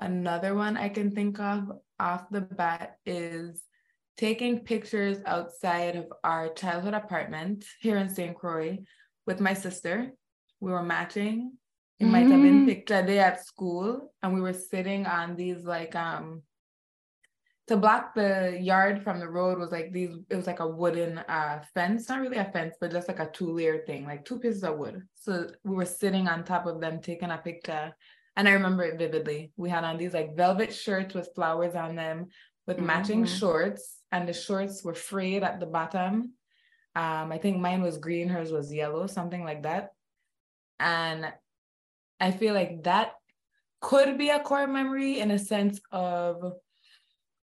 another 0.00 0.54
one 0.54 0.76
I 0.76 0.88
can 0.88 1.12
think 1.12 1.40
of 1.40 1.70
off 1.98 2.28
the 2.30 2.42
bat 2.42 2.98
is 3.06 3.62
taking 4.16 4.60
pictures 4.60 5.18
outside 5.26 5.96
of 5.96 6.06
our 6.24 6.52
childhood 6.52 6.94
apartment 6.94 7.64
here 7.80 7.96
in 7.96 8.08
St. 8.08 8.36
Croix 8.36 8.78
with 9.26 9.40
my 9.40 9.54
sister. 9.54 10.12
We 10.60 10.70
were 10.70 10.82
matching. 10.82 11.52
It 11.98 12.04
mm-hmm. 12.04 12.12
might 12.12 12.30
have 12.30 12.42
been 12.42 12.64
mm. 12.64 12.66
picture 12.66 13.04
day 13.04 13.20
at 13.20 13.44
school, 13.44 14.12
and 14.22 14.34
we 14.34 14.40
were 14.40 14.52
sitting 14.52 15.06
on 15.06 15.36
these 15.36 15.64
like 15.64 15.94
um 15.94 16.42
to 17.68 17.76
block 17.76 18.14
the 18.14 18.56
yard 18.60 19.02
from 19.02 19.18
the 19.18 19.28
road 19.28 19.58
was 19.58 19.72
like 19.72 19.92
these 19.92 20.10
it 20.30 20.36
was 20.36 20.46
like 20.46 20.60
a 20.60 20.68
wooden 20.68 21.18
uh 21.18 21.60
fence 21.74 22.08
not 22.08 22.20
really 22.20 22.36
a 22.36 22.44
fence 22.44 22.76
but 22.80 22.92
just 22.92 23.08
like 23.08 23.18
a 23.18 23.28
two 23.32 23.50
layer 23.50 23.84
thing 23.86 24.04
like 24.04 24.24
two 24.24 24.38
pieces 24.38 24.62
of 24.62 24.78
wood 24.78 25.02
so 25.16 25.48
we 25.64 25.74
were 25.74 25.84
sitting 25.84 26.28
on 26.28 26.44
top 26.44 26.66
of 26.66 26.80
them 26.80 27.00
taking 27.00 27.32
a 27.32 27.38
picture 27.38 27.92
and 28.36 28.48
i 28.48 28.52
remember 28.52 28.84
it 28.84 28.96
vividly 28.96 29.50
we 29.56 29.68
had 29.68 29.82
on 29.82 29.96
these 29.96 30.14
like 30.14 30.36
velvet 30.36 30.72
shirts 30.72 31.12
with 31.12 31.34
flowers 31.34 31.74
on 31.74 31.96
them 31.96 32.28
with 32.66 32.76
mm-hmm. 32.76 32.86
matching 32.86 33.24
shorts 33.24 33.96
and 34.12 34.28
the 34.28 34.32
shorts 34.32 34.84
were 34.84 34.94
frayed 34.94 35.42
at 35.42 35.60
the 35.60 35.66
bottom. 35.66 36.32
Um, 36.94 37.30
I 37.32 37.38
think 37.38 37.58
mine 37.58 37.82
was 37.82 37.98
green, 37.98 38.28
hers 38.28 38.50
was 38.52 38.72
yellow, 38.72 39.06
something 39.06 39.44
like 39.44 39.62
that. 39.64 39.90
And 40.80 41.26
I 42.20 42.30
feel 42.30 42.54
like 42.54 42.84
that 42.84 43.12
could 43.80 44.18
be 44.18 44.30
a 44.30 44.40
core 44.40 44.66
memory 44.66 45.20
in 45.20 45.30
a 45.30 45.38
sense 45.38 45.80
of 45.92 46.54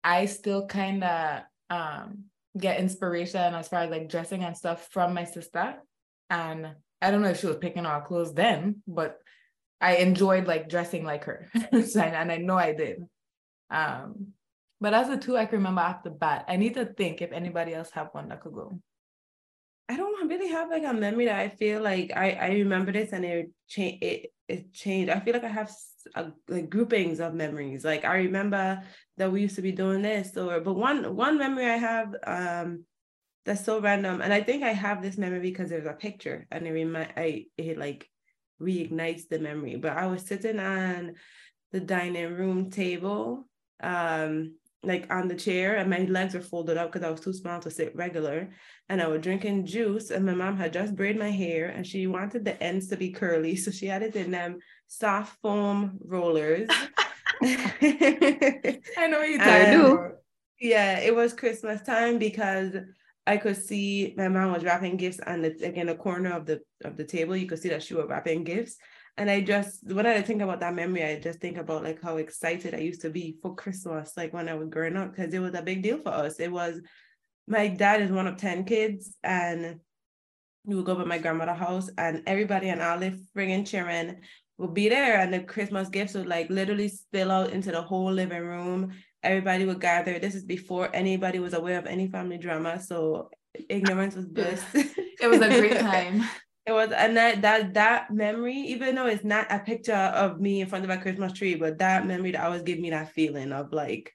I 0.04 0.26
still 0.26 0.68
kind 0.68 1.04
of 1.04 1.42
um, 1.70 2.26
get 2.58 2.80
inspiration 2.80 3.54
as 3.54 3.68
far 3.68 3.82
as 3.82 3.90
like 3.90 4.10
dressing 4.10 4.44
and 4.44 4.56
stuff 4.56 4.88
from 4.92 5.14
my 5.14 5.24
sister. 5.24 5.76
And 6.30 6.70
I 7.02 7.12
don't 7.12 7.22
know 7.22 7.30
if 7.30 7.40
she 7.40 7.48
was 7.48 7.58
picking 7.58 7.86
our 7.86 8.06
clothes 8.06 8.34
then, 8.34 8.82
but 8.88 9.20
I 9.82 9.96
enjoyed 9.98 10.48
like 10.48 10.70
dressing 10.70 11.06
like 11.06 11.26
her. 11.26 11.50
and 11.72 12.32
I 12.32 12.38
know 12.38 12.58
I 12.58 12.74
did. 12.74 13.04
Um, 13.70 14.34
but 14.82 14.92
that's 14.92 15.10
the 15.10 15.18
two 15.18 15.38
I 15.38 15.46
can 15.46 15.60
remember 15.60 15.82
off 15.82 16.04
the 16.04 16.10
bat. 16.10 16.46
I 16.48 16.58
need 16.58 16.76
to 16.76 16.86
think 16.86 17.22
if 17.22 17.32
anybody 17.32 17.74
else 17.74 17.92
have 17.92 18.10
one 18.12 18.30
that 18.30 18.42
could 18.42 18.54
go. 18.54 18.80
I 19.90 19.98
don't 19.98 20.30
really 20.30 20.50
have 20.50 20.70
like 20.70 20.84
a 20.84 20.94
memory 20.94 21.26
that 21.26 21.40
I 21.40 21.50
feel 21.50 21.82
like 21.82 22.12
I 22.16 22.32
I 22.34 22.50
remember 22.50 22.92
this 22.92 23.12
and 23.12 23.26
it 23.26 23.50
changed 23.68 24.04
it 24.04 24.32
it 24.50 24.74
changed. 24.74 25.12
I 25.12 25.20
feel 25.20 25.34
like 25.34 25.44
I 25.44 25.50
have 25.50 25.72
a, 26.16 26.32
like 26.48 26.70
groupings 26.70 27.20
of 27.20 27.34
memories. 27.34 27.86
Like 27.86 28.04
I 28.04 28.16
remember 28.18 28.82
that 29.18 29.32
we 29.32 29.42
used 29.42 29.56
to 29.56 29.62
be 29.62 29.72
doing 29.72 30.02
this 30.02 30.36
or 30.36 30.60
but 30.60 30.74
one 30.74 31.16
one 31.16 31.38
memory 31.38 31.66
I 31.66 31.78
have 31.78 32.16
um 32.26 32.86
that's 33.46 33.64
so 33.64 33.80
random 33.80 34.22
and 34.22 34.34
I 34.34 34.42
think 34.42 34.64
I 34.64 34.74
have 34.74 35.02
this 35.02 35.18
memory 35.18 35.40
because 35.40 35.70
there's 35.70 35.86
a 35.86 35.94
picture 35.94 36.48
and 36.52 36.68
it 36.68 36.72
remind 36.72 37.14
I 37.16 37.46
it 37.58 37.78
like 37.78 38.10
reignites 38.62 39.28
the 39.30 39.40
memory. 39.40 39.76
But 39.78 39.94
I 39.94 40.08
was 40.08 40.26
sitting 40.26 40.60
on 40.60 41.14
the 41.72 41.80
dining 41.80 42.34
room 42.34 42.72
table 42.72 43.48
um 43.82 44.56
like 44.84 45.12
on 45.12 45.28
the 45.28 45.36
chair 45.36 45.76
and 45.78 45.90
my 45.90 46.00
legs 46.00 46.34
were 46.34 46.42
folded 46.42 46.78
up 46.78 46.92
because 46.92 47.06
I 47.06 47.12
was 47.12 47.20
too 47.20 47.34
small 47.34 47.60
to 47.60 47.72
sit 47.72 47.96
regular. 47.96 48.50
And 48.88 49.02
I 49.02 49.08
was 49.08 49.22
drinking 49.22 49.66
juice 49.66 50.10
and 50.10 50.26
my 50.26 50.34
mom 50.34 50.58
had 50.58 50.74
just 50.74 50.96
braided 50.96 51.20
my 51.20 51.32
hair 51.32 51.68
and 51.68 51.86
she 51.86 52.08
wanted 52.08 52.46
the 52.46 52.62
ends 52.64 52.88
to 52.88 52.98
be 52.98 53.12
curly. 53.12 53.56
So 53.56 53.72
she 53.72 53.90
added 53.90 54.16
in 54.16 54.32
them 54.32 54.60
soft 54.88 55.38
foam 55.42 56.00
rollers. 56.06 56.70
I 57.42 59.08
know 59.10 59.22
you 59.22 59.38
do. 59.38 60.12
Yeah, 60.60 61.00
it 61.00 61.16
was 61.16 61.34
Christmas 61.34 61.82
time 61.82 62.18
because 62.18 62.74
I 63.26 63.38
could 63.38 63.56
see 63.56 64.14
my 64.18 64.28
mom 64.28 64.52
was 64.52 64.64
wrapping 64.64 64.98
gifts 64.98 65.20
on 65.26 65.42
the 65.42 65.56
like 65.62 65.76
in 65.76 65.88
the 65.88 65.96
corner 65.96 66.32
of 66.32 66.46
the 66.46 66.62
of 66.84 66.98
the 66.98 67.06
table. 67.06 67.36
You 67.36 67.48
could 67.48 67.60
see 67.60 67.70
that 67.70 67.84
she 67.84 67.94
was 67.94 68.08
wrapping 68.10 68.44
gifts. 68.44 68.78
And 69.20 69.30
I 69.30 69.42
just, 69.42 69.86
when 69.86 70.06
I 70.06 70.22
think 70.22 70.42
about 70.42 70.62
that 70.62 70.74
memory, 70.74 71.04
I 71.04 71.20
just 71.20 71.40
think 71.40 71.58
about 71.58 71.84
like 71.84 72.02
how 72.02 72.16
excited 72.16 72.74
I 72.74 72.78
used 72.78 73.02
to 73.02 73.10
be 73.10 73.38
for 73.42 73.54
Christmas, 73.54 74.14
like 74.16 74.34
when 74.34 74.48
I 74.48 74.54
was 74.54 74.70
growing 74.70 74.96
up, 74.96 75.14
because 75.14 75.34
it 75.34 75.40
was 75.40 75.54
a 75.56 75.62
big 75.62 75.84
deal 75.84 75.98
for 75.98 76.14
us. 76.14 76.40
It 76.40 76.50
was, 76.50 76.80
my 77.46 77.68
dad 77.68 78.02
is 78.02 78.12
one 78.12 78.28
of 78.28 78.38
10 78.38 78.64
kids, 78.64 79.18
and 79.22 79.82
we 80.64 80.76
would 80.76 80.86
go 80.86 80.98
to 80.98 81.06
my 81.06 81.18
grandmother's 81.18 81.58
house, 81.58 81.90
and 81.98 82.24
everybody 82.28 82.70
and 82.70 82.82
all 82.82 82.98
the 82.98 83.20
friggin' 83.36 83.68
children 83.68 84.22
would 84.58 84.74
be 84.74 84.88
there, 84.88 85.20
and 85.20 85.34
the 85.34 85.42
Christmas 85.42 85.90
gifts 85.90 86.14
would 86.14 86.28
like 86.28 86.50
literally 86.50 86.88
spill 86.88 87.30
out 87.30 87.52
into 87.52 87.72
the 87.72 87.82
whole 87.82 88.14
living 88.14 88.44
room. 88.44 88.94
Everybody 89.22 89.66
would 89.66 89.82
gather. 89.82 90.18
This 90.20 90.34
is 90.34 90.46
before 90.46 90.90
anybody 90.96 91.40
was 91.40 91.54
aware 91.54 91.78
of 91.78 91.88
any 91.88 92.08
family 92.08 92.38
drama. 92.38 92.80
So 92.80 93.32
ignorance 93.68 94.16
was 94.16 94.28
bliss. 94.28 94.64
it 94.74 95.28
was 95.28 95.42
a 95.42 95.50
great 95.50 95.80
time. 95.80 96.24
It 96.66 96.72
was, 96.72 96.92
and 96.92 97.18
that 97.18 97.42
that 97.42 97.74
that 97.74 98.12
memory, 98.12 98.56
even 98.56 98.96
though 98.96 99.08
it's 99.08 99.24
not 99.24 99.52
a 99.52 99.60
picture 99.60 99.94
of 99.94 100.40
me 100.40 100.62
in 100.62 100.68
front 100.68 100.86
of 100.86 100.92
a 100.92 100.98
Christmas 100.98 101.34
tree, 101.34 101.56
but 101.56 101.80
that 101.80 102.06
memory 102.06 102.32
that 102.32 102.44
always 102.44 102.62
gave 102.62 102.80
me 102.80 102.92
that 102.92 103.12
feeling 103.14 103.52
of 103.52 103.74
like, 103.74 104.14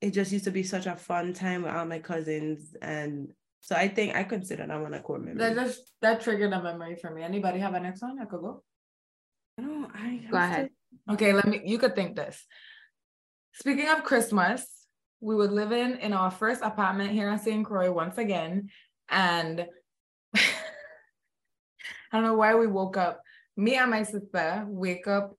it 0.00 0.10
just 0.12 0.32
used 0.32 0.46
to 0.46 0.50
be 0.50 0.62
such 0.62 0.86
a 0.86 0.96
fun 0.96 1.34
time 1.34 1.62
with 1.62 1.74
all 1.74 1.84
my 1.84 1.98
cousins, 1.98 2.74
and 2.80 3.32
so 3.60 3.74
I 3.74 3.88
think 3.88 4.14
I 4.14 4.24
consider 4.24 4.66
that 4.66 4.80
one 4.80 4.94
a 4.94 5.00
core 5.00 5.18
memory. 5.18 5.38
That 5.38 5.54
just 5.54 5.92
that 6.00 6.20
triggered 6.20 6.52
a 6.52 6.62
memory 6.62 6.96
for 6.96 7.10
me. 7.10 7.22
Anybody 7.22 7.58
have 7.58 7.74
a 7.74 7.80
next 7.80 8.02
one? 8.02 8.18
I 8.20 8.24
could 8.24 8.40
go. 8.40 8.62
No, 9.58 9.88
I 9.94 10.20
go 10.30 10.36
ahead. 10.36 10.70
Okay, 11.10 11.32
let 11.32 11.46
me. 11.46 11.62
You 11.64 11.78
could 11.78 11.94
think 11.94 12.16
this. 12.16 12.44
Speaking 13.52 13.88
of 13.88 14.04
Christmas, 14.04 14.66
we 15.20 15.34
would 15.34 15.52
live 15.52 15.72
in 15.72 15.96
in 15.96 16.12
our 16.12 16.30
first 16.30 16.62
apartment 16.62 17.10
here 17.10 17.30
in 17.30 17.38
St. 17.38 17.64
Croix 17.64 17.92
once 17.92 18.18
again, 18.18 18.68
and 19.08 19.66
I 22.14 22.18
don't 22.18 22.26
know 22.26 22.34
why 22.34 22.54
we 22.54 22.68
woke 22.68 22.96
up. 22.96 23.22
Me 23.56 23.74
and 23.74 23.90
my 23.90 24.04
sister 24.04 24.64
wake 24.68 25.08
up. 25.08 25.36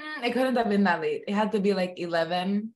Mm, 0.00 0.24
it 0.24 0.32
couldn't 0.32 0.56
have 0.56 0.68
been 0.68 0.82
that 0.82 1.00
late. 1.00 1.22
It 1.28 1.34
had 1.34 1.52
to 1.52 1.60
be 1.60 1.74
like 1.74 1.94
11. 1.96 2.74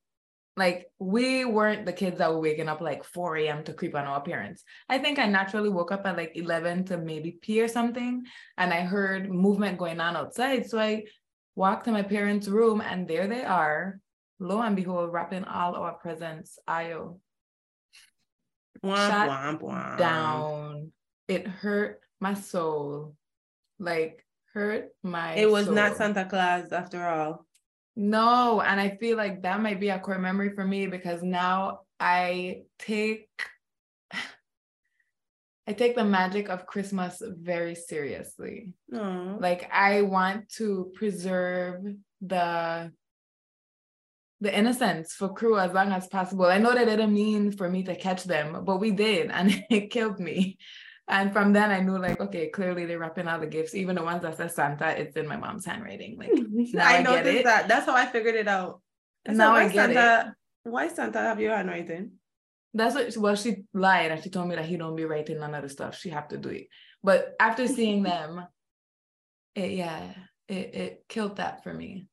Like 0.55 0.87
we 0.97 1.43
weren't 1.43 1.85
the 1.85 1.91
kids 1.91 2.19
that 2.19 2.31
were 2.31 2.39
waking 2.39 2.69
up 2.69 2.79
like 2.79 3.03
4 3.03 3.35
a.m. 3.39 3.65
to 3.65 3.73
creep 3.73 3.95
on 3.95 4.05
our 4.05 4.21
parents. 4.21 4.63
I 4.87 4.97
think 4.97 5.19
I 5.19 5.25
naturally 5.25 5.67
woke 5.67 5.91
up 5.91 6.05
at 6.05 6.15
like 6.15 6.37
11 6.37 6.85
to 6.85 6.97
maybe 6.97 7.37
pee 7.41 7.61
or 7.61 7.67
something. 7.67 8.23
And 8.57 8.73
I 8.73 8.79
heard 8.81 9.29
movement 9.29 9.77
going 9.77 9.99
on 9.99 10.15
outside. 10.15 10.69
So 10.69 10.79
I 10.79 11.03
walked 11.53 11.83
to 11.85 11.91
my 11.91 12.03
parents' 12.03 12.47
room 12.47 12.79
and 12.79 13.09
there 13.09 13.27
they 13.27 13.43
are. 13.43 13.99
Lo 14.39 14.61
and 14.61 14.75
behold, 14.75 15.11
wrapping 15.11 15.43
all 15.43 15.75
our 15.75 15.95
presents. 15.95 16.59
Ayo. 16.69 17.19
Womp, 18.81 19.27
womp, 19.27 19.61
womp. 19.61 19.97
down. 19.97 20.93
It 21.27 21.45
hurt 21.45 21.99
my 22.21 22.35
soul 22.35 23.15
like 23.79 24.25
hurt 24.53 24.89
my 25.01 25.33
it 25.33 25.49
was 25.49 25.65
soul. 25.65 25.75
not 25.75 25.95
santa 25.95 26.25
claus 26.25 26.71
after 26.71 27.05
all 27.07 27.45
no 27.95 28.61
and 28.61 28.79
i 28.79 28.97
feel 28.97 29.17
like 29.17 29.41
that 29.43 29.61
might 29.61 29.79
be 29.79 29.89
a 29.89 29.99
core 29.99 30.19
memory 30.19 30.53
for 30.53 30.65
me 30.65 30.87
because 30.87 31.23
now 31.23 31.79
i 31.99 32.61
take 32.79 33.29
I 35.65 35.71
take 35.71 35.95
the 35.95 36.03
magic 36.03 36.49
of 36.49 36.65
Christmas 36.65 37.21
very 37.25 37.73
seriously. 37.73 38.73
No. 38.89 39.37
Like 39.39 39.71
I 39.71 40.01
want 40.01 40.49
to 40.55 40.91
preserve 40.93 41.85
the 42.19 42.91
the 44.43 44.55
innocence 44.55 45.13
for 45.13 45.29
crew 45.33 45.57
as 45.57 45.71
long 45.71 45.93
as 45.93 46.07
possible. 46.07 46.45
I 46.45 46.57
know 46.57 46.73
that 46.73 46.87
it 46.87 46.97
didn't 46.97 47.13
mean 47.13 47.53
for 47.53 47.69
me 47.69 47.83
to 47.83 47.95
catch 47.95 48.25
them, 48.25 48.65
but 48.65 48.77
we 48.77 48.91
did, 48.91 49.31
and 49.31 49.63
it 49.69 49.89
killed 49.89 50.19
me. 50.19 50.57
And 51.07 51.33
from 51.33 51.51
then 51.51 51.69
I 51.69 51.81
knew 51.81 51.97
like, 51.97 52.21
okay, 52.21 52.49
clearly 52.49 52.85
they're 52.85 52.99
wrapping 52.99 53.27
all 53.27 53.39
the 53.39 53.47
gifts, 53.47 53.75
even 53.75 53.95
the 53.95 54.03
ones 54.03 54.21
that 54.21 54.37
says 54.37 54.55
Santa, 54.55 54.99
it's 54.99 55.17
in 55.17 55.27
my 55.27 55.35
mom's 55.35 55.65
handwriting. 55.65 56.17
Like 56.17 56.31
I, 56.79 56.99
I 56.99 57.01
get 57.01 57.03
noticed 57.03 57.39
it. 57.39 57.43
that. 57.43 57.67
That's 57.67 57.85
how 57.85 57.95
I 57.95 58.05
figured 58.05 58.35
it 58.35 58.47
out. 58.47 58.81
said, 59.25 59.35
Now 59.35 59.53
I 59.53 59.67
get 59.67 59.89
it. 59.89 60.33
Why 60.63 60.87
Santa 60.87 61.19
have 61.19 61.41
your 61.41 61.55
handwriting? 61.55 62.11
That's 62.73 62.95
what 62.95 63.15
well, 63.17 63.35
she 63.35 63.65
lied 63.73 64.11
and 64.11 64.23
she 64.23 64.29
told 64.29 64.47
me 64.47 64.55
that 64.55 64.65
he 64.65 64.77
don't 64.77 64.95
be 64.95 65.05
writing 65.05 65.39
none 65.39 65.53
of 65.53 65.61
the 65.61 65.69
stuff. 65.69 65.97
She 65.97 66.09
have 66.09 66.29
to 66.29 66.37
do 66.37 66.49
it. 66.49 66.67
But 67.03 67.35
after 67.39 67.67
seeing 67.67 68.03
them, 68.03 68.45
it 69.55 69.71
yeah, 69.71 70.13
it, 70.47 70.75
it 70.75 71.03
killed 71.09 71.35
that 71.35 71.63
for 71.63 71.73
me. 71.73 72.07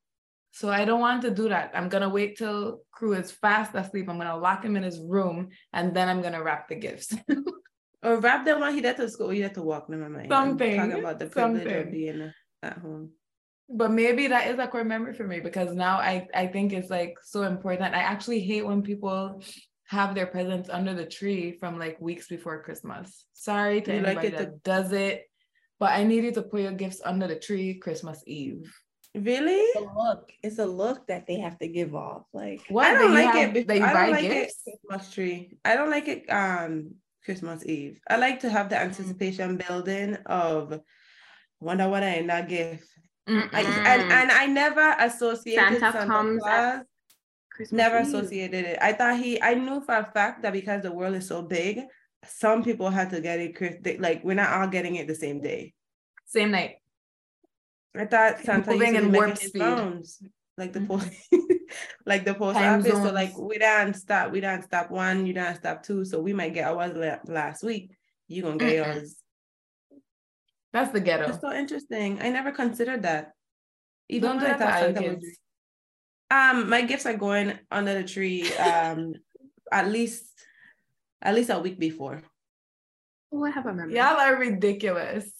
So 0.52 0.68
I 0.68 0.84
don't 0.84 1.00
want 1.00 1.22
to 1.22 1.30
do 1.30 1.48
that. 1.48 1.70
I'm 1.74 1.88
gonna 1.88 2.08
wait 2.08 2.36
till 2.36 2.80
crew 2.90 3.14
is 3.14 3.30
fast 3.30 3.74
asleep. 3.74 4.08
I'm 4.08 4.18
gonna 4.18 4.36
lock 4.36 4.64
him 4.64 4.76
in 4.76 4.82
his 4.82 4.98
room 4.98 5.50
and 5.72 5.94
then 5.94 6.08
I'm 6.08 6.22
gonna 6.22 6.42
wrap 6.42 6.68
the 6.68 6.74
gifts. 6.74 7.14
Or 8.02 8.18
wrap 8.18 8.44
them 8.46 8.60
when 8.60 8.74
he 8.74 8.80
had 8.82 8.96
to 8.96 9.08
school, 9.10 9.32
you 9.32 9.42
had 9.42 9.54
to 9.54 9.62
walk 9.62 9.88
them. 9.88 10.02
I'm 10.02 10.28
Something, 10.28 10.76
talking 10.76 10.92
about 11.00 11.18
the 11.18 11.26
privilege 11.26 11.64
something. 11.64 11.86
of 11.86 11.92
being 11.92 12.32
at 12.62 12.78
home. 12.78 13.10
but 13.68 13.90
maybe 13.92 14.26
that 14.28 14.48
is 14.48 14.58
a 14.58 14.66
core 14.66 14.84
memory 14.84 15.14
for 15.14 15.24
me 15.26 15.38
because 15.40 15.74
now 15.74 15.96
I, 15.98 16.26
I 16.34 16.46
think 16.48 16.72
it's 16.72 16.90
like 16.90 17.14
so 17.22 17.42
important. 17.42 17.94
I 17.94 18.00
actually 18.00 18.40
hate 18.40 18.66
when 18.66 18.82
people 18.82 19.42
have 19.88 20.14
their 20.14 20.26
presents 20.26 20.68
under 20.70 20.94
the 20.94 21.04
tree 21.04 21.52
from 21.60 21.78
like 21.78 22.00
weeks 22.00 22.26
before 22.28 22.62
Christmas. 22.62 23.26
Sorry 23.32 23.80
to 23.82 23.94
You 23.94 24.00
like 24.00 24.18
anybody 24.18 24.28
it 24.28 24.30
to- 24.30 24.36
that 24.38 24.62
does 24.64 24.92
it, 24.92 25.24
but 25.78 25.90
I 25.92 26.04
need 26.04 26.24
you 26.24 26.32
to 26.32 26.42
put 26.42 26.62
your 26.62 26.72
gifts 26.72 27.00
under 27.04 27.26
the 27.28 27.36
tree 27.38 27.74
Christmas 27.74 28.22
Eve. 28.26 28.72
Really? 29.14 29.54
It's 29.54 29.76
a 29.76 29.92
look. 30.02 30.32
It's 30.42 30.58
a 30.58 30.66
look 30.66 31.06
that 31.08 31.26
they 31.26 31.38
have 31.40 31.58
to 31.58 31.68
give 31.68 31.94
off. 31.94 32.22
Like 32.32 32.62
What 32.68 32.86
I 32.86 32.94
don't 32.94 33.12
That 33.14 33.20
you 33.20 33.26
like 33.26 33.34
have- 33.34 33.56
it. 33.56 33.66
bef- 33.66 33.78
that 33.78 33.82
I 33.82 33.92
buy 33.92 34.02
don't 34.06 34.12
like 34.12 34.22
gifts? 34.22 34.62
it 34.66 34.78
Christmas 34.86 35.12
tree. 35.12 35.58
I 35.64 35.74
don't 35.76 35.90
like 35.90 36.08
it 36.08 36.26
um 36.30 36.94
Christmas 37.24 37.64
Eve. 37.66 38.00
I 38.08 38.16
like 38.16 38.40
to 38.40 38.50
have 38.50 38.68
the 38.68 38.76
mm-hmm. 38.76 38.86
anticipation 38.86 39.56
building 39.56 40.16
of 40.26 40.80
wonder 41.60 41.88
what 41.88 42.02
I 42.02 42.16
in 42.16 42.26
that 42.28 42.48
gift. 42.48 42.88
I, 43.26 43.32
mm-hmm. 43.32 43.86
and 43.86 44.12
and 44.12 44.32
I 44.32 44.46
never 44.46 44.96
associated 44.98 45.78
Santa 45.78 45.92
Santa, 45.92 46.06
comes 46.06 46.42
Claus. 46.42 46.80
Christmas 47.50 47.76
Never 47.76 48.00
Eve. 48.00 48.06
associated 48.06 48.64
it. 48.64 48.78
I 48.80 48.92
thought 48.92 49.18
he. 49.18 49.40
I 49.40 49.54
knew 49.54 49.80
for 49.82 49.94
a 49.94 50.04
fact 50.04 50.42
that 50.42 50.52
because 50.52 50.82
the 50.82 50.92
world 50.92 51.14
is 51.14 51.28
so 51.28 51.42
big, 51.42 51.80
some 52.26 52.64
people 52.64 52.90
had 52.90 53.10
to 53.10 53.20
get 53.20 53.38
it. 53.38 54.00
Like 54.00 54.24
we're 54.24 54.34
not 54.34 54.50
all 54.50 54.68
getting 54.68 54.96
it 54.96 55.06
the 55.06 55.14
same 55.14 55.40
day. 55.40 55.74
Same 56.26 56.50
night. 56.50 56.76
I 57.96 58.06
thought 58.06 58.40
Santa 58.40 58.74
used 58.74 58.86
to 58.86 58.90
be 58.92 58.96
in 58.96 59.10
making 59.10 59.12
warp 59.12 59.38
his 59.38 59.48
speed. 59.48 59.60
rounds, 59.60 60.22
like 60.56 60.72
the 60.72 60.80
post, 60.80 61.10
like 62.06 62.24
the 62.24 62.34
post 62.34 62.58
Time 62.58 62.80
office. 62.80 62.92
So 62.92 63.12
like 63.12 63.36
we 63.38 63.58
don't 63.58 63.94
stop, 63.94 64.30
we 64.32 64.40
don't 64.40 64.62
stop 64.62 64.90
one, 64.90 65.26
you 65.26 65.32
don't 65.32 65.56
stop 65.56 65.82
two. 65.82 66.04
So 66.04 66.20
we 66.20 66.32
might 66.32 66.54
get 66.54 66.66
ours 66.68 66.96
last 67.26 67.62
week. 67.62 67.92
You 68.28 68.42
gonna 68.42 68.58
get 68.58 68.74
yours. 68.74 69.16
That's 70.72 70.92
the 70.92 71.00
ghetto. 71.00 71.26
That's 71.26 71.40
so 71.40 71.52
interesting. 71.52 72.20
I 72.20 72.30
never 72.30 72.52
considered 72.52 73.02
that. 73.02 73.32
Even 74.08 74.30
Don't 74.30 74.40
do 74.40 74.46
that 74.46 74.94
to 74.94 75.00
kids. 75.00 75.26
Um, 76.30 76.68
my 76.68 76.82
gifts 76.82 77.06
are 77.06 77.16
going 77.16 77.58
under 77.70 77.94
the 77.94 78.04
tree. 78.04 78.52
Um, 78.54 79.14
at 79.72 79.88
least, 79.88 80.24
at 81.22 81.34
least 81.34 81.50
a 81.50 81.58
week 81.58 81.78
before. 81.78 82.22
Oh, 83.32 83.44
I 83.44 83.50
have 83.50 83.66
a 83.66 83.72
memory. 83.72 83.94
Y'all 83.94 84.18
are 84.18 84.36
ridiculous. 84.36 85.30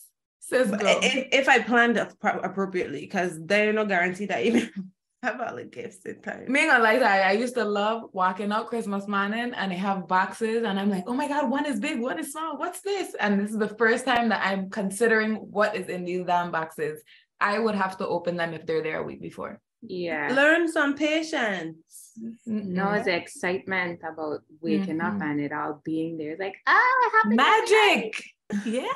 Sis, 0.41 0.71
if, 0.73 1.29
if 1.33 1.49
I 1.49 1.61
planned 1.61 1.97
appropriately, 1.97 3.01
because 3.01 3.39
there's 3.45 3.75
no 3.75 3.85
guarantee 3.85 4.27
that 4.27 4.45
even 4.45 4.71
have 5.23 5.41
all 5.41 5.57
the 5.57 5.65
gifts 5.65 5.99
in 6.07 6.21
time. 6.23 6.51
Me 6.51 6.61
ain't 6.61 6.71
gonna 6.71 6.83
lie 6.83 6.99
to 6.99 7.05
I 7.07 7.33
used 7.33 7.55
to 7.55 7.65
love 7.65 8.05
walking 8.13 8.53
out 8.53 8.69
Christmas 8.69 9.07
morning 9.07 9.53
and 9.55 9.71
they 9.71 9.77
have 9.77 10.09
boxes 10.09 10.65
and 10.65 10.81
I'm 10.81 10.89
like, 10.91 11.05
oh 11.07 11.13
my 11.15 11.29
God, 11.29 11.51
one 11.51 11.67
is 11.67 11.79
big, 11.79 12.01
one 12.01 12.19
is 12.19 12.33
small. 12.33 12.57
What's 12.57 12.81
this? 12.81 13.15
And 13.21 13.39
this 13.41 13.51
is 13.51 13.59
the 13.59 13.69
first 13.69 14.05
time 14.07 14.31
that 14.31 14.45
I'm 14.47 14.71
considering 14.71 15.35
what 15.35 15.77
is 15.77 15.89
in 15.89 16.05
these 16.05 16.25
damn 16.27 16.51
boxes. 16.51 17.03
I 17.41 17.59
would 17.59 17.75
have 17.75 17.99
to 17.99 18.07
open 18.07 18.37
them 18.37 18.55
if 18.55 18.67
they're 18.67 18.83
there 18.83 19.01
a 19.01 19.03
week 19.03 19.21
before. 19.21 19.61
Yeah. 19.83 20.33
Learn 20.35 20.71
some 20.71 20.95
patience. 20.95 22.13
No, 22.47 22.93
it's 22.93 23.07
the 23.07 23.15
excitement 23.17 24.01
about 24.03 24.41
waking 24.61 25.01
up 25.01 25.15
Mhm. 25.15 25.23
and 25.23 25.41
it 25.41 25.53
all 25.53 25.81
being 25.85 26.19
there. 26.19 26.33
It's 26.33 26.41
like, 26.41 26.57
ah, 26.67 27.11
happy 27.23 27.37
magic. 27.37 28.23
Yeah. 28.67 28.89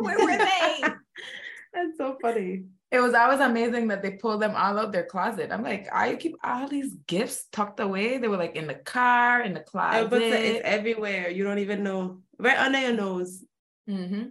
Where 0.00 0.18
were 0.18 0.36
they? 0.36 0.80
That's 1.72 1.96
so 1.96 2.18
funny. 2.20 2.64
It 2.90 3.00
was 3.00 3.14
always 3.14 3.38
amazing 3.40 3.88
that 3.88 4.02
they 4.02 4.12
pulled 4.12 4.42
them 4.42 4.54
all 4.56 4.78
out 4.78 4.90
their 4.90 5.04
closet. 5.06 5.52
I'm 5.52 5.62
like, 5.62 5.88
I 5.92 6.16
keep 6.16 6.34
all 6.42 6.66
these 6.66 6.94
gifts 7.06 7.46
tucked 7.52 7.78
away. 7.78 8.18
They 8.18 8.26
were 8.26 8.36
like 8.36 8.56
in 8.56 8.66
the 8.66 8.74
car, 8.74 9.42
in 9.42 9.54
the 9.54 9.60
closet. 9.60 10.10
would 10.10 10.20
say 10.22 10.56
it's 10.56 10.64
everywhere. 10.64 11.30
You 11.30 11.44
don't 11.44 11.60
even 11.60 11.84
know. 11.84 12.18
Right 12.38 12.58
under 12.58 12.80
your 12.80 12.92
nose. 12.94 13.44
hmm 13.86 14.22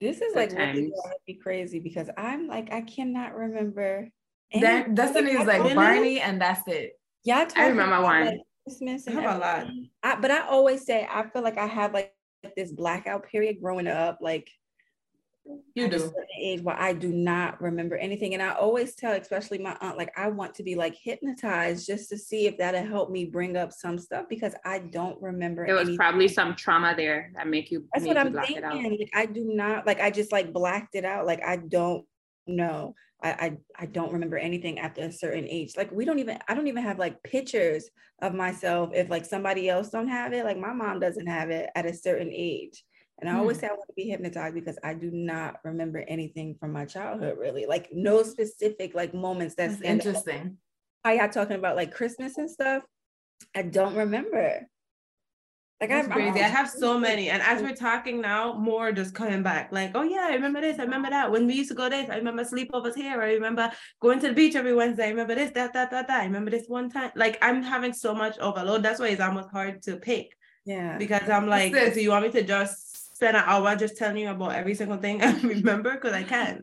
this 0.00 0.20
is 0.20 0.32
Good 0.32 0.36
like 0.36 0.50
really 0.52 0.64
times. 0.64 1.02
driving 1.02 1.18
me 1.26 1.34
crazy 1.34 1.80
because 1.80 2.08
I'm 2.16 2.46
like 2.46 2.72
I 2.72 2.82
cannot 2.82 3.34
remember. 3.34 4.08
That 4.60 4.94
Destiny 4.94 5.32
is 5.32 5.46
like 5.46 5.74
Barney, 5.74 6.20
and 6.20 6.40
that's 6.40 6.66
it. 6.68 6.92
Yeah, 7.24 7.38
I, 7.38 7.44
talking 7.46 7.70
remember 7.70 7.96
about, 7.96 8.04
one. 8.04 8.26
like, 8.26 8.40
Christmas 8.64 9.08
I 9.08 9.10
and 9.10 9.20
have 9.20 9.36
a 9.36 9.38
lot. 9.38 9.66
I, 10.02 10.20
but 10.20 10.30
I 10.30 10.46
always 10.46 10.86
say 10.86 11.06
I 11.10 11.28
feel 11.28 11.42
like 11.42 11.58
I 11.58 11.66
have 11.66 11.92
like 11.92 12.14
this 12.56 12.70
blackout 12.72 13.26
period 13.26 13.60
growing 13.60 13.88
up, 13.88 14.18
like 14.20 14.48
You 15.74 15.84
at 15.84 15.94
a 15.94 15.98
do. 15.98 16.04
certain 16.04 16.26
age 16.40 16.60
where 16.62 16.78
I 16.78 16.92
do 16.92 17.12
not 17.12 17.60
remember 17.60 17.96
anything. 17.96 18.34
And 18.34 18.42
I 18.42 18.52
always 18.52 18.94
tell, 18.94 19.12
especially 19.12 19.58
my 19.58 19.76
aunt, 19.80 19.96
like 19.96 20.12
I 20.16 20.28
want 20.28 20.54
to 20.56 20.62
be 20.62 20.74
like 20.74 20.96
hypnotized 21.00 21.86
just 21.86 22.08
to 22.10 22.18
see 22.18 22.46
if 22.46 22.58
that'll 22.58 22.84
help 22.84 23.10
me 23.10 23.24
bring 23.24 23.56
up 23.56 23.72
some 23.72 23.98
stuff 23.98 24.26
because 24.28 24.54
I 24.64 24.80
don't 24.80 25.20
remember. 25.22 25.66
There 25.66 25.74
was 25.74 25.82
anything. 25.82 25.98
probably 25.98 26.28
some 26.28 26.54
trauma 26.54 26.94
there 26.96 27.32
that 27.36 27.46
make 27.46 27.70
you 27.70 27.86
That's 27.92 28.04
make 28.04 28.16
what 28.16 28.32
you 28.32 28.38
I'm 28.38 28.46
thinking. 28.46 28.98
Like 28.98 29.10
I 29.14 29.26
do 29.26 29.44
not 29.44 29.86
like 29.86 30.00
I 30.00 30.10
just 30.10 30.32
like 30.32 30.52
blacked 30.52 30.94
it 30.94 31.04
out. 31.04 31.26
Like 31.26 31.42
I 31.44 31.56
don't 31.56 32.04
know. 32.46 32.94
I, 33.22 33.30
I 33.30 33.56
I 33.80 33.86
don't 33.86 34.12
remember 34.12 34.36
anything 34.36 34.78
after 34.78 35.02
a 35.02 35.12
certain 35.12 35.46
age. 35.48 35.72
Like 35.76 35.90
we 35.90 36.04
don't 36.04 36.18
even 36.18 36.38
I 36.48 36.54
don't 36.54 36.68
even 36.68 36.82
have 36.82 36.98
like 36.98 37.22
pictures 37.22 37.88
of 38.22 38.34
myself 38.34 38.90
if 38.94 39.10
like 39.10 39.24
somebody 39.24 39.68
else 39.68 39.90
don't 39.90 40.08
have 40.08 40.32
it. 40.32 40.44
Like 40.44 40.58
my 40.58 40.72
mom 40.72 41.00
doesn't 41.00 41.26
have 41.26 41.50
it 41.50 41.70
at 41.74 41.86
a 41.86 41.94
certain 41.94 42.30
age. 42.32 42.84
And 43.20 43.28
I 43.28 43.38
always 43.38 43.56
Hmm. 43.56 43.60
say 43.62 43.66
I 43.68 43.70
want 43.72 43.88
to 43.88 43.94
be 43.94 44.08
hypnotized 44.08 44.54
because 44.54 44.78
I 44.84 44.94
do 44.94 45.10
not 45.10 45.56
remember 45.64 46.04
anything 46.06 46.56
from 46.60 46.72
my 46.72 46.84
childhood 46.84 47.36
really. 47.38 47.66
Like 47.66 47.88
no 47.92 48.22
specific 48.22 48.94
like 48.94 49.12
moments 49.14 49.54
that's 49.56 49.76
That's 49.76 49.88
interesting. 49.88 50.58
How 51.04 51.12
y'all 51.12 51.28
talking 51.28 51.56
about 51.56 51.76
like 51.76 51.92
Christmas 51.94 52.38
and 52.38 52.50
stuff? 52.50 52.82
I 53.54 53.62
don't 53.62 53.94
remember. 53.96 54.66
Like 55.80 55.90
That's 55.90 56.08
I'm 56.08 56.12
crazy. 56.12 56.40
I 56.40 56.48
have 56.48 56.68
so 56.68 56.98
many. 56.98 57.30
And 57.30 57.40
as 57.40 57.62
we're 57.62 57.74
talking 57.74 58.20
now, 58.20 58.52
more 58.54 58.90
just 58.90 59.14
coming 59.14 59.44
back. 59.44 59.70
Like, 59.70 59.92
oh 59.94 60.02
yeah, 60.02 60.26
I 60.28 60.34
remember 60.34 60.60
this. 60.60 60.80
I 60.80 60.82
remember 60.82 61.08
that. 61.10 61.30
When 61.30 61.46
we 61.46 61.54
used 61.54 61.68
to 61.70 61.76
go 61.76 61.88
this, 61.88 62.10
I 62.10 62.16
remember 62.16 62.42
sleepovers 62.42 62.96
here. 62.96 63.22
I 63.22 63.34
remember 63.34 63.70
going 64.00 64.18
to 64.20 64.28
the 64.28 64.34
beach 64.34 64.56
every 64.56 64.74
Wednesday. 64.74 65.06
I 65.06 65.10
remember 65.10 65.36
this, 65.36 65.52
that, 65.52 65.72
that, 65.74 65.92
that, 65.92 66.08
that. 66.08 66.20
I 66.20 66.24
remember 66.24 66.50
this 66.50 66.66
one 66.66 66.90
time. 66.90 67.12
Like 67.14 67.38
I'm 67.42 67.62
having 67.62 67.92
so 67.92 68.12
much 68.12 68.36
overload. 68.40 68.82
That's 68.82 68.98
why 68.98 69.08
it's 69.08 69.20
almost 69.20 69.50
hard 69.52 69.80
to 69.82 69.96
pick. 69.98 70.36
yeah. 70.64 70.98
Because 70.98 71.28
I'm 71.30 71.46
like, 71.46 71.72
do 71.94 72.00
you 72.00 72.10
want 72.10 72.24
me 72.26 72.32
to 72.32 72.42
just 72.42 72.87
spend 73.18 73.36
an 73.36 73.42
hour 73.46 73.74
just 73.74 73.96
telling 73.96 74.18
you 74.22 74.30
about 74.30 74.54
every 74.54 74.74
single 74.76 74.96
thing 74.98 75.20
I 75.26 75.34
remember? 75.42 75.92
Because 75.94 76.12
I 76.14 76.22
can't. 76.22 76.62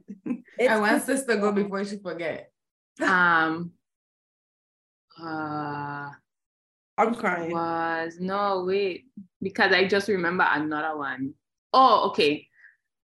It's 0.58 0.72
I 0.72 0.80
want 0.80 0.94
just- 0.94 1.06
sis 1.08 1.24
to 1.26 1.36
go 1.36 1.52
before 1.52 1.84
she 1.84 1.98
forget. 2.00 2.50
Um 3.04 3.72
uh 5.22 6.10
I'm 6.98 7.14
crying. 7.16 7.52
was 7.52 8.18
no 8.22 8.64
wait 8.66 9.06
because 9.42 9.74
I 9.74 9.86
just 9.86 10.08
remember 10.08 10.46
another 10.48 10.98
one. 10.98 11.34
Oh, 11.74 12.08
okay. 12.10 12.48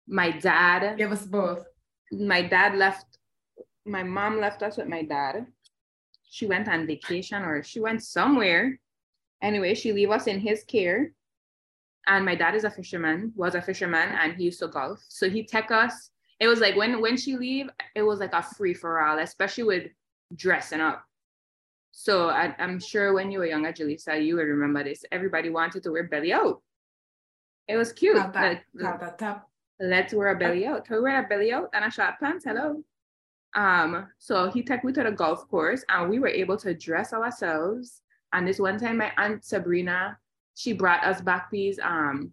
My 0.06 0.30
dad, 0.30 0.98
Give 0.98 1.10
us 1.12 1.24
both. 1.24 1.64
my 2.12 2.42
dad 2.42 2.76
left, 2.76 3.06
my 3.86 4.02
mom 4.02 4.40
left 4.40 4.62
us 4.62 4.76
with 4.76 4.88
my 4.88 5.02
dad. 5.04 5.46
She 6.28 6.44
went 6.46 6.68
on 6.68 6.86
vacation 6.86 7.42
or 7.42 7.62
she 7.62 7.80
went 7.80 8.02
somewhere. 8.04 8.78
Anyway, 9.40 9.72
she 9.74 9.92
leave 9.94 10.10
us 10.10 10.26
in 10.26 10.38
his 10.38 10.64
care. 10.64 11.12
And 12.08 12.24
my 12.24 12.34
dad 12.34 12.54
is 12.54 12.64
a 12.64 12.70
fisherman, 12.70 13.32
was 13.36 13.54
a 13.54 13.62
fisherman, 13.62 14.08
and 14.20 14.34
he 14.34 14.44
used 14.44 14.60
to 14.60 14.68
golf. 14.68 15.04
So 15.08 15.28
he 15.28 15.44
take 15.44 15.70
us. 15.70 16.10
It 16.40 16.48
was 16.48 16.60
like 16.60 16.74
when 16.76 17.00
when 17.02 17.16
she 17.16 17.36
leave, 17.36 17.68
it 17.94 18.02
was 18.02 18.20
like 18.20 18.32
a 18.32 18.42
free 18.42 18.74
for 18.74 19.00
all, 19.00 19.18
especially 19.18 19.64
with 19.64 19.84
dressing 20.34 20.80
up. 20.80 21.04
So 21.92 22.28
I, 22.28 22.54
I'm 22.58 22.78
sure 22.80 23.12
when 23.12 23.30
you 23.30 23.40
were 23.40 23.46
younger, 23.46 23.72
Jaleesa, 23.72 24.24
you 24.24 24.36
would 24.36 24.46
remember 24.46 24.84
this. 24.84 25.04
Everybody 25.10 25.50
wanted 25.50 25.82
to 25.82 25.90
wear 25.90 26.04
belly 26.04 26.32
out. 26.32 26.62
It 27.66 27.76
was 27.76 27.92
cute. 27.92 28.16
Top, 28.16 28.34
Like, 28.34 28.64
top, 28.80 29.00
top, 29.00 29.18
top. 29.18 29.50
let's 29.80 30.14
wear 30.14 30.28
a 30.28 30.38
belly 30.38 30.66
out. 30.66 30.84
Can 30.86 30.96
we 30.96 31.02
wear 31.02 31.24
a 31.24 31.28
belly 31.28 31.52
out 31.52 31.70
and 31.74 31.84
a 31.84 31.90
short 31.90 32.14
pants? 32.20 32.44
Hello. 32.44 32.82
Um, 33.54 34.08
so 34.18 34.50
he 34.50 34.62
took 34.62 34.84
me 34.84 34.92
to 34.92 35.02
the 35.02 35.10
golf 35.10 35.48
course 35.48 35.84
and 35.88 36.08
we 36.08 36.18
were 36.18 36.28
able 36.28 36.56
to 36.58 36.72
dress 36.72 37.12
ourselves. 37.12 38.00
And 38.32 38.46
this 38.46 38.58
one 38.60 38.78
time, 38.78 38.98
my 38.98 39.10
aunt 39.16 39.44
Sabrina, 39.44 40.18
she 40.58 40.72
brought 40.72 41.04
us 41.04 41.20
back 41.20 41.48
these 41.52 41.78
um 41.78 42.32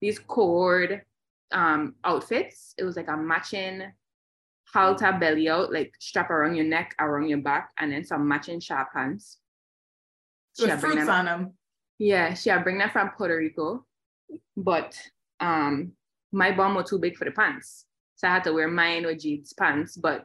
these 0.00 0.20
cord 0.20 1.02
um 1.50 1.96
outfits. 2.04 2.74
It 2.78 2.84
was 2.84 2.96
like 2.96 3.08
a 3.08 3.16
matching 3.16 3.82
halter 4.72 5.16
belly 5.18 5.48
out, 5.48 5.72
like 5.72 5.92
strap 5.98 6.30
around 6.30 6.54
your 6.54 6.64
neck, 6.66 6.94
around 7.00 7.28
your 7.28 7.38
back, 7.40 7.70
and 7.78 7.90
then 7.90 8.04
some 8.04 8.28
matching 8.28 8.60
sharp 8.60 8.92
pants. 8.94 9.38
She 10.56 10.66
With 10.66 10.80
fruits 10.80 10.96
them- 10.96 11.10
on 11.10 11.24
them. 11.24 11.52
yeah, 11.98 12.34
she 12.34 12.50
had 12.50 12.62
bring 12.62 12.78
that 12.78 12.92
from 12.92 13.10
Puerto 13.10 13.36
Rico, 13.36 13.84
but 14.56 14.96
um, 15.40 15.92
my 16.32 16.52
bum 16.52 16.74
was 16.76 16.88
too 16.88 16.98
big 17.00 17.16
for 17.16 17.24
the 17.24 17.32
pants, 17.32 17.84
so 18.14 18.28
I 18.28 18.34
had 18.34 18.44
to 18.44 18.52
wear 18.52 18.68
mine 18.68 19.04
with 19.06 19.20
jeans 19.20 19.52
pants. 19.52 19.96
But 19.96 20.24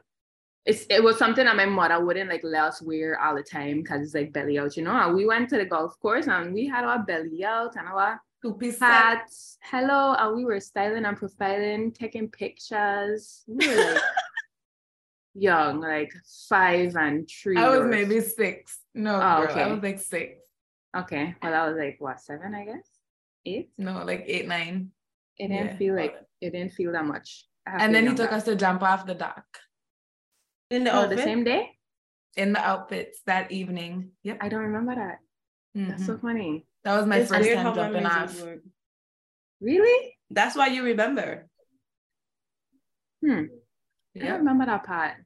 it's 0.64 0.86
it 0.90 1.02
was 1.02 1.18
something 1.18 1.44
that 1.44 1.56
my 1.56 1.64
mother 1.66 2.04
wouldn't 2.04 2.30
like 2.30 2.42
let 2.44 2.64
us 2.64 2.82
wear 2.82 3.18
all 3.20 3.34
the 3.34 3.42
time 3.42 3.82
because 3.82 4.02
it's 4.02 4.14
like 4.14 4.32
belly 4.32 4.58
out, 4.58 4.76
you 4.76 4.84
know. 4.84 4.92
And 4.92 5.14
we 5.16 5.26
went 5.26 5.48
to 5.50 5.56
the 5.58 5.64
golf 5.64 5.98
course 6.00 6.28
and 6.28 6.54
we 6.54 6.66
had 6.68 6.84
our 6.84 7.00
belly 7.00 7.44
out 7.44 7.76
and 7.76 7.88
our 7.88 8.20
Two 8.42 8.54
piece 8.54 8.80
hats. 8.80 9.56
Hello, 9.62 10.14
and 10.18 10.34
we 10.36 10.44
were 10.44 10.58
styling 10.58 11.04
and 11.04 11.16
profiling, 11.16 11.94
taking 11.94 12.28
pictures. 12.28 13.44
We 13.46 13.68
were 13.68 13.92
like 13.94 14.02
young, 15.34 15.80
like 15.80 16.12
five 16.48 16.96
and 16.96 17.28
three. 17.28 17.56
I 17.56 17.68
was 17.78 17.88
maybe 17.88 18.20
six. 18.20 18.78
No, 18.94 19.14
Oh, 19.16 19.46
girl, 19.46 19.58
I 19.58 19.72
was 19.72 19.82
like 19.82 20.00
six. 20.00 20.40
okay. 20.96 21.34
Well, 21.42 21.54
I 21.54 21.68
was 21.68 21.76
like 21.78 21.96
what 22.00 22.20
seven, 22.20 22.54
I 22.54 22.64
guess, 22.64 22.88
eight. 23.46 23.70
No, 23.78 24.02
like 24.04 24.24
eight, 24.26 24.46
nine. 24.48 24.90
It 25.38 25.48
didn't 25.48 25.66
Yeah. 25.66 25.76
feel 25.76 25.94
like 25.96 26.14
it 26.40 26.50
didn't 26.50 26.72
feel 26.72 26.92
that 26.92 27.04
much. 27.04 27.46
And 27.66 27.94
then 27.94 28.04
he 28.04 28.10
took 28.10 28.18
younger. 28.30 28.34
us 28.34 28.44
to 28.44 28.56
jump 28.56 28.82
off 28.82 29.06
the 29.06 29.14
dock 29.14 29.46
In 30.72 30.84
the 30.84 30.90
Oh, 30.90 31.00
outfit? 31.02 31.18
the 31.18 31.22
same 31.22 31.44
day. 31.44 31.78
in 32.36 32.54
the 32.54 32.60
outfits 32.60 33.20
that 33.26 33.52
evening. 33.52 34.10
Yep. 34.22 34.38
I 34.40 34.48
don't 34.48 34.62
remember 34.62 34.94
that. 34.94 35.18
That's 35.74 36.06
so 36.06 36.16
Mhm. 36.16 36.20
funny. 36.22 36.66
That 36.82 36.96
was 36.96 37.06
my 37.06 37.18
It's 37.18 37.30
first 37.30 37.52
time 37.52 37.74
jumping 37.74 38.06
off. 38.06 38.40
work. 38.40 38.62
Really? 39.60 40.16
That's 40.30 40.56
why 40.56 40.68
you 40.68 40.82
remember. 40.82 41.46
Hmm. 43.22 43.44
I 44.16 44.18
don't 44.20 44.38
remember 44.38 44.64
that 44.64 44.84
part. 44.84 45.18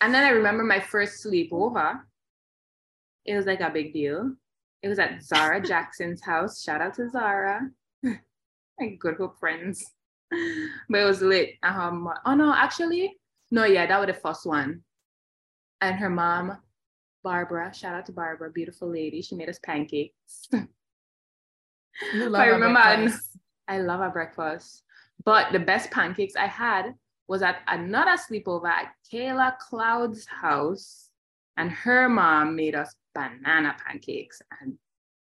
And 0.00 0.12
then 0.12 0.24
I 0.24 0.30
remember 0.30 0.64
my 0.64 0.80
first 0.80 1.24
sleepover. 1.24 2.04
It 3.24 3.36
was 3.36 3.46
like 3.46 3.60
a 3.60 3.70
big 3.70 3.92
deal. 3.92 4.34
It 4.82 4.88
was 4.88 4.98
at 4.98 5.22
Zara 5.22 5.60
Jackson's 5.72 6.20
house. 6.24 6.62
Shout 6.64 6.80
out 6.80 6.94
to 6.94 7.08
Zara. 7.08 7.70
my 8.02 8.88
good 8.98 9.16
hope 9.18 9.38
friends. 9.38 9.94
But 10.88 11.00
it 11.00 11.04
was 11.04 11.22
lit. 11.22 11.58
And 11.62 11.74
her 11.76 11.92
mo- 11.92 12.18
oh 12.26 12.34
no, 12.34 12.52
actually, 12.52 13.20
no, 13.52 13.64
yeah, 13.64 13.86
that 13.86 13.98
was 14.00 14.08
the 14.08 14.20
first 14.20 14.44
one. 14.46 14.82
And 15.80 15.96
her 15.96 16.10
mom, 16.10 16.58
Barbara, 17.22 17.72
shout 17.72 17.94
out 17.94 18.06
to 18.06 18.12
Barbara, 18.12 18.50
beautiful 18.50 18.88
lady. 18.90 19.22
She 19.22 19.36
made 19.36 19.48
us 19.48 19.60
pancakes. 19.64 20.48
You 22.14 22.24
I 22.24 22.26
love 22.26 22.40
our 22.40 22.52
remember 22.52 22.80
I- 22.80 22.96
breakfast. 22.96 23.36
I 23.68 23.78
love 23.78 24.00
our 24.00 24.10
breakfast. 24.10 24.82
But 25.24 25.52
the 25.52 25.58
best 25.60 25.90
pancakes 25.90 26.34
I 26.36 26.46
had 26.46 26.94
was 27.28 27.42
at 27.42 27.58
another 27.68 28.12
sleepover 28.16 28.66
at 28.68 28.92
Kayla 29.12 29.58
Cloud's 29.58 30.26
house. 30.26 31.10
And 31.58 31.70
her 31.70 32.08
mom 32.08 32.56
made 32.56 32.74
us 32.74 32.94
banana 33.14 33.76
pancakes. 33.86 34.40
And 34.60 34.78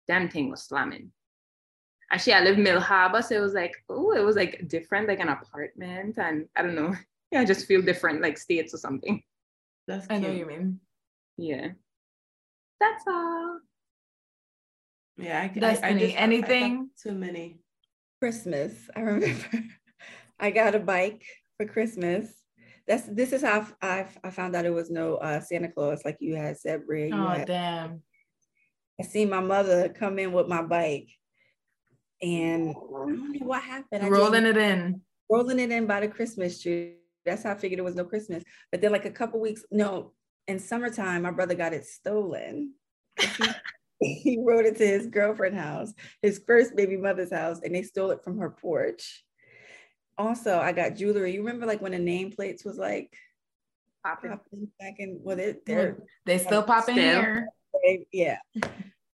them 0.07 0.29
thing 0.29 0.51
was 0.51 0.63
slamming. 0.63 1.11
Actually, 2.11 2.33
I 2.33 2.41
live 2.41 2.57
Mill 2.59 2.79
Harbor, 2.79 3.21
so 3.23 3.35
it 3.35 3.39
was 3.41 3.53
like, 3.55 3.73
oh, 3.89 4.11
it 4.11 4.23
was 4.23 4.35
like 4.35 4.67
different, 4.67 5.07
like 5.07 5.19
an 5.19 5.29
apartment. 5.29 6.19
And 6.19 6.47
I 6.55 6.61
don't 6.61 6.75
know. 6.75 6.95
Yeah, 7.31 7.41
I 7.41 7.45
just 7.45 7.65
feel 7.65 7.81
different, 7.81 8.21
like 8.21 8.37
states 8.37 8.73
or 8.73 8.77
something. 8.77 9.21
That's 9.87 10.05
I 10.09 10.17
know 10.17 10.27
what 10.29 10.37
you 10.37 10.45
mean. 10.45 10.79
Yeah. 11.37 11.69
That's 12.79 13.03
all. 13.07 13.59
Yeah, 15.17 15.39
I, 15.39 15.43
I- 15.43 15.45
I, 15.45 15.47
Destiny, 15.59 15.99
just- 16.01 16.15
I- 16.15 16.19
I 16.19 16.23
anything? 16.23 16.89
too 17.01 17.13
many. 17.13 17.59
Christmas. 18.19 18.73
I 18.95 18.99
remember 19.01 19.45
I 20.39 20.51
got 20.51 20.75
a 20.75 20.79
bike 20.79 21.23
for 21.57 21.65
Christmas. 21.65 22.31
That's 22.87 23.03
this 23.03 23.31
is 23.31 23.41
how 23.41 23.65
I 23.81 24.05
I 24.23 24.29
found 24.31 24.55
out 24.55 24.65
it 24.65 24.73
was 24.73 24.89
no 24.91 25.15
uh, 25.15 25.39
Santa 25.39 25.69
Claus 25.71 26.01
like 26.05 26.17
you 26.19 26.35
had 26.35 26.57
said, 26.57 26.85
Bria. 26.85 27.15
Oh 27.15 27.27
had- 27.27 27.47
damn. 27.47 28.01
I 28.99 29.03
seen 29.03 29.29
my 29.29 29.39
mother 29.39 29.89
come 29.89 30.19
in 30.19 30.31
with 30.33 30.47
my 30.47 30.61
bike, 30.61 31.09
and 32.21 32.69
I 32.69 32.73
don't 32.73 33.33
know 33.39 33.45
what 33.47 33.63
happened. 33.63 34.03
I 34.03 34.09
just- 34.09 34.11
Rolling 34.11 34.45
it 34.45 34.57
in. 34.57 35.01
rolling 35.29 35.59
it 35.59 35.71
in 35.71 35.87
by 35.87 36.01
the 36.01 36.07
Christmas 36.07 36.61
tree. 36.61 36.97
That's 37.25 37.43
how 37.43 37.51
I 37.51 37.55
figured 37.55 37.79
it 37.79 37.83
was 37.83 37.95
no 37.95 38.05
Christmas. 38.05 38.43
But 38.71 38.81
then, 38.81 38.91
like 38.91 39.05
a 39.05 39.11
couple 39.11 39.39
weeks, 39.39 39.63
no, 39.71 40.13
in 40.47 40.59
summertime, 40.59 41.21
my 41.23 41.31
brother 41.31 41.55
got 41.55 41.73
it 41.73 41.85
stolen. 41.85 42.73
He, 44.03 44.15
he 44.15 44.43
rode 44.43 44.65
it 44.65 44.77
to 44.77 44.87
his 44.87 45.05
girlfriend's 45.05 45.59
house, 45.59 45.93
his 46.23 46.41
first 46.47 46.75
baby 46.75 46.97
mother's 46.97 47.31
house, 47.31 47.59
and 47.63 47.75
they 47.75 47.83
stole 47.83 48.09
it 48.09 48.23
from 48.23 48.39
her 48.39 48.49
porch. 48.49 49.23
Also, 50.17 50.57
I 50.57 50.71
got 50.71 50.95
jewelry. 50.95 51.35
You 51.35 51.41
remember, 51.45 51.67
like 51.67 51.83
when 51.83 51.91
the 51.91 51.99
nameplates 51.99 52.65
was 52.65 52.79
like 52.79 53.13
Popping. 54.03 54.31
popping 54.31 54.67
back 54.79 54.95
in? 54.97 55.19
Well, 55.21 55.35
they, 55.37 55.53
they're 55.67 55.97
They 56.25 56.39
still 56.39 56.63
popping 56.63 56.95
Still. 56.95 57.21
here. 57.21 57.47
they- 57.83 58.07
yeah. 58.11 58.37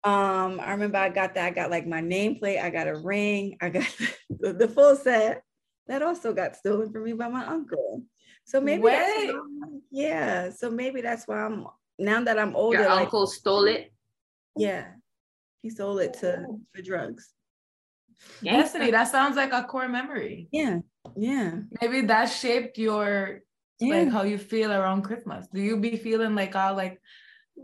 Um, 0.03 0.59
I 0.59 0.69
remember 0.73 0.99
I 0.99 1.09
got 1.09 1.33
that. 1.33 1.45
I 1.45 1.49
got 1.49 1.71
like 1.71 1.87
my 1.87 2.03
nameplate, 2.03 2.61
I 2.61 2.69
got 2.69 2.87
a 2.87 2.95
ring, 2.95 3.57
I 3.61 3.69
got 3.69 3.87
the, 4.39 4.53
the 4.53 4.67
full 4.67 4.95
set. 4.95 5.41
That 5.87 6.01
also 6.01 6.33
got 6.33 6.55
stolen 6.55 6.91
from 6.91 7.03
me 7.03 7.13
by 7.13 7.27
my 7.27 7.45
uncle. 7.45 8.03
So 8.43 8.59
maybe 8.61 8.83
that's 8.83 9.09
why 9.09 9.25
Wait. 9.25 9.29
I'm- 9.29 9.81
yeah. 9.91 10.49
So 10.49 10.69
maybe 10.71 11.01
that's 11.01 11.27
why 11.27 11.43
I'm 11.43 11.67
now 11.97 12.23
that 12.23 12.39
I'm 12.39 12.55
older. 12.55 12.79
Your 12.79 12.89
like, 12.89 13.05
uncle 13.05 13.27
stole 13.27 13.65
it. 13.65 13.93
yeah, 14.57 14.87
he 15.61 15.69
sold 15.69 15.99
it 16.01 16.13
to 16.21 16.45
oh. 16.47 16.61
for 16.73 16.81
drugs. 16.81 17.31
Destiny, 18.43 18.91
that 18.91 19.09
sounds 19.09 19.35
like 19.35 19.51
a 19.51 19.63
core 19.63 19.87
memory. 19.87 20.47
Yeah, 20.51 20.79
yeah, 21.15 21.59
Maybe 21.81 22.01
that 22.01 22.25
shaped 22.27 22.77
your 22.77 23.41
yeah. 23.79 23.95
like 23.95 24.11
how 24.11 24.23
you 24.23 24.37
feel 24.37 24.71
around 24.71 25.03
Christmas. 25.03 25.47
Do 25.53 25.61
you 25.61 25.77
be 25.77 25.97
feeling 25.97 26.35
like 26.35 26.55
all 26.55 26.75
like 26.75 27.01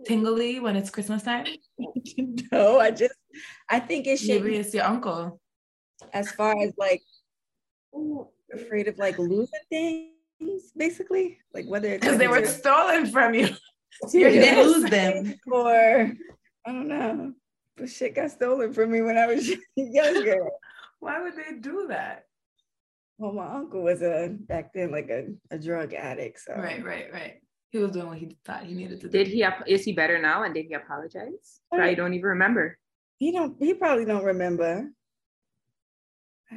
tingly 0.06 0.60
when 0.60 0.76
it's 0.76 0.90
Christmas 0.90 1.24
time? 1.24 1.46
no, 2.52 2.80
I 2.80 2.92
just 2.92 3.14
I 3.70 3.80
think 3.80 4.08
it 4.08 4.20
shaped 4.20 4.44
Maybe 4.44 4.58
it's 4.58 4.74
your 4.74 4.86
uncle. 4.86 5.40
as 6.14 6.32
far 6.32 6.56
as 6.62 6.74
like 6.78 7.02
afraid 8.54 8.88
of 8.88 8.98
like 8.98 9.18
losing 9.18 9.60
things, 9.70 10.72
basically. 10.76 11.38
Like 11.54 11.66
whether 11.68 11.98
Because 11.98 12.18
they 12.18 12.28
were 12.28 12.46
stolen 12.46 13.06
from 13.08 13.34
you. 13.34 13.48
You 14.14 14.28
Yes. 14.30 14.34
didn't 14.34 14.68
lose 14.68 14.89
them. 14.89 15.36
or 15.52 16.12
I 16.66 16.72
don't 16.72 16.88
know. 16.88 17.34
But 17.78 17.89
shit 17.89 18.16
got 18.16 18.32
stolen 18.32 18.74
from 18.74 18.92
me 18.92 19.02
when 19.02 19.18
I 19.18 19.28
was 19.28 19.50
younger. 19.76 20.50
Why 21.00 21.22
would 21.22 21.34
they 21.36 21.58
do 21.60 21.88
that? 21.89 22.26
Well, 23.18 23.34
my 23.34 23.48
uncle 23.54 23.84
was 23.84 24.02
a 24.02 24.30
back 24.39 24.74
then 24.74 24.92
like 24.92 25.10
a, 25.10 25.28
a 25.52 25.58
drug 25.60 25.94
addict. 25.94 26.39
So 26.42 26.54
Right, 26.56 26.84
right, 26.84 27.12
right. 27.14 27.34
He 27.72 27.78
was 27.80 27.92
doing 27.92 28.08
what 28.08 28.18
he 28.18 28.36
thought 28.46 28.64
he 28.66 28.74
needed 28.74 29.00
to 29.02 29.08
do. 29.10 29.18
Did 29.18 29.28
he? 29.28 29.44
ap- 29.44 29.68
Is 29.68 29.84
he 29.86 29.94
better 29.94 30.20
now? 30.22 30.44
And 30.44 30.54
did 30.54 30.66
he 30.66 30.74
apologize? 30.74 31.62
I 31.74 31.94
don't 31.94 32.14
even 32.14 32.26
remember. 32.26 32.78
he 33.18 33.32
don't 33.32 33.56
he 33.62 33.74
probably 33.74 34.06
don't 34.06 34.24
remember. 34.26 34.89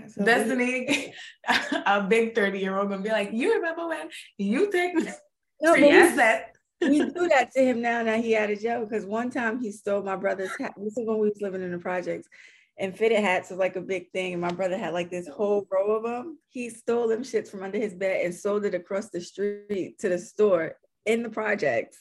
So 0.08 0.24
Destiny, 0.24 1.14
a 1.86 2.02
big 2.02 2.34
30 2.34 2.58
year 2.58 2.76
old 2.76 2.88
gonna 2.90 3.02
be 3.02 3.10
like, 3.10 3.30
You 3.32 3.54
remember 3.54 3.88
when 3.88 4.08
you 4.38 4.70
take 4.70 4.94
No, 4.94 5.74
for 5.74 5.80
but 5.80 5.80
Yes. 5.80 6.10
you 6.10 6.16
said 6.16 6.44
we, 6.80 6.88
we 7.00 7.10
do 7.12 7.28
that 7.28 7.50
to 7.52 7.60
him 7.60 7.80
now 7.80 8.02
that 8.04 8.20
he 8.20 8.32
had 8.32 8.50
a 8.50 8.56
joke 8.56 8.88
because 8.88 9.06
one 9.06 9.30
time 9.30 9.60
he 9.60 9.70
stole 9.70 10.02
my 10.02 10.16
brother's 10.16 10.50
hat. 10.58 10.74
This 10.76 10.96
is 10.96 11.06
when 11.06 11.18
we 11.18 11.28
was 11.28 11.40
living 11.40 11.62
in 11.62 11.70
the 11.70 11.78
projects. 11.78 12.28
And 12.76 12.96
fitted 12.96 13.20
hats 13.20 13.50
was 13.50 13.58
like 13.60 13.76
a 13.76 13.80
big 13.80 14.10
thing. 14.10 14.32
And 14.32 14.42
my 14.42 14.50
brother 14.50 14.76
had 14.76 14.92
like 14.94 15.08
this 15.08 15.28
whole 15.28 15.64
row 15.70 15.96
of 15.96 16.02
them. 16.02 16.38
He 16.50 16.70
stole 16.70 17.06
them 17.06 17.22
shits 17.22 17.48
from 17.48 17.62
under 17.62 17.78
his 17.78 17.94
bed 17.94 18.24
and 18.24 18.34
sold 18.34 18.64
it 18.64 18.74
across 18.74 19.10
the 19.10 19.20
street 19.20 19.96
to 20.00 20.08
the 20.08 20.18
store 20.18 20.74
in 21.06 21.22
the 21.22 21.30
projects. 21.30 21.98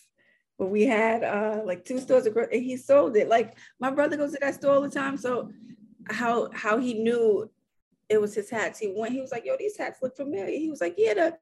But 0.57 0.67
we 0.71 0.83
had 0.83 1.23
uh 1.23 1.61
like 1.63 1.85
two 1.85 1.99
stores 1.99 2.25
across 2.25 2.47
and 2.51 2.63
he 2.63 2.75
sold 2.77 3.15
it. 3.17 3.29
Like 3.29 3.55
my 3.79 3.91
brother 3.91 4.17
goes 4.17 4.33
to 4.33 4.39
that 4.41 4.55
store 4.55 4.73
all 4.75 4.81
the 4.81 4.89
time. 4.89 5.15
So 5.17 5.51
how 6.09 6.49
how 6.53 6.79
he 6.79 6.95
knew 6.95 7.49
it 8.09 8.19
was 8.21 8.33
his 8.35 8.49
hats. 8.49 8.79
He 8.79 8.93
went, 8.95 9.13
he 9.13 9.21
was 9.21 9.31
like, 9.31 9.45
yo, 9.45 9.55
these 9.57 9.77
hats 9.77 9.99
look 10.01 10.15
familiar. 10.15 10.57
He 10.57 10.69
was 10.69 10.81
like, 10.81 10.95
yeah, 10.97 11.13
the 11.13 11.37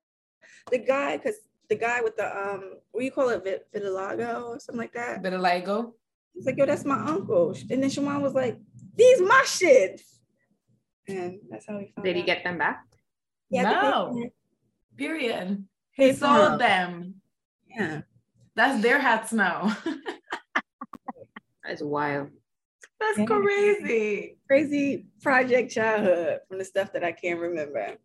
the 0.71 0.77
guy, 0.79 1.17
because 1.17 1.35
the 1.69 1.75
guy 1.75 2.01
with 2.01 2.15
the 2.17 2.25
um, 2.25 2.75
what 2.91 3.01
do 3.01 3.05
you 3.05 3.11
call 3.11 3.29
it, 3.29 3.43
Vit- 3.43 3.67
vitiligo 3.73 4.43
or 4.43 4.59
something 4.59 4.79
like 4.79 4.93
that. 4.93 5.21
Better 5.23 5.39
let. 5.39 5.65
He's 6.33 6.45
like, 6.45 6.57
yo, 6.57 6.65
that's 6.65 6.85
my 6.85 6.99
uncle. 6.99 7.55
And 7.69 7.83
then 7.83 7.89
Shaman 7.89 8.21
was 8.21 8.33
like, 8.33 8.57
these 8.95 9.21
my 9.21 9.41
shits. 9.45 10.01
And 11.07 11.39
that's 11.49 11.65
how 11.67 11.77
he 11.79 11.87
found 11.93 12.05
Did 12.05 12.15
he 12.15 12.21
out. 12.21 12.25
get 12.25 12.43
them 12.43 12.57
back? 12.57 12.85
Yeah, 13.49 13.69
I 13.69 13.73
No. 13.89 14.29
Period. 14.97 15.65
He 15.91 16.07
He 16.07 16.13
sold 16.13 16.59
them. 16.61 17.15
Yeah. 17.67 18.01
That's 18.55 18.81
their 18.81 18.99
hats 18.99 19.33
now. 19.33 19.75
That's 21.63 21.81
wild. 21.81 22.29
That's 23.01 23.17
Yeah. 23.17 23.25
crazy. 23.25 24.37
Crazy 24.47 25.05
project 25.21 25.71
childhood 25.71 26.39
from 26.47 26.59
the 26.59 26.65
stuff 26.65 26.93
that 26.93 27.03
I 27.03 27.11
can't 27.11 27.39
remember. 27.39 27.97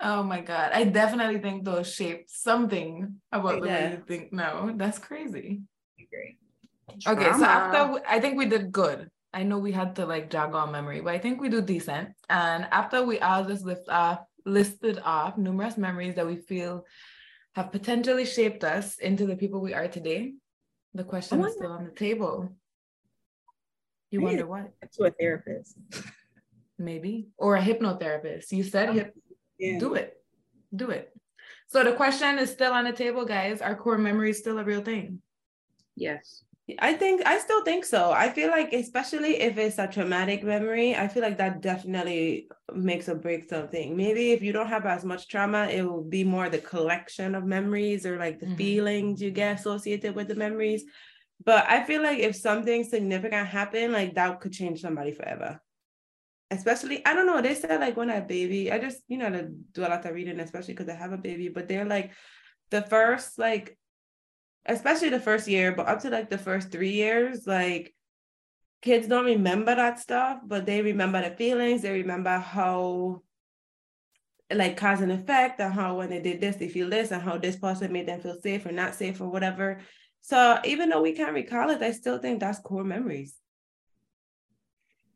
Oh 0.00 0.22
my 0.22 0.40
God. 0.40 0.72
I 0.72 0.84
definitely 0.84 1.40
think 1.40 1.64
those 1.64 1.92
shaped 1.92 2.30
something 2.30 3.20
about 3.32 3.60
the 3.60 3.68
way 3.68 3.90
you 3.90 4.02
think 4.06 4.32
now. 4.32 4.70
That's 4.74 4.98
crazy. 4.98 5.62
I 5.98 6.02
agree. 6.04 6.38
Okay, 7.06 7.32
so 7.38 7.44
after 7.44 7.92
we- 7.92 8.00
I 8.06 8.20
think 8.20 8.38
we 8.38 8.46
did 8.46 8.72
good. 8.72 9.10
I 9.32 9.42
know 9.42 9.58
we 9.58 9.72
had 9.72 9.94
to 9.96 10.06
like 10.06 10.30
jog 10.30 10.54
our 10.54 10.66
memory, 10.66 11.00
but 11.00 11.12
I 11.14 11.18
think 11.18 11.40
we 11.40 11.48
do 11.48 11.60
decent. 11.60 12.10
And 12.28 12.66
after 12.72 13.04
we 13.04 13.18
all 13.20 13.44
just 13.44 13.64
lift 13.64 13.88
off, 13.88 14.20
listed 14.46 14.98
off 15.04 15.36
numerous 15.36 15.76
memories 15.76 16.14
that 16.14 16.26
we 16.26 16.36
feel 16.36 16.86
have 17.54 17.70
potentially 17.70 18.24
shaped 18.24 18.64
us 18.64 18.98
into 18.98 19.26
the 19.26 19.36
people 19.36 19.60
we 19.60 19.74
are 19.74 19.88
today, 19.88 20.34
the 20.94 21.04
question 21.04 21.44
is 21.44 21.52
still 21.54 21.72
on 21.72 21.84
the 21.84 21.90
table. 21.92 22.48
You 24.10 24.20
wonder 24.22 24.46
what? 24.46 24.72
To 24.94 25.04
a 25.04 25.10
therapist. 25.10 25.76
Maybe. 26.78 27.28
Or 27.36 27.56
a 27.56 27.62
hypnotherapist. 27.62 28.50
You 28.52 28.64
said 28.64 28.94
hip, 28.94 29.14
yeah. 29.58 29.78
do 29.78 29.94
it. 29.94 30.16
Do 30.74 30.90
it. 30.90 31.12
So 31.68 31.84
the 31.84 31.92
question 31.92 32.38
is 32.38 32.50
still 32.50 32.72
on 32.72 32.84
the 32.84 32.92
table, 32.92 33.24
guys. 33.24 33.60
Are 33.60 33.76
core 33.76 33.98
memories 33.98 34.38
still 34.38 34.58
a 34.58 34.64
real 34.64 34.82
thing? 34.82 35.20
Yes. 35.94 36.42
I 36.78 36.94
think 36.94 37.26
I 37.26 37.38
still 37.38 37.64
think 37.64 37.84
so. 37.84 38.12
I 38.12 38.30
feel 38.30 38.48
like 38.48 38.72
especially 38.72 39.40
if 39.40 39.58
it's 39.58 39.78
a 39.78 39.88
traumatic 39.88 40.44
memory, 40.44 40.94
I 40.94 41.08
feel 41.08 41.22
like 41.22 41.38
that 41.38 41.62
definitely 41.62 42.48
makes 42.72 43.08
or 43.08 43.16
breaks 43.16 43.48
something. 43.48 43.96
Maybe 43.96 44.32
if 44.32 44.42
you 44.42 44.52
don't 44.52 44.68
have 44.68 44.86
as 44.86 45.04
much 45.04 45.28
trauma, 45.28 45.66
it 45.66 45.82
will 45.82 46.02
be 46.02 46.22
more 46.22 46.48
the 46.48 46.58
collection 46.58 47.34
of 47.34 47.44
memories 47.44 48.06
or 48.06 48.18
like 48.18 48.38
the 48.38 48.46
mm-hmm. 48.46 48.56
feelings 48.56 49.22
you 49.22 49.30
get 49.30 49.58
associated 49.58 50.14
with 50.14 50.28
the 50.28 50.36
memories. 50.36 50.84
But 51.44 51.66
I 51.68 51.84
feel 51.84 52.02
like 52.02 52.18
if 52.18 52.36
something 52.36 52.84
significant 52.84 53.46
happened, 53.48 53.92
like 53.92 54.14
that 54.14 54.40
could 54.40 54.52
change 54.52 54.80
somebody 54.80 55.12
forever. 55.12 55.60
Especially, 56.50 57.04
I 57.06 57.14
don't 57.14 57.26
know, 57.26 57.40
they 57.40 57.54
said 57.54 57.80
like 57.80 57.96
when 57.96 58.10
I 58.10 58.20
baby, 58.20 58.72
I 58.72 58.78
just, 58.78 59.02
you 59.08 59.16
know, 59.16 59.30
to 59.30 59.48
do 59.72 59.82
a 59.82 59.88
lot 59.88 60.04
of 60.04 60.14
reading, 60.14 60.40
especially 60.40 60.74
because 60.74 60.88
I 60.88 60.96
have 60.96 61.12
a 61.12 61.18
baby, 61.18 61.48
but 61.48 61.68
they're 61.68 61.84
like 61.84 62.12
the 62.70 62.82
first 62.82 63.38
like 63.38 63.78
especially 64.66 65.08
the 65.08 65.20
first 65.20 65.48
year, 65.48 65.72
but 65.72 65.88
up 65.88 66.00
to 66.00 66.10
like 66.10 66.30
the 66.30 66.38
first 66.38 66.70
three 66.70 66.92
years, 66.92 67.46
like 67.46 67.94
kids 68.82 69.06
don't 69.06 69.24
remember 69.24 69.74
that 69.74 69.98
stuff, 69.98 70.40
but 70.44 70.66
they 70.66 70.82
remember 70.82 71.22
the 71.22 71.34
feelings, 71.36 71.82
they 71.82 71.92
remember 71.92 72.38
how 72.38 73.22
like 74.52 74.76
cause 74.76 75.00
and 75.00 75.12
effect 75.12 75.60
and 75.60 75.72
how 75.72 75.96
when 75.96 76.10
they 76.10 76.20
did 76.20 76.40
this, 76.40 76.56
they 76.56 76.68
feel 76.68 76.90
this 76.90 77.12
and 77.12 77.22
how 77.22 77.38
this 77.38 77.56
person 77.56 77.92
made 77.92 78.08
them 78.08 78.20
feel 78.20 78.38
safe 78.40 78.66
or 78.66 78.72
not 78.72 78.94
safe 78.94 79.20
or 79.20 79.28
whatever. 79.28 79.80
So 80.22 80.58
even 80.64 80.90
though 80.90 81.02
we 81.02 81.12
can't 81.12 81.34
recall 81.34 81.70
it, 81.70 81.82
I 81.82 81.92
still 81.92 82.18
think 82.18 82.40
that's 82.40 82.58
core 82.60 82.84
memories. 82.84 83.36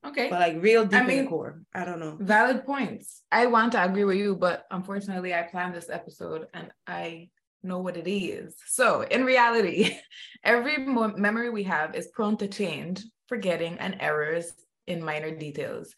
Okay. 0.05 0.29
But 0.29 0.41
like 0.41 0.63
real 0.63 0.85
deep 0.85 1.01
I 1.01 1.07
mean, 1.07 1.29
core. 1.29 1.63
I 1.75 1.85
don't 1.85 2.01
know. 2.01 2.17
Valid 2.21 2.67
points. 2.67 3.23
I 3.33 3.47
want 3.47 3.73
to 3.73 3.83
agree 3.85 4.05
with 4.05 4.19
you, 4.19 4.37
but 4.37 4.65
unfortunately 4.71 5.35
I 5.35 5.43
planned 5.43 5.75
this 5.75 5.89
episode 5.89 6.47
and 6.53 6.71
I 6.87 7.31
know 7.63 7.79
what 7.79 7.97
it 7.97 8.09
is. 8.09 8.55
So, 8.67 9.03
in 9.03 9.25
reality, 9.25 9.97
every 10.45 10.79
mo- 10.79 11.15
memory 11.17 11.51
we 11.51 11.63
have 11.65 11.95
is 11.95 12.09
prone 12.09 12.37
to 12.39 12.49
change, 12.49 13.03
forgetting, 13.27 13.79
and 13.79 13.97
errors 14.01 14.53
in 14.87 15.03
minor 15.03 15.35
details, 15.35 15.95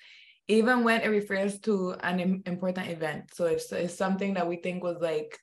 even 0.46 0.84
when 0.84 1.00
it 1.00 1.08
refers 1.08 1.58
to 1.60 1.96
an 2.00 2.20
Im- 2.20 2.42
important 2.46 2.88
event. 2.88 3.34
So, 3.34 3.46
if 3.46 3.72
it's 3.72 3.94
something 3.94 4.34
that 4.34 4.46
we 4.46 4.56
think 4.56 4.84
was 4.84 4.98
like, 5.00 5.36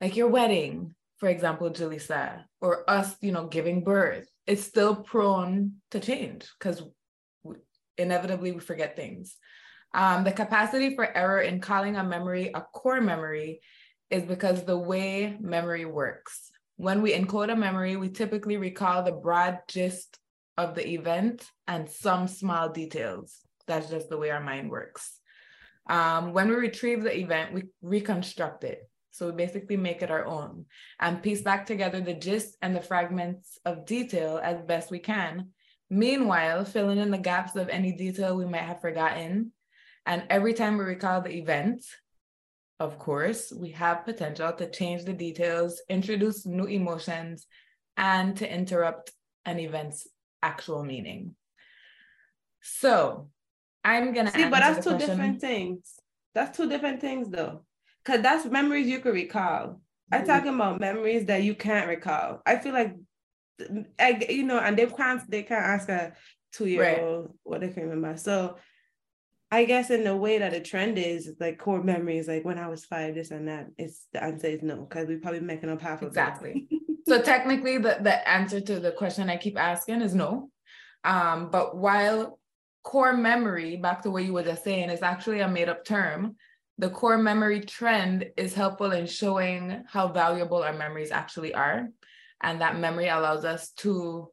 like 0.00 0.16
your 0.16 0.28
wedding, 0.28 0.94
for 1.20 1.28
example, 1.28 1.70
Julissa, 1.70 2.44
or 2.60 2.88
us, 2.90 3.14
you 3.20 3.30
know, 3.30 3.46
giving 3.46 3.84
birth, 3.84 4.26
it's 4.46 4.64
still 4.64 4.96
prone 4.96 5.74
to 5.90 6.00
change 6.00 6.48
because 6.58 6.82
inevitably 7.98 8.52
we 8.52 8.60
forget 8.60 8.96
things. 8.96 9.36
Um, 9.92 10.24
the 10.24 10.32
capacity 10.32 10.94
for 10.94 11.06
error 11.16 11.40
in 11.40 11.60
calling 11.60 11.96
a 11.96 12.02
memory 12.04 12.50
a 12.54 12.62
core 12.62 13.00
memory 13.00 13.60
is 14.08 14.22
because 14.22 14.64
the 14.64 14.78
way 14.78 15.36
memory 15.40 15.84
works. 15.84 16.50
When 16.76 17.02
we 17.02 17.12
encode 17.12 17.52
a 17.52 17.56
memory, 17.56 17.96
we 17.96 18.08
typically 18.08 18.56
recall 18.56 19.02
the 19.02 19.12
broad 19.12 19.58
gist 19.68 20.18
of 20.56 20.74
the 20.74 20.88
event 20.88 21.46
and 21.68 21.88
some 21.88 22.26
small 22.26 22.70
details. 22.70 23.40
That's 23.66 23.90
just 23.90 24.08
the 24.08 24.16
way 24.16 24.30
our 24.30 24.40
mind 24.40 24.70
works. 24.70 25.18
Um, 25.88 26.32
when 26.32 26.48
we 26.48 26.54
retrieve 26.54 27.02
the 27.02 27.16
event, 27.16 27.52
we 27.52 27.64
reconstruct 27.82 28.64
it. 28.64 28.89
So 29.20 29.26
we 29.26 29.32
basically 29.32 29.76
make 29.76 30.00
it 30.00 30.10
our 30.10 30.24
own 30.24 30.64
and 30.98 31.22
piece 31.22 31.42
back 31.42 31.66
together 31.66 32.00
the 32.00 32.14
gist 32.14 32.56
and 32.62 32.74
the 32.74 32.80
fragments 32.80 33.58
of 33.66 33.84
detail 33.84 34.40
as 34.42 34.62
best 34.62 34.90
we 34.90 34.98
can. 34.98 35.50
Meanwhile, 35.90 36.64
filling 36.64 36.96
in 36.96 37.10
the 37.10 37.18
gaps 37.18 37.54
of 37.54 37.68
any 37.68 37.92
detail 37.92 38.34
we 38.34 38.46
might 38.46 38.62
have 38.62 38.80
forgotten. 38.80 39.52
And 40.06 40.22
every 40.30 40.54
time 40.54 40.78
we 40.78 40.84
recall 40.84 41.20
the 41.20 41.36
event, 41.36 41.84
of 42.78 42.98
course, 42.98 43.52
we 43.52 43.72
have 43.72 44.06
potential 44.06 44.54
to 44.54 44.70
change 44.70 45.04
the 45.04 45.12
details, 45.12 45.82
introduce 45.90 46.46
new 46.46 46.64
emotions, 46.64 47.46
and 47.98 48.34
to 48.38 48.50
interrupt 48.50 49.12
an 49.44 49.58
event's 49.58 50.08
actual 50.42 50.82
meaning. 50.82 51.34
So 52.62 53.28
I'm 53.84 54.14
gonna 54.14 54.30
see, 54.30 54.48
but 54.48 54.60
that's 54.60 54.82
two 54.82 54.92
question. 54.92 55.10
different 55.10 55.40
things. 55.42 56.00
That's 56.34 56.56
two 56.56 56.70
different 56.70 57.02
things 57.02 57.28
though. 57.28 57.66
Cause 58.10 58.22
that's 58.22 58.44
memories 58.46 58.88
you 58.88 58.98
can 58.98 59.12
recall. 59.12 59.80
I'm 60.10 60.22
mm-hmm. 60.22 60.26
talking 60.26 60.54
about 60.54 60.80
memories 60.80 61.26
that 61.26 61.44
you 61.44 61.54
can't 61.54 61.86
recall. 61.86 62.42
I 62.44 62.56
feel 62.56 62.72
like 62.72 62.96
I, 64.00 64.26
you 64.28 64.42
know, 64.42 64.58
and 64.58 64.76
they 64.76 64.86
can't 64.86 65.30
they 65.30 65.44
can't 65.44 65.64
ask 65.64 65.88
a 65.88 66.14
two-year-old 66.52 67.24
right. 67.26 67.34
what 67.44 67.60
they 67.60 67.68
can 67.68 67.88
remember. 67.88 68.18
So 68.18 68.56
I 69.52 69.64
guess 69.64 69.90
in 69.90 70.02
the 70.02 70.16
way 70.16 70.38
that 70.38 70.50
the 70.50 70.60
trend 70.60 70.98
is, 70.98 71.30
like 71.38 71.60
core 71.60 71.84
memories, 71.84 72.26
like 72.26 72.44
when 72.44 72.58
I 72.58 72.66
was 72.66 72.84
five, 72.84 73.14
this 73.14 73.30
and 73.30 73.46
that, 73.46 73.68
it's 73.78 74.08
the 74.12 74.24
answer 74.24 74.48
is 74.48 74.62
no, 74.62 74.86
because 74.88 75.06
we're 75.06 75.20
probably 75.20 75.38
making 75.38 75.70
up 75.70 75.80
half 75.80 76.02
of 76.02 76.08
exactly. 76.08 76.68
so 77.06 77.22
technically, 77.22 77.78
the, 77.78 77.98
the 78.00 78.28
answer 78.28 78.60
to 78.60 78.80
the 78.80 78.90
question 78.90 79.30
I 79.30 79.36
keep 79.36 79.56
asking 79.56 80.02
is 80.02 80.16
no. 80.16 80.50
Um, 81.04 81.48
but 81.50 81.76
while 81.76 82.40
core 82.82 83.16
memory, 83.16 83.76
back 83.76 84.02
to 84.02 84.10
what 84.10 84.24
you 84.24 84.32
were 84.32 84.42
just 84.42 84.64
saying, 84.64 84.90
is 84.90 85.02
actually 85.02 85.40
a 85.40 85.48
made 85.48 85.68
up 85.68 85.84
term, 85.84 86.34
the 86.80 86.88
core 86.88 87.18
memory 87.18 87.60
trend 87.60 88.30
is 88.38 88.54
helpful 88.54 88.92
in 88.92 89.06
showing 89.06 89.84
how 89.86 90.08
valuable 90.08 90.62
our 90.62 90.72
memories 90.72 91.10
actually 91.10 91.52
are. 91.52 91.90
And 92.42 92.62
that 92.62 92.78
memory 92.78 93.08
allows 93.08 93.44
us 93.44 93.72
to 93.80 94.30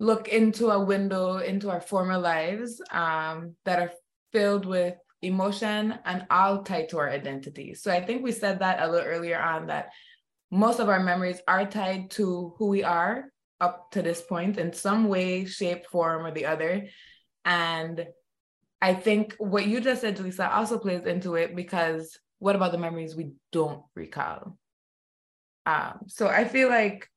look 0.00 0.28
into 0.28 0.70
a 0.70 0.82
window 0.82 1.36
into 1.36 1.68
our 1.68 1.82
former 1.82 2.16
lives 2.16 2.80
um, 2.90 3.54
that 3.66 3.80
are 3.80 3.92
filled 4.32 4.64
with 4.64 4.94
emotion 5.20 5.98
and 6.06 6.26
all 6.30 6.62
tied 6.62 6.88
to 6.88 6.98
our 7.00 7.10
identity. 7.10 7.74
So 7.74 7.92
I 7.92 8.02
think 8.02 8.22
we 8.22 8.32
said 8.32 8.60
that 8.60 8.80
a 8.80 8.90
little 8.90 9.06
earlier 9.06 9.38
on 9.38 9.66
that 9.66 9.90
most 10.50 10.80
of 10.80 10.88
our 10.88 11.00
memories 11.00 11.42
are 11.46 11.66
tied 11.66 12.12
to 12.12 12.54
who 12.56 12.68
we 12.68 12.82
are 12.82 13.26
up 13.60 13.90
to 13.90 14.00
this 14.00 14.22
point 14.22 14.56
in 14.56 14.72
some 14.72 15.08
way, 15.08 15.44
shape, 15.44 15.84
form, 15.84 16.24
or 16.24 16.30
the 16.30 16.46
other. 16.46 16.86
And 17.44 18.06
I 18.80 18.94
think 18.94 19.34
what 19.38 19.66
you 19.66 19.80
just 19.80 20.02
said, 20.02 20.18
Lisa, 20.20 20.50
also 20.50 20.78
plays 20.78 21.04
into 21.04 21.34
it 21.34 21.56
because 21.56 22.16
what 22.38 22.54
about 22.54 22.72
the 22.72 22.78
memories 22.78 23.16
we 23.16 23.32
don't 23.50 23.82
recall? 23.94 24.56
Um, 25.66 26.00
so 26.06 26.28
I 26.28 26.44
feel 26.44 26.68
like 26.68 27.08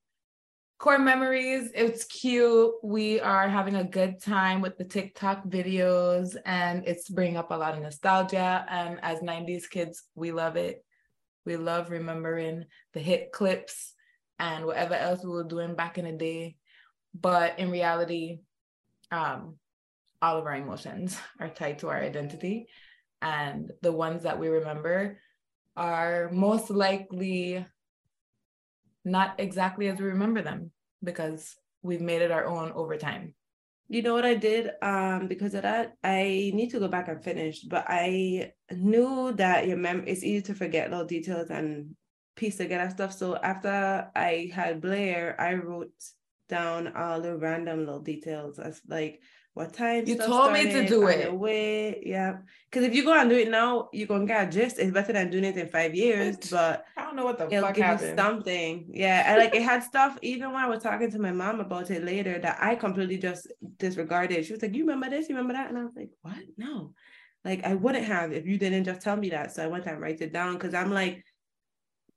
core 0.79 0.97
memories 0.97 1.71
it's 1.75 2.05
cute. 2.05 2.73
We 2.83 3.19
are 3.19 3.47
having 3.47 3.75
a 3.75 3.83
good 3.83 4.21
time 4.21 4.61
with 4.61 4.77
the 4.77 4.83
tiktok 4.83 5.45
videos 5.45 6.35
and 6.45 6.83
it's 6.87 7.07
bringing 7.07 7.37
up 7.37 7.51
a 7.51 7.55
lot 7.55 7.75
of 7.75 7.83
nostalgia. 7.83 8.65
And 8.67 8.99
as 9.03 9.19
90s 9.19 9.69
kids 9.69 10.03
we 10.15 10.31
love 10.31 10.55
it. 10.55 10.83
We 11.45 11.55
love 11.57 11.91
remembering 11.91 12.65
the 12.93 12.99
hit 12.99 13.31
clips 13.31 13.93
and 14.39 14.65
whatever 14.65 14.95
else 14.95 15.23
we 15.23 15.29
were 15.29 15.43
doing 15.43 15.75
back 15.75 15.99
in 15.99 16.05
the 16.05 16.11
day. 16.11 16.55
But 17.13 17.59
in 17.59 17.69
reality 17.69 18.39
um, 19.11 19.57
all 20.21 20.37
of 20.37 20.45
our 20.45 20.55
emotions 20.55 21.17
are 21.39 21.49
tied 21.49 21.79
to 21.79 21.89
our 21.89 21.99
identity 21.99 22.67
and 23.21 23.71
the 23.81 23.91
ones 23.91 24.23
that 24.23 24.39
we 24.39 24.47
remember 24.49 25.19
are 25.75 26.29
most 26.31 26.69
likely 26.69 27.65
not 29.05 29.35
exactly 29.39 29.87
as 29.87 29.99
we 29.99 30.05
remember 30.05 30.41
them 30.41 30.71
because 31.03 31.55
we've 31.81 32.01
made 32.01 32.21
it 32.21 32.31
our 32.31 32.45
own 32.45 32.71
over 32.73 32.97
time. 32.97 33.33
You 33.87 34.01
know 34.01 34.13
what 34.13 34.25
I 34.25 34.35
did? 34.35 34.71
Um, 34.81 35.27
because 35.27 35.53
of 35.53 35.63
that, 35.63 35.93
I 36.03 36.51
need 36.53 36.69
to 36.71 36.79
go 36.79 36.87
back 36.87 37.09
and 37.09 37.23
finish, 37.23 37.61
but 37.61 37.85
I 37.87 38.53
knew 38.71 39.33
that 39.33 39.67
your 39.67 39.77
mem 39.77 40.05
it's 40.07 40.23
easy 40.23 40.41
to 40.43 40.53
forget 40.53 40.89
little 40.89 41.05
details 41.05 41.49
and 41.49 41.95
piece 42.35 42.57
together 42.57 42.89
stuff. 42.89 43.11
So 43.13 43.35
after 43.35 44.09
I 44.15 44.49
had 44.53 44.81
Blair, 44.81 45.35
I 45.39 45.55
wrote 45.55 45.91
down 46.47 46.95
all 46.95 47.21
the 47.21 47.35
random 47.37 47.79
little 47.79 47.99
details 47.99 48.59
as 48.59 48.81
like 48.87 49.21
what 49.53 49.73
time 49.73 50.05
you 50.07 50.15
told 50.17 50.53
me 50.53 50.63
to 50.71 50.87
do 50.87 51.07
it. 51.07 51.33
way 51.33 52.01
yeah. 52.05 52.37
Because 52.69 52.87
if 52.87 52.95
you 52.95 53.03
go 53.03 53.13
and 53.13 53.29
do 53.29 53.37
it 53.37 53.49
now 53.49 53.89
you're 53.91 54.07
gonna 54.07 54.25
get 54.25 54.47
a 54.47 54.51
gist. 54.51 54.79
It's 54.79 54.91
better 54.91 55.11
than 55.11 55.29
doing 55.29 55.43
it 55.43 55.57
in 55.57 55.67
five 55.67 55.93
years 55.93 56.37
but 56.49 56.85
i 56.95 57.03
don't 57.03 57.15
know 57.15 57.25
what 57.25 57.37
the 57.37 57.49
fuck 57.49 57.75
happened. 57.75 58.17
something. 58.17 58.89
Yeah 58.93 59.23
and 59.27 59.39
like 59.39 59.53
it 59.53 59.61
had 59.61 59.83
stuff 59.83 60.17
even 60.21 60.53
when 60.53 60.63
i 60.63 60.67
was 60.67 60.81
talking 60.81 61.11
to 61.11 61.19
my 61.19 61.31
mom 61.31 61.59
about 61.59 61.91
it 61.91 62.03
later 62.03 62.39
that 62.39 62.57
i 62.61 62.75
completely 62.75 63.17
just 63.17 63.51
disregarded. 63.77 64.45
She 64.45 64.53
was 64.53 64.61
like 64.61 64.73
you 64.73 64.83
remember 64.83 65.09
this? 65.09 65.27
You 65.27 65.35
remember 65.35 65.53
that? 65.53 65.69
And 65.69 65.77
i 65.77 65.83
was 65.83 65.95
like 65.95 66.11
what? 66.21 66.37
No. 66.57 66.93
Like 67.43 67.65
i 67.65 67.73
wouldn't 67.73 68.05
have 68.05 68.31
if 68.31 68.45
you 68.45 68.57
didn't 68.57 68.85
just 68.85 69.01
tell 69.01 69.17
me 69.17 69.29
that. 69.31 69.53
So 69.53 69.63
i 69.63 69.67
went 69.67 69.85
and 69.85 69.99
write 69.99 70.21
it 70.21 70.31
down 70.31 70.53
because 70.53 70.73
i'm 70.73 70.91
like 70.91 71.25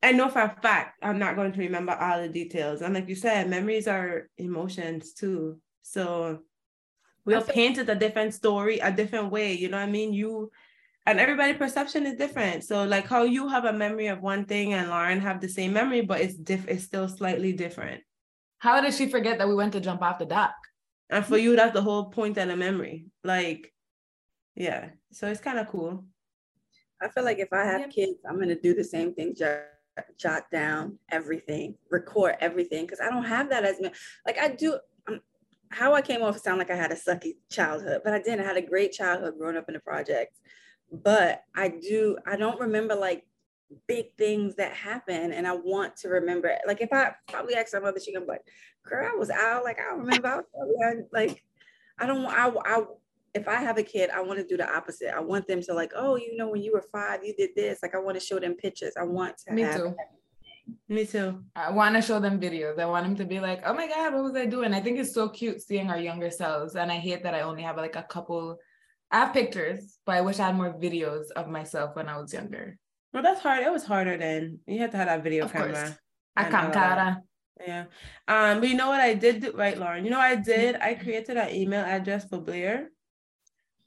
I 0.04 0.12
know 0.12 0.28
for 0.28 0.42
a 0.42 0.56
fact 0.62 0.98
I'm 1.02 1.18
not 1.18 1.34
going 1.34 1.52
to 1.52 1.60
remember 1.60 1.94
all 1.94 2.20
the 2.20 2.28
details. 2.28 2.82
And 2.82 2.92
like 2.92 3.08
you 3.08 3.14
said, 3.14 3.48
memories 3.48 3.88
are 3.88 4.28
emotions 4.36 5.14
too. 5.14 5.58
So 5.80 6.40
we 7.24 7.34
all 7.34 7.42
painted 7.42 7.88
a 7.88 7.94
different 7.94 8.34
story, 8.34 8.78
a 8.78 8.92
different 8.92 9.30
way. 9.30 9.52
You 9.54 9.68
know 9.68 9.78
what 9.78 9.88
I 9.88 9.90
mean? 9.90 10.12
You 10.12 10.50
and 11.06 11.20
everybody 11.20 11.54
perception 11.54 12.06
is 12.06 12.16
different. 12.16 12.64
So 12.64 12.84
like 12.84 13.06
how 13.06 13.24
you 13.24 13.48
have 13.48 13.64
a 13.64 13.72
memory 13.72 14.06
of 14.08 14.20
one 14.20 14.44
thing 14.46 14.72
and 14.74 14.88
Lauren 14.88 15.20
have 15.20 15.40
the 15.40 15.48
same 15.48 15.72
memory, 15.72 16.00
but 16.00 16.20
it's 16.20 16.34
diff 16.34 16.66
it's 16.68 16.84
still 16.84 17.08
slightly 17.08 17.52
different. 17.52 18.02
How 18.58 18.80
did 18.80 18.94
she 18.94 19.08
forget 19.08 19.38
that 19.38 19.48
we 19.48 19.54
went 19.54 19.72
to 19.74 19.80
jump 19.80 20.02
off 20.02 20.18
the 20.18 20.24
dock? 20.26 20.54
And 21.10 21.24
for 21.24 21.36
you, 21.36 21.54
that's 21.54 21.74
the 21.74 21.82
whole 21.82 22.06
point 22.06 22.38
of 22.38 22.48
the 22.48 22.56
memory. 22.56 23.06
Like, 23.22 23.72
yeah. 24.56 24.90
So 25.12 25.28
it's 25.28 25.40
kind 25.40 25.58
of 25.58 25.68
cool. 25.68 26.04
I 27.02 27.08
feel 27.08 27.24
like 27.24 27.38
if 27.38 27.52
I 27.52 27.64
have 27.64 27.80
Yep. 27.80 27.90
kids, 27.90 28.18
I'm 28.28 28.38
gonna 28.38 28.58
do 28.58 28.74
the 28.74 28.84
same 28.84 29.14
thing. 29.14 29.34
Jot, 29.34 29.64
jot 30.16 30.50
down 30.50 30.98
everything, 31.10 31.76
record 31.90 32.36
everything, 32.40 32.86
because 32.86 33.00
I 33.00 33.10
don't 33.10 33.24
have 33.24 33.50
that 33.50 33.64
as 33.64 33.80
much. 33.80 33.96
Like 34.26 34.38
I 34.38 34.48
do. 34.48 34.78
How 35.70 35.94
I 35.94 36.02
came 36.02 36.22
off 36.22 36.38
sound 36.38 36.58
like 36.58 36.70
I 36.70 36.76
had 36.76 36.92
a 36.92 36.96
sucky 36.96 37.32
childhood, 37.50 38.02
but 38.04 38.12
I 38.12 38.18
didn't. 38.18 38.40
I 38.40 38.44
had 38.44 38.56
a 38.56 38.62
great 38.62 38.92
childhood 38.92 39.34
growing 39.38 39.56
up 39.56 39.64
in 39.68 39.74
the 39.74 39.80
projects. 39.80 40.38
But 40.92 41.42
I 41.56 41.68
do. 41.68 42.16
I 42.26 42.36
don't 42.36 42.60
remember 42.60 42.94
like 42.94 43.26
big 43.88 44.16
things 44.16 44.54
that 44.56 44.72
happen, 44.72 45.32
and 45.32 45.46
I 45.46 45.52
want 45.52 45.96
to 45.98 46.08
remember. 46.08 46.48
it. 46.48 46.60
Like 46.66 46.80
if 46.80 46.92
I 46.92 47.12
probably 47.28 47.54
ask 47.54 47.72
my 47.72 47.80
mother, 47.80 47.98
she 47.98 48.12
gonna 48.12 48.26
be 48.26 48.32
like, 48.32 48.46
"Girl, 48.84 49.10
I 49.12 49.16
was 49.16 49.30
out. 49.30 49.64
Like 49.64 49.78
I 49.80 49.90
don't 49.90 50.00
remember. 50.00 50.28
I 50.28 50.40
was 50.54 51.04
like 51.12 51.42
I 51.98 52.06
don't. 52.06 52.26
I 52.26 52.48
I 52.48 52.84
if 53.34 53.48
I 53.48 53.56
have 53.56 53.78
a 53.78 53.82
kid, 53.82 54.10
I 54.10 54.20
want 54.22 54.38
to 54.38 54.46
do 54.46 54.56
the 54.56 54.72
opposite. 54.72 55.14
I 55.14 55.20
want 55.20 55.48
them 55.48 55.60
to 55.62 55.74
like, 55.74 55.90
oh, 55.96 56.14
you 56.16 56.36
know, 56.36 56.48
when 56.48 56.62
you 56.62 56.72
were 56.72 56.84
five, 56.92 57.24
you 57.24 57.34
did 57.36 57.50
this. 57.56 57.80
Like, 57.82 57.94
I 57.96 57.98
want 57.98 58.18
to 58.18 58.24
show 58.24 58.38
them 58.38 58.54
pictures. 58.54 58.94
I 58.98 59.02
want 59.02 59.36
to 59.38 59.52
Me 59.52 59.62
have. 59.62 59.76
too. 59.80 59.96
Me 60.88 61.04
too. 61.04 61.42
I 61.54 61.70
want 61.70 61.94
to 61.94 62.02
show 62.02 62.20
them 62.20 62.40
videos. 62.40 62.78
I 62.78 62.86
want 62.86 63.04
them 63.06 63.16
to 63.16 63.24
be 63.24 63.40
like, 63.40 63.62
oh 63.66 63.74
my 63.74 63.86
God, 63.86 64.14
what 64.14 64.24
was 64.24 64.36
I 64.36 64.46
doing? 64.46 64.72
I 64.72 64.80
think 64.80 64.98
it's 64.98 65.12
so 65.14 65.28
cute 65.28 65.60
seeing 65.62 65.90
our 65.90 65.98
younger 65.98 66.30
selves. 66.30 66.74
And 66.76 66.90
I 66.90 66.96
hate 66.96 67.22
that 67.22 67.34
I 67.34 67.40
only 67.42 67.62
have 67.62 67.76
like 67.76 67.96
a 67.96 68.02
couple, 68.02 68.58
I 69.10 69.20
have 69.20 69.32
pictures, 69.34 69.98
but 70.06 70.16
I 70.16 70.20
wish 70.22 70.38
I 70.38 70.46
had 70.46 70.56
more 70.56 70.72
videos 70.72 71.30
of 71.36 71.48
myself 71.48 71.96
when 71.96 72.08
I 72.08 72.18
was 72.18 72.32
younger. 72.32 72.78
Well, 73.12 73.22
that's 73.22 73.40
hard. 73.40 73.62
It 73.62 73.72
was 73.72 73.84
harder 73.84 74.16
then. 74.16 74.58
You 74.66 74.78
had 74.78 74.90
to 74.92 74.96
have 74.96 75.06
that 75.06 75.22
video 75.22 75.44
Of 75.44 75.52
course. 75.52 75.72
camera. 75.72 75.98
I 76.36 76.44
can't 76.44 76.72
cara. 76.72 77.22
Yeah. 77.64 77.84
Um, 78.26 78.60
but 78.60 78.68
you 78.68 78.76
know 78.76 78.88
what 78.88 79.00
I 79.00 79.14
did 79.14 79.40
do, 79.42 79.52
right, 79.52 79.78
Lauren? 79.78 80.04
You 80.04 80.10
know 80.10 80.18
what 80.18 80.30
I 80.30 80.36
did? 80.36 80.76
I 80.76 80.94
created 80.94 81.36
an 81.36 81.54
email 81.54 81.84
address 81.84 82.26
for 82.28 82.40
Blair 82.40 82.90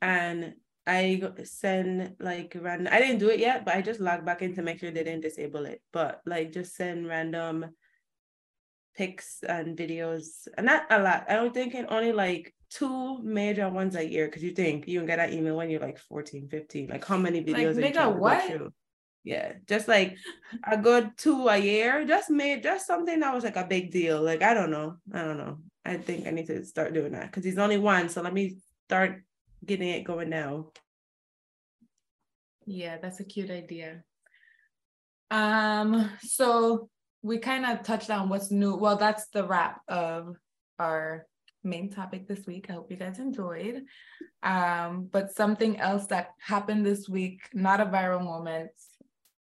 and 0.01 0.53
I 0.87 1.21
send 1.43 2.15
like 2.19 2.55
random 2.59 2.91
I 2.91 2.99
didn't 2.99 3.19
do 3.19 3.29
it 3.29 3.39
yet, 3.39 3.65
but 3.65 3.75
I 3.75 3.81
just 3.81 3.99
logged 3.99 4.25
back 4.25 4.41
in 4.41 4.55
to 4.55 4.61
make 4.61 4.79
sure 4.79 4.89
they 4.89 5.03
didn't 5.03 5.21
disable 5.21 5.65
it. 5.65 5.81
But 5.91 6.21
like 6.25 6.53
just 6.53 6.75
send 6.75 7.07
random 7.07 7.67
pics 8.95 9.43
and 9.47 9.77
videos. 9.77 10.47
And 10.57 10.65
not 10.65 10.85
a 10.89 10.99
lot. 10.99 11.25
I 11.29 11.35
don't 11.35 11.53
think 11.53 11.75
in 11.75 11.85
only 11.89 12.13
like 12.13 12.55
two 12.69 13.19
major 13.21 13.69
ones 13.69 13.95
a 13.95 14.07
year 14.07 14.27
because 14.27 14.43
you 14.43 14.51
think 14.51 14.87
you 14.87 14.99
can 14.99 15.07
get 15.07 15.17
that 15.17 15.33
email 15.33 15.55
when 15.57 15.69
you're 15.69 15.81
like 15.81 15.99
14, 15.99 16.47
15. 16.47 16.87
Like 16.89 17.05
how 17.05 17.17
many 17.17 17.39
Like, 17.39 17.47
videos 17.47 17.77
are 17.77 17.81
you 17.81 17.87
nigga, 17.93 18.15
what? 18.15 18.43
through? 18.43 18.73
Yeah, 19.23 19.53
just 19.67 19.89
like 19.89 20.15
a 20.63 20.77
good 20.77 21.11
two 21.17 21.49
a 21.49 21.57
year. 21.57 22.05
Just 22.05 22.29
made 22.29 22.63
just 22.63 22.87
something 22.87 23.19
that 23.19 23.33
was 23.33 23.43
like 23.43 23.57
a 23.57 23.67
big 23.67 23.91
deal. 23.91 24.21
Like 24.21 24.41
I 24.41 24.53
don't 24.53 24.71
know. 24.71 24.95
I 25.13 25.23
don't 25.23 25.37
know. 25.37 25.59
I 25.83 25.97
think 25.97 26.27
I 26.27 26.31
need 26.31 26.47
to 26.47 26.63
start 26.63 26.93
doing 26.93 27.11
that 27.11 27.27
because 27.27 27.43
he's 27.43 27.57
only 27.57 27.77
one. 27.77 28.07
So 28.07 28.21
let 28.21 28.33
me 28.33 28.55
start 28.87 29.23
getting 29.65 29.89
it 29.89 30.03
going 30.03 30.29
now. 30.29 30.71
Yeah, 32.65 32.97
that's 33.01 33.19
a 33.19 33.23
cute 33.23 33.49
idea. 33.49 34.03
Um, 35.31 36.09
so 36.21 36.89
we 37.21 37.37
kind 37.39 37.65
of 37.65 37.83
touched 37.83 38.09
on 38.09 38.29
what's 38.29 38.51
new. 38.51 38.75
Well, 38.75 38.97
that's 38.97 39.27
the 39.29 39.45
wrap 39.45 39.81
of 39.87 40.35
our 40.79 41.25
main 41.63 41.89
topic 41.89 42.27
this 42.27 42.45
week. 42.45 42.67
I 42.69 42.73
hope 42.73 42.91
you 42.91 42.97
guys 42.97 43.19
enjoyed. 43.19 43.83
Um, 44.43 45.09
but 45.11 45.35
something 45.35 45.79
else 45.79 46.07
that 46.07 46.31
happened 46.39 46.85
this 46.85 47.09
week, 47.09 47.41
not 47.53 47.81
a 47.81 47.85
viral 47.85 48.23
moment, 48.23 48.71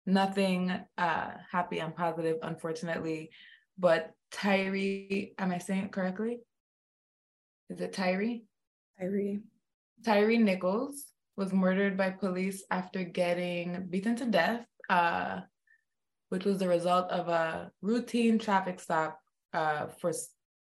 nothing 0.05 0.71
uh 0.97 1.31
happy 1.51 1.79
and 1.79 1.95
positive, 1.95 2.37
unfortunately, 2.41 3.29
but 3.77 4.11
Tyree, 4.31 5.33
am 5.37 5.51
I 5.51 5.59
saying 5.59 5.85
it 5.85 5.91
correctly? 5.91 6.39
Is 7.69 7.81
it 7.81 7.93
Tyree? 7.93 8.45
Tyree. 8.99 9.41
Tyree 10.03 10.37
Nichols 10.37 11.05
was 11.37 11.53
murdered 11.53 11.97
by 11.97 12.09
police 12.09 12.63
after 12.71 13.03
getting 13.03 13.87
beaten 13.89 14.15
to 14.17 14.25
death, 14.25 14.65
uh, 14.89 15.41
which 16.29 16.45
was 16.45 16.57
the 16.57 16.67
result 16.67 17.09
of 17.09 17.27
a 17.29 17.71
routine 17.81 18.37
traffic 18.37 18.79
stop 18.79 19.19
uh, 19.53 19.87
for 19.99 20.11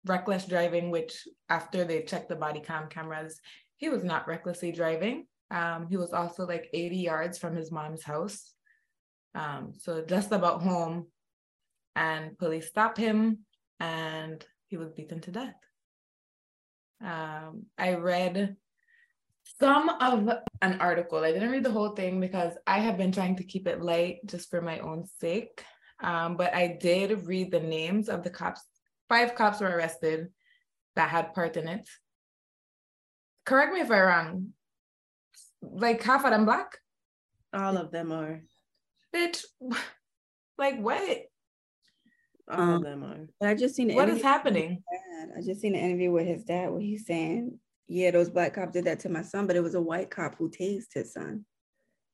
reckless 0.05 0.45
driving, 0.45 0.89
which 0.91 1.27
after 1.49 1.83
they 1.83 2.01
checked 2.03 2.29
the 2.29 2.35
body 2.35 2.59
cam 2.59 2.87
cameras, 2.89 3.39
he 3.77 3.89
was 3.89 4.03
not 4.03 4.27
recklessly 4.27 4.71
driving. 4.71 5.25
Um, 5.51 5.87
he 5.89 5.97
was 5.97 6.13
also 6.13 6.45
like 6.45 6.69
80 6.73 6.97
yards 6.97 7.37
from 7.37 7.55
his 7.55 7.71
mom's 7.71 8.03
house. 8.03 8.53
Um, 9.35 9.73
so 9.77 10.03
just 10.05 10.31
about 10.31 10.61
home. 10.61 11.07
And 11.95 12.37
police 12.37 12.67
stopped 12.67 12.97
him 12.97 13.39
and 13.79 14.45
he 14.67 14.77
was 14.77 14.91
beaten 14.91 15.19
to 15.21 15.31
death. 15.31 15.55
Um, 17.03 17.65
I 17.77 17.95
read 17.95 18.55
some 19.59 19.89
of 19.89 20.29
an 20.61 20.79
article. 20.79 21.19
I 21.19 21.31
didn't 21.31 21.51
read 21.51 21.63
the 21.63 21.71
whole 21.71 21.89
thing 21.95 22.19
because 22.19 22.53
I 22.67 22.79
have 22.79 22.97
been 22.97 23.11
trying 23.11 23.35
to 23.37 23.43
keep 23.43 23.67
it 23.67 23.81
light 23.81 24.19
just 24.25 24.49
for 24.49 24.61
my 24.61 24.79
own 24.79 25.05
sake. 25.19 25.63
Um, 26.01 26.37
but 26.37 26.53
I 26.53 26.77
did 26.79 27.25
read 27.25 27.51
the 27.51 27.59
names 27.59 28.09
of 28.09 28.23
the 28.23 28.29
cops. 28.29 28.61
Five 29.09 29.35
cops 29.35 29.59
were 29.59 29.67
arrested 29.69 30.27
that 30.95 31.09
had 31.09 31.33
part 31.33 31.57
in 31.57 31.67
it. 31.67 31.89
Correct 33.45 33.73
me 33.73 33.81
if 33.81 33.91
I'm 33.91 33.99
wrong. 34.01 34.47
Like 35.61 36.01
half 36.03 36.23
of 36.23 36.31
them 36.31 36.45
black? 36.45 36.77
All 37.53 37.75
of 37.77 37.91
them 37.91 38.11
are. 38.11 38.41
Bitch, 39.13 39.43
like 40.57 40.79
what? 40.79 41.21
All 42.49 42.61
Um, 42.61 42.69
of 42.75 42.83
them 42.83 43.03
are. 43.03 43.27
But 43.39 43.49
I 43.49 43.55
just 43.55 43.75
seen 43.75 43.87
the 43.89 43.95
What 43.95 44.07
is 44.07 44.15
interview 44.19 44.23
happening? 44.29 44.69
with 44.69 45.01
his 45.01 45.27
dad. 45.27 45.37
I 45.37 45.41
just 45.45 45.61
seen 45.61 45.75
an 45.75 45.81
interview 45.81 46.11
with 46.11 46.27
his 46.27 46.43
dad 46.43 46.69
where 46.71 46.81
he's 46.81 47.05
saying, 47.05 47.59
"Yeah, 47.89 48.11
those 48.11 48.29
black 48.29 48.53
cops 48.53 48.71
did 48.73 48.85
that 48.85 48.99
to 49.01 49.09
my 49.09 49.23
son, 49.23 49.47
but 49.47 49.55
it 49.57 49.63
was 49.63 49.75
a 49.75 49.81
white 49.81 50.09
cop 50.09 50.35
who 50.37 50.49
tased 50.49 50.93
his 50.93 51.11
son, 51.11 51.45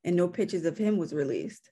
and 0.04 0.16
no 0.16 0.28
pictures 0.28 0.66
of 0.66 0.78
him 0.78 0.98
was 0.98 1.14
released." 1.14 1.70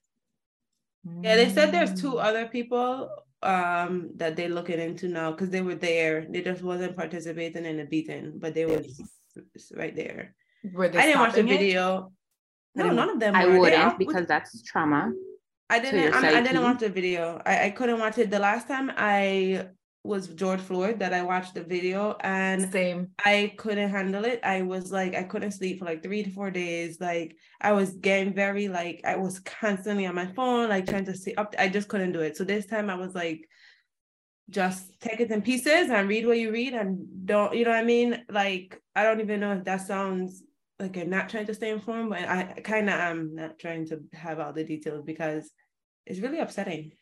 Yeah, 1.22 1.36
they 1.36 1.48
said 1.50 1.72
there's 1.72 2.00
two 2.00 2.18
other 2.18 2.46
people 2.46 3.10
um 3.42 4.10
that 4.16 4.36
they're 4.36 4.48
looking 4.48 4.80
into 4.80 5.06
now 5.08 5.30
because 5.32 5.50
they 5.50 5.60
were 5.60 5.74
there. 5.74 6.26
They 6.30 6.40
just 6.40 6.62
wasn't 6.62 6.96
participating 6.96 7.66
in 7.66 7.76
the 7.78 7.84
beating, 7.84 8.38
but 8.38 8.54
they 8.54 8.64
was 8.64 9.02
right 9.74 9.94
there. 9.94 10.34
Were 10.72 10.88
they 10.88 10.98
I 10.98 11.06
didn't 11.06 11.20
watch 11.20 11.32
the 11.32 11.40
stopping 11.40 11.54
it? 11.54 11.58
video. 11.58 12.12
No, 12.74 12.90
none 12.90 13.10
of 13.10 13.20
them. 13.20 13.34
I 13.34 13.46
wouldn't 13.46 13.82
all- 13.82 13.98
because 13.98 14.26
that's 14.26 14.62
trauma. 14.62 15.12
I 15.70 15.78
didn't. 15.78 16.14
I, 16.14 16.38
I 16.38 16.42
didn't 16.42 16.62
watch 16.62 16.80
the 16.80 16.88
video. 16.88 17.40
I, 17.44 17.66
I 17.66 17.70
couldn't 17.70 17.98
watch 17.98 18.16
it. 18.18 18.30
The 18.30 18.38
last 18.38 18.68
time 18.68 18.90
I 18.96 19.68
was 20.04 20.28
George 20.28 20.60
Floyd 20.60 20.98
that 20.98 21.14
I 21.14 21.22
watched 21.22 21.54
the 21.54 21.64
video 21.64 22.14
and 22.20 22.70
Same. 22.70 23.08
I 23.24 23.54
couldn't 23.56 23.88
handle 23.88 24.26
it. 24.26 24.40
I 24.44 24.60
was 24.60 24.92
like, 24.92 25.14
I 25.14 25.22
couldn't 25.22 25.52
sleep 25.52 25.78
for 25.78 25.86
like 25.86 26.02
three 26.02 26.22
to 26.22 26.30
four 26.30 26.50
days. 26.50 27.00
Like 27.00 27.36
I 27.60 27.72
was 27.72 27.94
getting 27.94 28.34
very 28.34 28.68
like 28.68 29.00
I 29.04 29.16
was 29.16 29.40
constantly 29.40 30.04
on 30.04 30.14
my 30.14 30.26
phone, 30.26 30.68
like 30.68 30.86
trying 30.86 31.06
to 31.06 31.16
stay 31.16 31.34
up. 31.36 31.54
I 31.58 31.68
just 31.68 31.88
couldn't 31.88 32.12
do 32.12 32.20
it. 32.20 32.36
So 32.36 32.44
this 32.44 32.66
time 32.66 32.90
I 32.90 32.96
was 32.96 33.14
like, 33.14 33.48
just 34.50 35.00
take 35.00 35.20
it 35.20 35.30
in 35.30 35.40
pieces 35.40 35.88
and 35.88 36.06
read 36.06 36.26
what 36.26 36.38
you 36.38 36.52
read 36.52 36.74
and 36.74 37.26
don't, 37.26 37.54
you 37.56 37.64
know 37.64 37.70
what 37.70 37.80
I 37.80 37.84
mean? 37.84 38.24
Like 38.28 38.82
I 38.94 39.04
don't 39.04 39.20
even 39.20 39.40
know 39.40 39.54
if 39.54 39.64
that 39.64 39.86
sounds 39.86 40.42
like 40.78 40.98
I'm 40.98 41.08
not 41.08 41.30
trying 41.30 41.46
to 41.46 41.54
stay 41.54 41.70
informed, 41.70 42.10
but 42.10 42.28
I 42.28 42.60
kind 42.62 42.90
of 42.90 43.00
am 43.00 43.34
not 43.36 43.58
trying 43.58 43.86
to 43.86 44.00
have 44.12 44.38
all 44.38 44.52
the 44.52 44.64
details 44.64 45.02
because 45.02 45.50
it's 46.04 46.20
really 46.20 46.40
upsetting. 46.40 46.92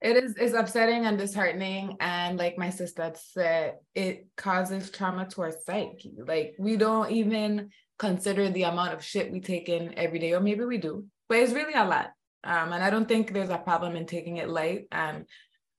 It 0.00 0.16
is 0.16 0.34
it's 0.36 0.54
upsetting 0.54 1.06
and 1.06 1.16
disheartening. 1.18 1.96
And 2.00 2.38
like 2.38 2.58
my 2.58 2.70
sister 2.70 3.12
said, 3.14 3.76
it 3.94 4.26
causes 4.36 4.90
trauma 4.90 5.26
to 5.30 5.42
our 5.42 5.52
psyche. 5.64 6.14
Like 6.26 6.54
we 6.58 6.76
don't 6.76 7.10
even 7.10 7.70
consider 7.98 8.50
the 8.50 8.64
amount 8.64 8.92
of 8.92 9.02
shit 9.02 9.32
we 9.32 9.40
take 9.40 9.68
in 9.68 9.98
every 9.98 10.18
day, 10.18 10.32
or 10.34 10.40
maybe 10.40 10.64
we 10.64 10.78
do, 10.78 11.06
but 11.28 11.38
it's 11.38 11.52
really 11.52 11.74
a 11.74 11.84
lot. 11.84 12.10
Um, 12.44 12.72
and 12.72 12.84
I 12.84 12.90
don't 12.90 13.08
think 13.08 13.32
there's 13.32 13.50
a 13.50 13.58
problem 13.58 13.96
in 13.96 14.06
taking 14.06 14.36
it 14.36 14.48
light. 14.48 14.86
And 14.92 15.24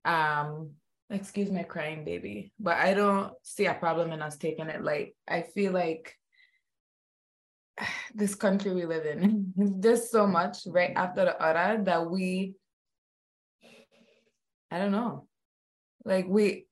um, 0.04 0.72
excuse 1.10 1.52
my 1.52 1.64
crying 1.64 2.04
baby, 2.04 2.52
but 2.60 2.78
I 2.78 2.94
don't 2.94 3.34
see 3.44 3.66
a 3.66 3.74
problem 3.74 4.12
in 4.12 4.22
us 4.22 4.38
taking 4.38 4.68
it 4.68 4.84
light. 4.84 5.16
I 5.28 5.44
feel 5.44 5.72
like 5.72 6.16
this 8.16 8.36
country 8.36 8.74
we 8.74 8.86
live 8.86 9.06
in, 9.06 9.54
there's 9.58 10.12
so 10.12 10.28
much 10.28 10.60
right 10.68 10.94
after 10.96 11.26
the 11.26 11.42
other 11.42 11.84
that 11.84 12.10
we 12.10 12.56
I 14.72 14.80
don't 14.80 14.92
know. 14.92 15.28
Like 16.06 16.28
we 16.28 16.68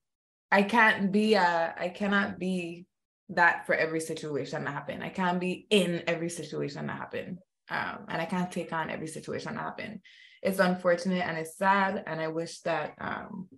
I 0.52 0.64
can't 0.64 1.12
be 1.12 1.36
uh 1.36 1.72
I 1.78 1.90
cannot 1.90 2.40
be 2.40 2.86
that 3.30 3.66
for 3.66 3.74
every 3.76 4.00
situation 4.00 4.64
that 4.64 4.74
happen. 4.74 5.02
I 5.02 5.10
can't 5.10 5.40
be 5.40 5.66
in 5.70 6.04
every 6.08 6.30
situation 6.30 6.88
that 6.88 6.98
happen. 6.98 7.40
Um, 7.70 8.06
and 8.10 8.22
I 8.22 8.26
can't 8.26 8.52
take 8.52 8.72
on 8.72 8.92
every 8.92 9.08
situation 9.08 9.56
that 9.56 9.62
happen. 9.62 10.02
It's 10.44 10.60
unfortunate 10.60 11.26
and 11.26 11.38
it's 11.38 11.58
sad. 11.58 12.04
And 12.06 12.22
I 12.22 12.28
wish 12.28 12.62
that 12.62 12.94
um 13.00 13.50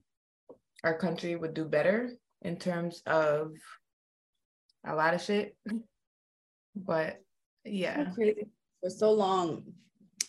our 0.84 0.98
country 0.98 1.36
would 1.36 1.54
do 1.54 1.66
better 1.66 2.12
in 2.42 2.58
terms 2.58 3.02
of 3.06 3.52
a 4.86 4.96
lot 4.96 5.14
of 5.14 5.22
shit. 5.22 5.56
But 6.76 7.18
yeah. 7.66 8.10
So 8.10 8.16
crazy. 8.16 8.48
For 8.82 8.90
so 8.90 9.12
long, 9.12 9.64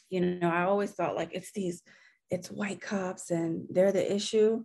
you 0.09 0.20
know, 0.22 0.48
I 0.48 0.64
always 0.64 0.92
thought 0.92 1.14
like 1.16 1.30
it's 1.32 1.52
these, 1.52 1.82
it's 2.31 2.51
white 2.51 2.81
cops 2.81 3.31
and 3.31 3.66
they're 3.70 3.93
the 3.93 4.14
issue. 4.14 4.64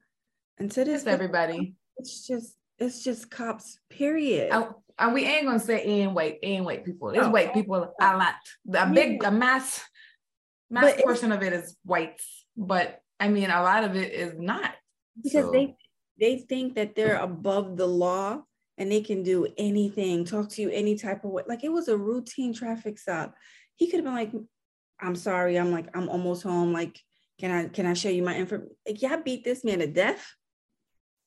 And 0.58 0.72
to 0.72 0.84
this 0.86 1.02
It's 1.02 1.08
everybody. 1.08 1.76
it's 1.98 2.28
just 2.28 2.56
it's 2.80 3.04
just 3.04 3.30
cops, 3.32 3.80
period. 3.90 4.52
And, 5.00 5.14
we 5.14 5.26
ain't 5.26 5.46
gonna 5.46 5.60
say 5.60 5.82
ain't 5.84 6.14
white, 6.14 6.40
ain't 6.44 6.66
white 6.66 6.84
people. 6.86 7.10
It's 7.10 7.20
Oh. 7.24 7.30
white 7.30 7.54
people 7.54 7.76
a 8.00 8.18
lot. 8.18 8.36
A 8.76 8.92
big 8.94 9.24
a 9.24 9.32
mass 9.32 9.82
mass 10.70 10.94
But 10.96 11.04
portion 11.04 11.32
of 11.32 11.42
it 11.44 11.54
is 11.54 11.76
whites, 11.84 12.46
but 12.58 13.00
I 13.20 13.30
mean 13.30 13.50
a 13.50 13.62
lot 13.64 13.84
of 13.84 13.96
it 13.96 14.12
is 14.14 14.34
not. 14.38 14.74
because 15.22 15.46
So- 15.46 15.52
they 15.52 15.76
they 16.20 16.38
think 16.38 16.76
that 16.76 16.96
they're 16.96 17.18
above 17.18 17.76
the 17.78 17.88
law 17.88 18.44
and 18.78 18.92
they 18.92 19.02
can 19.02 19.24
do 19.24 19.48
anything, 19.58 20.26
talk 20.26 20.50
to 20.50 20.62
you 20.62 20.70
any 20.70 20.96
type 20.96 21.24
of 21.26 21.32
way. 21.32 21.44
Like 21.48 21.64
it 21.64 21.72
was 21.72 21.88
a 21.88 21.98
routine 21.98 22.54
traffic 22.54 23.00
stop. 23.00 23.36
He 23.76 23.88
could 23.88 23.98
have 23.98 24.06
been 24.06 24.14
like, 24.14 24.32
"I'm 25.00 25.16
sorry, 25.16 25.58
I'm 25.58 25.72
like 25.72 25.88
I'm 25.96 26.10
almost 26.10 26.44
home. 26.44 26.72
Like, 26.74 27.00
can 27.40 27.52
I 27.52 27.68
can 27.68 27.86
I 27.86 27.94
show 27.94 28.10
you 28.10 28.24
my 28.24 28.36
info?" 28.36 28.62
Like, 28.88 29.02
yeah, 29.02 29.14
I 29.14 29.16
beat 29.18 29.44
this 29.44 29.64
man 29.64 29.80
to 29.80 29.88
death. 29.88 30.36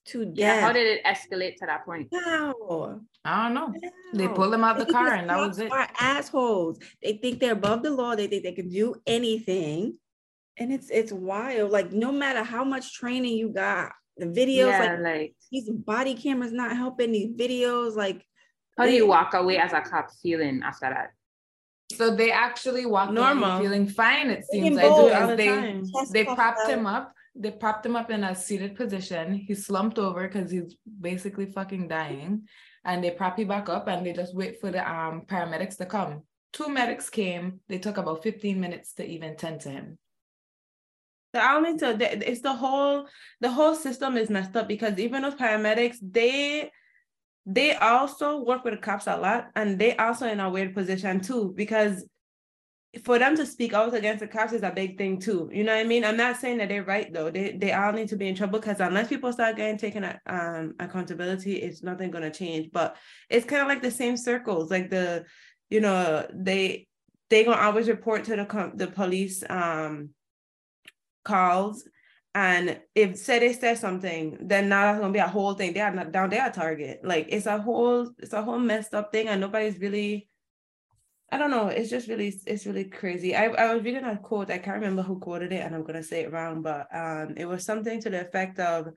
To 0.09 0.24
death. 0.24 0.36
Yeah, 0.36 0.61
how 0.61 0.72
did 0.72 0.86
it 0.86 1.04
escalate 1.04 1.57
to 1.57 1.66
that 1.66 1.84
point? 1.84 2.09
How? 2.14 3.00
I 3.24 3.48
don't 3.48 3.54
know. 3.54 3.74
They 4.14 4.26
How? 4.26 4.34
pulled 4.34 4.54
him 4.54 4.62
out 4.62 4.78
the 4.78 4.86
car 4.86 5.14
and 5.14 5.28
that 5.28 5.38
was 5.38 5.59
it. 5.59 5.72
Are 5.72 5.88
assholes. 5.98 6.78
They 7.02 7.14
think 7.14 7.40
they're 7.40 7.52
above 7.52 7.82
the 7.82 7.90
law. 7.90 8.14
They 8.14 8.28
think 8.28 8.44
they 8.44 8.52
can 8.52 8.68
do 8.68 8.94
anything, 9.07 9.98
and 10.59 10.72
it's 10.72 10.90
it's 10.90 11.12
wild. 11.12 11.72
Like 11.72 11.92
no 11.92 12.12
matter 12.12 12.44
how 12.44 12.62
much 12.62 12.94
training 12.94 13.36
you 13.36 13.48
got, 13.48 13.92
the 14.16 14.26
videos 14.26 14.70
yeah, 14.70 14.78
like 14.78 15.00
like 15.00 15.34
these 15.50 15.68
body 15.70 16.14
cameras 16.14 16.52
not 16.52 16.76
helping. 16.76 17.11
These 17.11 17.34
videos 17.34 17.96
like 17.96 18.24
how 18.78 18.84
do 18.84 18.92
you 18.92 19.07
walk 19.07 19.34
away 19.34 19.59
as 19.59 19.72
a 19.72 19.80
cop 19.80 20.09
feeling 20.22 20.61
after 20.62 20.88
that? 20.90 21.11
So 21.95 22.14
they 22.14 22.32
actually 22.32 22.84
walked 22.84 23.12
Normal. 23.12 23.61
feeling 23.61 23.89
fine, 23.89 24.30
it 24.30 24.45
seems 24.45 24.76
like, 24.76 24.89
both 24.89 25.28
the 25.28 25.37
they 25.37 25.47
time. 25.47 25.84
they 26.11 26.24
propped 26.24 26.68
him 26.68 26.87
up. 26.87 27.12
They 27.34 27.51
propped 27.51 27.87
him 27.87 27.97
up 27.97 28.11
in 28.11 28.24
a 28.24 28.34
seated 28.34 28.74
position. 28.74 29.34
He 29.34 29.55
slumped 29.55 29.99
over 29.99 30.26
because 30.26 30.51
he's 30.51 30.76
basically 31.01 31.47
fucking 31.47 31.89
dying. 31.89 32.49
And 32.84 33.03
they 33.05 33.11
prop 33.11 33.39
him 33.39 33.49
back 33.49 33.68
up 33.68 33.89
and 33.89 34.05
they 34.05 34.12
just 34.12 34.34
wait 34.34 34.61
for 34.61 34.70
the 34.70 34.89
um 34.89 35.22
paramedics 35.26 35.76
to 35.78 35.87
come. 35.87 36.22
Two 36.53 36.68
medics 36.68 37.11
came. 37.11 37.61
They 37.68 37.78
took 37.78 37.99
about 37.99 38.22
15 38.22 38.59
minutes 38.59 38.95
to 38.95 39.07
even 39.07 39.37
tend 39.37 39.61
to 39.62 39.70
him. 39.70 39.99
So 41.34 41.41
I 41.41 41.61
need 41.61 41.78
to. 41.80 42.28
It's 42.28 42.41
the 42.41 42.55
whole 42.55 43.07
the 43.41 43.51
whole 43.51 43.74
system 43.74 44.16
is 44.16 44.30
messed 44.30 44.57
up 44.57 44.66
because 44.66 44.99
even 44.99 45.22
those 45.22 45.34
paramedics, 45.34 45.99
they 46.01 46.70
they 47.47 47.74
also 47.76 48.42
work 48.42 48.64
with 48.64 48.74
the 48.74 48.80
cops 48.80 49.07
a 49.07 49.16
lot, 49.16 49.51
and 49.55 49.78
they 49.78 49.97
also 49.97 50.26
in 50.26 50.40
a 50.40 50.51
weird 50.51 50.74
position 50.74 51.20
too 51.20 51.55
because 51.57 52.05
for 53.05 53.18
them 53.18 53.36
to 53.36 53.44
speak 53.44 53.72
out 53.72 53.94
against 53.94 54.20
the 54.20 54.26
cops 54.26 54.53
is 54.53 54.62
a 54.62 54.70
big 54.70 54.97
thing 54.97 55.20
too. 55.20 55.51
You 55.53 55.64
know 55.64 55.74
what 55.74 55.80
I 55.80 55.84
mean? 55.84 56.05
I'm 56.05 56.16
not 56.16 56.38
saying 56.38 56.59
that 56.59 56.68
they're 56.68 56.82
right 56.82 57.12
though. 57.12 57.30
They 57.30 57.57
they 57.57 57.72
all 57.72 57.92
need 57.92 58.09
to 58.09 58.16
be 58.16 58.26
in 58.28 58.34
trouble 58.34 58.59
because 58.59 58.80
unless 58.80 59.09
people 59.09 59.32
start 59.32 59.57
getting 59.57 59.78
taken 59.78 60.05
um 60.26 60.74
accountability, 60.80 61.57
it's 61.57 61.82
nothing 61.82 62.11
gonna 62.11 62.30
change. 62.30 62.70
But 62.72 62.97
it's 63.30 63.47
kind 63.47 63.62
of 63.62 63.68
like 63.68 63.82
the 63.82 63.90
same 63.90 64.16
circles, 64.16 64.70
like 64.70 64.90
the 64.90 65.24
you 65.70 65.80
know 65.80 66.26
they 66.34 66.88
they 67.30 67.44
gonna 67.44 67.61
always 67.61 67.88
report 67.88 68.24
to 68.24 68.36
the 68.36 68.72
the 68.74 68.86
police 68.88 69.44
um 69.49 70.11
calls 71.24 71.86
and 72.37 72.78
if 72.95 73.16
say 73.16 73.39
they 73.39 73.55
say 73.55 73.74
something 73.74 74.37
then 74.43 74.68
now 74.68 74.82
that's 74.82 75.01
gonna 75.01 75.12
be 75.12 75.18
a 75.18 75.26
whole 75.26 75.55
thing 75.55 75.72
they 75.72 75.80
are 75.80 75.95
not 75.95 76.12
down 76.12 76.28
their 76.28 76.51
target 76.51 77.01
like 77.03 77.26
it's 77.30 77.47
a 77.47 77.59
whole 77.59 78.11
it's 78.18 78.34
a 78.34 78.43
whole 78.43 78.59
messed 78.59 78.93
up 78.93 79.11
thing 79.11 79.26
and 79.26 79.41
nobody's 79.41 79.80
really 79.80 80.28
I 81.28 81.39
don't 81.39 81.51
know. 81.51 81.66
It's 81.66 81.91
just 81.91 82.07
really, 82.07 82.32
it's 82.47 82.66
really 82.66 82.84
crazy. 82.84 83.34
I, 83.34 83.47
I 83.47 83.74
was 83.74 83.82
reading 83.82 84.05
a 84.05 84.16
quote. 84.16 84.49
I 84.49 84.59
can't 84.59 84.76
remember 84.76 85.03
who 85.03 85.18
quoted 85.18 85.53
it, 85.53 85.61
and 85.61 85.74
I'm 85.74 85.82
gonna 85.82 86.05
say 86.05 86.20
it 86.20 86.32
wrong, 86.32 86.62
but 86.62 86.87
um, 86.95 87.34
it 87.37 87.47
was 87.47 87.64
something 87.64 88.01
to 88.03 88.11
the 88.11 88.20
effect 88.20 88.61
of 88.61 88.91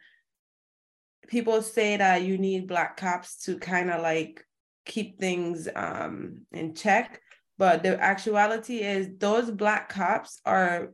people 1.27 1.63
say 1.63 1.97
that 1.97 2.21
you 2.21 2.37
need 2.37 2.67
black 2.67 2.97
cops 2.97 3.43
to 3.45 3.57
kind 3.57 3.89
of 3.89 4.03
like 4.03 4.45
keep 4.85 5.19
things 5.19 5.67
um 5.75 6.41
in 6.51 6.75
check, 6.75 7.19
but 7.57 7.81
the 7.81 7.99
actuality 7.99 8.81
is 8.81 9.09
those 9.17 9.49
black 9.49 9.89
cops 9.89 10.39
are 10.45 10.93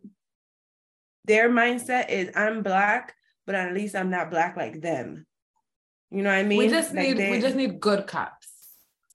their 1.26 1.50
mindset 1.50 2.10
is 2.10 2.30
I'm 2.36 2.64
black, 2.64 3.14
but 3.46 3.56
at 3.56 3.74
least 3.74 3.96
I'm 3.96 4.10
not 4.10 4.30
black 4.32 4.56
like 4.58 4.82
them. 4.82 5.26
You 6.12 6.22
know 6.24 6.30
what 6.30 6.38
I 6.40 6.44
mean? 6.44 6.60
we 6.60 6.70
just 6.70 6.94
Like 6.94 7.16
need 7.16 7.32
we 7.32 7.40
just 7.42 7.56
need 7.56 7.80
good 7.80 8.08
cops. 8.08 8.48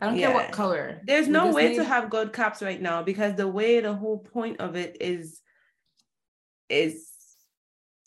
I 0.01 0.07
don't 0.07 0.19
care 0.19 0.33
what 0.33 0.51
color. 0.53 1.01
there's 1.05 1.27
We 1.27 1.33
no 1.33 1.53
way 1.53 1.69
need- 1.71 1.77
to 1.77 1.85
have 1.85 2.11
good 2.11 2.33
cops 2.33 2.63
right 2.63 2.81
now 2.81 3.03
because 3.03 3.35
the 3.35 3.49
way 3.49 3.81
the 3.81 3.95
whole 3.95 4.19
point 4.19 4.61
of 4.61 4.75
it 4.77 4.97
is 5.01 5.41
is 6.69 7.11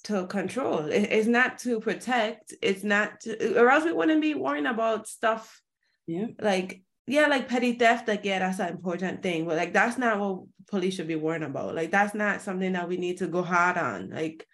to 0.06 0.28
control. 0.28 0.80
It- 0.88 1.12
it's 1.12 1.28
not 1.28 1.60
to 1.60 1.80
protect. 1.80 2.54
It's 2.62 2.84
not 2.84 3.22
to, 3.22 3.60
or 3.62 3.70
else 3.70 3.86
we 3.86 3.94
wouldn't 3.94 4.22
be 4.22 4.34
worrying 4.34 4.66
about 4.66 5.08
stuff 5.08 5.62
Yeah. 6.08 6.28
like 6.40 6.83
yeah, 7.08 7.28
like 7.28 7.48
petty 7.50 7.74
theft. 7.74 8.08
Like 8.08 8.24
yeah, 8.24 8.40
that's 8.40 8.60
an 8.60 8.70
important 8.70 9.22
thing, 9.22 9.46
but 9.46 9.58
like 9.58 9.74
that's 9.74 9.98
not 9.98 10.20
what 10.20 10.44
police 10.68 10.96
should 10.96 11.08
be 11.08 11.16
worrying 11.16 11.44
about. 11.44 11.76
Like 11.76 11.92
that's 11.92 12.14
not 12.14 12.42
something 12.42 12.74
that 12.74 12.88
we 12.88 12.98
need 12.98 13.18
to 13.18 13.28
go 13.28 13.42
hard 13.44 13.78
on. 13.78 14.10
Like 14.10 14.46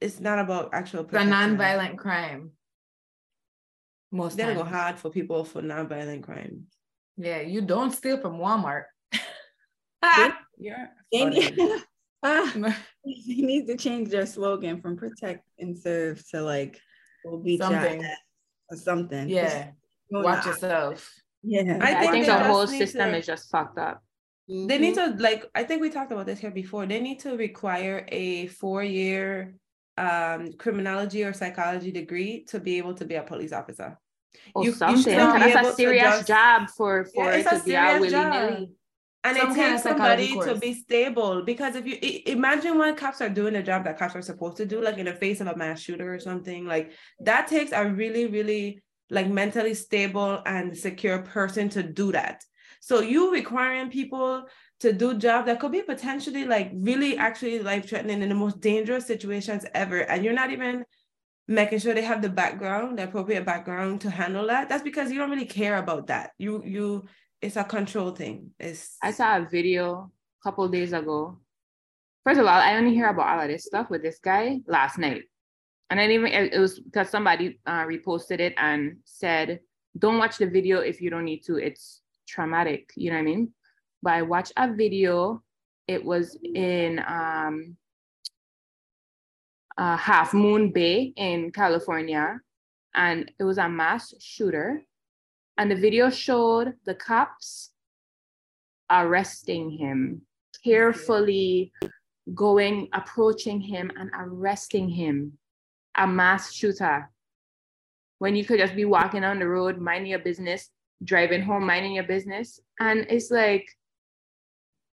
it's 0.00 0.20
not 0.20 0.38
about 0.38 0.70
actual. 0.72 1.00
a 1.00 1.04
protection. 1.04 1.30
non-violent 1.30 1.98
crime. 1.98 2.50
Most 4.12 4.36
They 4.36 4.42
times. 4.44 4.58
go 4.58 4.64
hard 4.64 4.98
for 4.98 5.10
people 5.10 5.44
for 5.44 5.62
non-violent 5.62 6.24
crime. 6.24 6.64
Yeah, 7.16 7.40
you 7.42 7.60
don't 7.60 7.92
steal 7.92 8.20
from 8.20 8.38
Walmart. 8.38 8.84
Yeah. 10.62 10.88
They 11.10 11.24
need, 11.24 11.58
ah, 12.22 12.52
they 13.04 13.34
need 13.34 13.66
to 13.66 13.76
change 13.76 14.10
their 14.10 14.26
slogan 14.26 14.80
from 14.80 14.96
protect 14.96 15.48
and 15.58 15.76
serve 15.78 16.22
to 16.30 16.42
like 16.42 16.78
we'll 17.24 17.38
beat 17.38 17.60
Something. 17.60 18.04
or 18.70 18.76
something. 18.76 19.28
yeah, 19.28 19.64
Go 19.64 19.72
watch 20.10 20.44
nah. 20.44 20.50
yourself. 20.52 21.10
Yeah. 21.42 21.78
I 21.80 21.94
I 21.96 22.00
think 22.00 22.12
think 22.12 22.26
the 22.26 22.38
whole 22.44 22.66
system 22.66 23.10
to- 23.12 23.16
is 23.18 23.26
just 23.26 23.50
fucked 23.50 23.78
up. 23.78 24.02
They 24.48 24.78
need 24.78 24.94
to 24.96 25.14
like 25.18 25.44
I 25.54 25.62
think 25.62 25.80
we 25.80 25.90
talked 25.90 26.10
about 26.12 26.26
this 26.26 26.40
here 26.40 26.50
before. 26.50 26.84
They 26.84 27.00
need 27.00 27.20
to 27.20 27.36
require 27.36 28.04
a 28.08 28.48
four-year 28.48 29.54
um 29.96 30.52
criminology 30.58 31.24
or 31.24 31.32
psychology 31.32 31.92
degree 31.92 32.44
to 32.48 32.58
be 32.58 32.78
able 32.78 32.94
to 32.94 33.04
be 33.04 33.14
a 33.14 33.22
police 33.22 33.52
officer. 33.52 33.98
Or 34.54 34.64
You- 34.64 34.70
you 34.70 34.76
something. 34.76 35.02
should 35.02 35.18
'cause 35.18 35.44
be 35.44 35.52
That's 35.52 35.68
a 35.68 35.74
serious 35.74 36.02
just- 36.02 36.26
job 36.28 36.68
for 36.76 37.04
for 37.14 37.24
Yeah, 37.26 37.34
it 37.36 37.46
it's 37.46 37.62
a 37.62 37.64
be 37.64 37.76
out 37.76 37.88
serious 37.88 38.00
willy 38.00 38.10
job. 38.10 38.32
nilly. 38.50 38.70
And 39.22 39.36
Some 39.36 39.50
it 39.50 39.54
takes 39.54 39.82
somebody 39.82 40.28
psychology 40.28 40.54
to 40.54 40.60
be 40.60 40.72
stable 40.72 41.42
because 41.42 41.76
if 41.76 41.86
you 41.86 41.96
i- 42.02 42.22
imagine 42.26 42.78
when 42.78 42.94
cops 42.96 43.20
are 43.20 43.28
doing 43.28 43.52
the 43.52 43.62
job 43.62 43.84
that 43.84 43.98
cops 43.98 44.16
are 44.16 44.22
supposed 44.22 44.56
to 44.56 44.64
do, 44.66 44.80
like 44.80 44.96
in 44.96 45.04
the 45.04 45.12
face 45.14 45.40
of 45.42 45.46
a 45.46 45.54
mass 45.56 45.78
shooter 45.80 46.12
or 46.14 46.18
something, 46.18 46.64
like 46.64 46.92
that 47.20 47.46
takes 47.46 47.70
a 47.72 47.86
really, 47.86 48.26
really 48.26 48.80
like 49.10 49.28
mentally 49.28 49.74
stable 49.74 50.40
and 50.46 50.76
secure 50.76 51.22
person 51.22 51.68
to 51.70 51.82
do 51.82 52.12
that. 52.12 52.44
So 52.80 53.00
you 53.00 53.32
requiring 53.32 53.90
people 53.90 54.46
to 54.80 54.92
do 54.92 55.18
job 55.18 55.46
that 55.46 55.60
could 55.60 55.72
be 55.72 55.82
potentially 55.82 56.44
like 56.44 56.70
really 56.74 57.18
actually 57.18 57.58
life 57.58 57.88
threatening 57.88 58.22
in 58.22 58.28
the 58.28 58.34
most 58.34 58.60
dangerous 58.60 59.06
situations 59.06 59.66
ever, 59.74 59.98
and 59.98 60.24
you're 60.24 60.32
not 60.32 60.50
even 60.50 60.84
making 61.46 61.80
sure 61.80 61.92
they 61.92 62.02
have 62.02 62.22
the 62.22 62.28
background, 62.28 62.98
the 62.98 63.04
appropriate 63.04 63.44
background 63.44 64.00
to 64.00 64.10
handle 64.10 64.46
that. 64.46 64.68
That's 64.68 64.82
because 64.82 65.10
you 65.10 65.18
don't 65.18 65.30
really 65.30 65.44
care 65.44 65.76
about 65.76 66.06
that. 66.06 66.30
You 66.38 66.62
you 66.64 67.04
it's 67.42 67.56
a 67.56 67.64
control 67.64 68.12
thing. 68.12 68.50
It's 68.58 68.96
I 69.02 69.10
saw 69.10 69.36
a 69.36 69.48
video 69.50 70.10
a 70.40 70.42
couple 70.42 70.68
days 70.68 70.92
ago. 70.92 71.38
First 72.24 72.40
of 72.40 72.46
all, 72.46 72.52
I 72.52 72.76
only 72.76 72.94
hear 72.94 73.08
about 73.08 73.28
all 73.28 73.42
of 73.42 73.48
this 73.48 73.64
stuff 73.64 73.90
with 73.90 74.02
this 74.02 74.18
guy 74.18 74.60
last 74.66 74.98
night. 74.98 75.24
And 75.90 76.00
I 76.00 76.06
didn't 76.06 76.28
even, 76.28 76.50
it 76.52 76.58
was 76.58 76.78
because 76.78 77.10
somebody 77.10 77.58
uh, 77.66 77.84
reposted 77.84 78.38
it 78.38 78.54
and 78.56 78.96
said, 79.04 79.60
don't 79.98 80.18
watch 80.18 80.38
the 80.38 80.46
video 80.46 80.78
if 80.78 81.00
you 81.00 81.10
don't 81.10 81.24
need 81.24 81.40
to. 81.46 81.56
It's 81.56 82.00
traumatic. 82.28 82.92
You 82.96 83.10
know 83.10 83.16
what 83.16 83.22
I 83.22 83.24
mean? 83.24 83.52
But 84.02 84.12
I 84.14 84.22
watched 84.22 84.52
a 84.56 84.72
video. 84.72 85.42
It 85.88 86.04
was 86.04 86.38
in 86.54 87.00
um, 87.06 87.76
uh, 89.76 89.96
Half 89.96 90.32
Moon 90.32 90.70
Bay 90.70 91.12
in 91.16 91.50
California. 91.50 92.40
And 92.94 93.30
it 93.38 93.44
was 93.44 93.58
a 93.58 93.68
mass 93.68 94.14
shooter. 94.20 94.82
And 95.58 95.70
the 95.70 95.76
video 95.76 96.08
showed 96.08 96.74
the 96.86 96.94
cops 96.94 97.70
arresting 98.90 99.70
him, 99.70 100.22
carefully 100.64 101.72
going, 102.32 102.88
approaching 102.92 103.60
him 103.60 103.90
and 103.98 104.10
arresting 104.14 104.88
him, 104.88 105.38
a 106.00 106.06
mass 106.06 106.52
shooter. 106.52 107.08
When 108.18 108.36
you 108.36 108.44
could 108.44 108.58
just 108.58 108.74
be 108.74 108.84
walking 108.84 109.24
on 109.24 109.38
the 109.38 109.48
road, 109.48 109.78
minding 109.78 110.10
your 110.10 110.18
business, 110.18 110.70
driving 111.04 111.42
home, 111.42 111.66
minding 111.66 111.92
your 111.92 112.04
business. 112.04 112.60
And 112.78 113.06
it's 113.08 113.30
like 113.30 113.66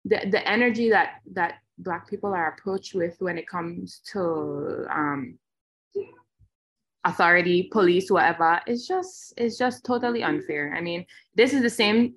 the, 0.04 0.28
the 0.30 0.46
energy 0.46 0.90
that 0.90 1.20
that 1.32 1.54
black 1.78 2.08
people 2.08 2.32
are 2.34 2.52
approached 2.52 2.94
with 2.94 3.16
when 3.20 3.38
it 3.38 3.48
comes 3.48 4.00
to 4.12 4.86
um 4.90 5.38
authority, 7.04 7.68
police, 7.70 8.10
whatever. 8.10 8.60
It's 8.66 8.86
just 8.86 9.34
it's 9.36 9.56
just 9.58 9.84
totally 9.84 10.22
unfair. 10.22 10.74
I 10.76 10.80
mean, 10.80 11.06
this 11.34 11.52
is 11.52 11.62
the 11.62 11.70
same 11.70 12.14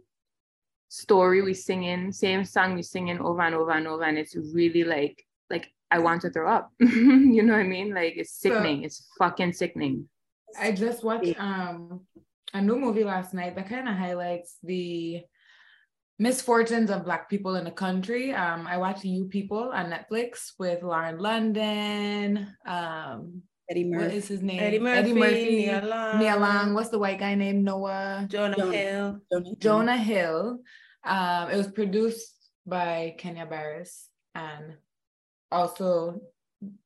story 0.89 1.41
we 1.41 1.53
sing 1.53 1.83
in, 1.83 2.11
same 2.11 2.45
song 2.45 2.75
we 2.75 2.81
sing 2.81 3.09
in 3.09 3.19
over 3.19 3.41
and 3.41 3.55
over 3.55 3.71
and 3.71 3.87
over, 3.87 4.03
and 4.03 4.17
it's 4.17 4.35
really 4.35 4.83
like 4.83 5.25
like 5.49 5.71
I 5.89 5.99
want 5.99 6.21
to 6.21 6.29
throw 6.29 6.49
up. 6.49 6.71
you 6.79 7.43
know 7.43 7.53
what 7.53 7.59
I 7.59 7.63
mean? 7.63 7.93
Like 7.93 8.13
it's 8.17 8.33
sickening. 8.33 8.81
So, 8.81 8.85
it's 8.85 9.07
fucking 9.17 9.53
sickening. 9.53 10.09
I 10.59 10.71
just 10.71 11.03
watched 11.03 11.39
um 11.39 12.01
a 12.53 12.61
new 12.61 12.77
movie 12.77 13.03
last 13.03 13.33
night 13.33 13.55
that 13.55 13.69
kind 13.69 13.87
of 13.87 13.95
highlights 13.95 14.57
the 14.63 15.21
misfortunes 16.19 16.89
of 16.89 17.05
black 17.05 17.29
people 17.29 17.55
in 17.55 17.65
the 17.65 17.71
country. 17.71 18.33
Um, 18.33 18.65
I 18.67 18.77
watched 18.77 19.05
You 19.05 19.25
People 19.25 19.71
on 19.73 19.91
Netflix 19.91 20.51
with 20.57 20.81
Lauren 20.83 21.19
London. 21.19 22.55
Um, 22.65 23.43
Eddie 23.69 23.83
Murphy. 23.83 24.05
What 24.05 24.13
is 24.13 24.27
his 24.27 24.41
name? 24.41 24.59
Eddie 24.59 24.79
Murphy. 24.79 24.97
Eddie 24.97 25.13
Murphy. 25.13 25.55
Nia 25.57 25.81
Long. 25.85 26.19
Nia 26.19 26.37
Long. 26.37 26.73
What's 26.73 26.89
the 26.89 26.99
white 26.99 27.19
guy 27.19 27.35
named 27.35 27.63
Noah? 27.63 28.25
Jonah, 28.29 28.55
Jonah 28.55 28.71
Hill. 28.71 29.19
Jonah, 29.31 29.55
Jonah 29.59 29.97
Hill. 29.97 30.59
Um, 31.05 31.49
it 31.49 31.57
was 31.57 31.67
produced 31.67 32.33
by 32.65 33.15
Kenya 33.17 33.45
Barris 33.45 34.09
and 34.35 34.75
also 35.51 36.21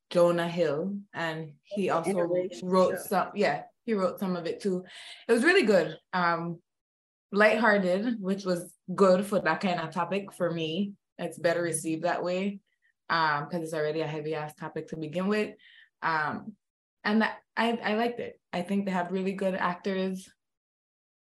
Jonah 0.09 0.47
Hill, 0.47 0.97
and 1.13 1.53
he 1.63 1.89
also 1.89 2.27
wrote 2.63 2.99
some. 2.99 3.29
Yeah, 3.35 3.63
he 3.85 3.93
wrote 3.93 4.19
some 4.19 4.35
of 4.35 4.45
it 4.45 4.59
too. 4.59 4.83
It 5.27 5.31
was 5.31 5.43
really 5.43 5.63
good. 5.63 5.97
Um, 6.13 6.59
lighthearted, 7.31 8.17
which 8.19 8.43
was 8.43 8.73
good 8.93 9.25
for 9.25 9.39
that 9.39 9.61
kind 9.61 9.79
of 9.79 9.91
topic 9.91 10.33
for 10.33 10.51
me. 10.51 10.93
It's 11.17 11.39
better 11.39 11.61
received 11.61 12.03
that 12.03 12.23
way 12.23 12.59
um 13.11 13.45
because 13.45 13.63
it's 13.63 13.73
already 13.73 14.01
a 14.01 14.07
heavy 14.07 14.33
ass 14.33 14.55
topic 14.55 14.87
to 14.87 14.97
begin 14.97 15.27
with. 15.27 15.55
Um, 16.01 16.53
and 17.03 17.23
I 17.23 17.79
I 17.83 17.93
liked 17.95 18.19
it. 18.19 18.39
I 18.51 18.61
think 18.61 18.85
they 18.85 18.91
have 18.91 19.11
really 19.11 19.33
good 19.33 19.55
actors 19.55 20.27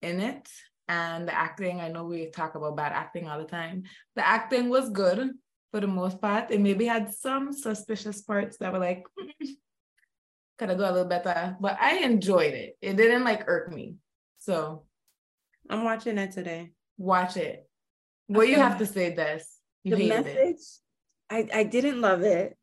in 0.02 0.20
it, 0.20 0.48
and 0.86 1.26
the 1.26 1.34
acting. 1.34 1.80
I 1.80 1.88
know 1.88 2.04
we 2.04 2.30
talk 2.30 2.54
about 2.54 2.76
bad 2.76 2.92
acting 2.92 3.28
all 3.28 3.38
the 3.38 3.44
time. 3.44 3.84
The 4.16 4.26
acting 4.26 4.68
was 4.68 4.90
good 4.90 5.30
for 5.70 5.80
the 5.80 5.86
most 5.86 6.20
part. 6.20 6.50
It 6.50 6.60
maybe 6.60 6.86
had 6.86 7.12
some 7.12 7.52
suspicious 7.52 8.22
parts 8.22 8.58
that 8.58 8.72
were 8.72 8.78
like, 8.78 9.04
could 10.58 10.70
I 10.70 10.74
do 10.74 10.82
a 10.82 10.92
little 10.92 11.04
better? 11.04 11.56
But 11.60 11.78
I 11.80 11.98
enjoyed 11.98 12.54
it. 12.54 12.76
It 12.80 12.96
didn't 12.96 13.24
like 13.24 13.44
irk 13.46 13.72
me. 13.72 13.96
So 14.38 14.84
I'm 15.68 15.84
watching 15.84 16.18
it 16.18 16.32
today. 16.32 16.72
Watch 16.96 17.36
it. 17.36 17.68
What 18.26 18.44
okay. 18.44 18.52
you 18.52 18.56
have 18.56 18.78
to 18.78 18.86
say 18.86 19.14
this? 19.14 19.56
You 19.84 19.96
the 19.96 20.08
message, 20.08 20.36
it. 20.36 20.60
I, 21.30 21.48
I 21.60 21.62
didn't 21.62 22.00
love 22.00 22.22
it. 22.22 22.56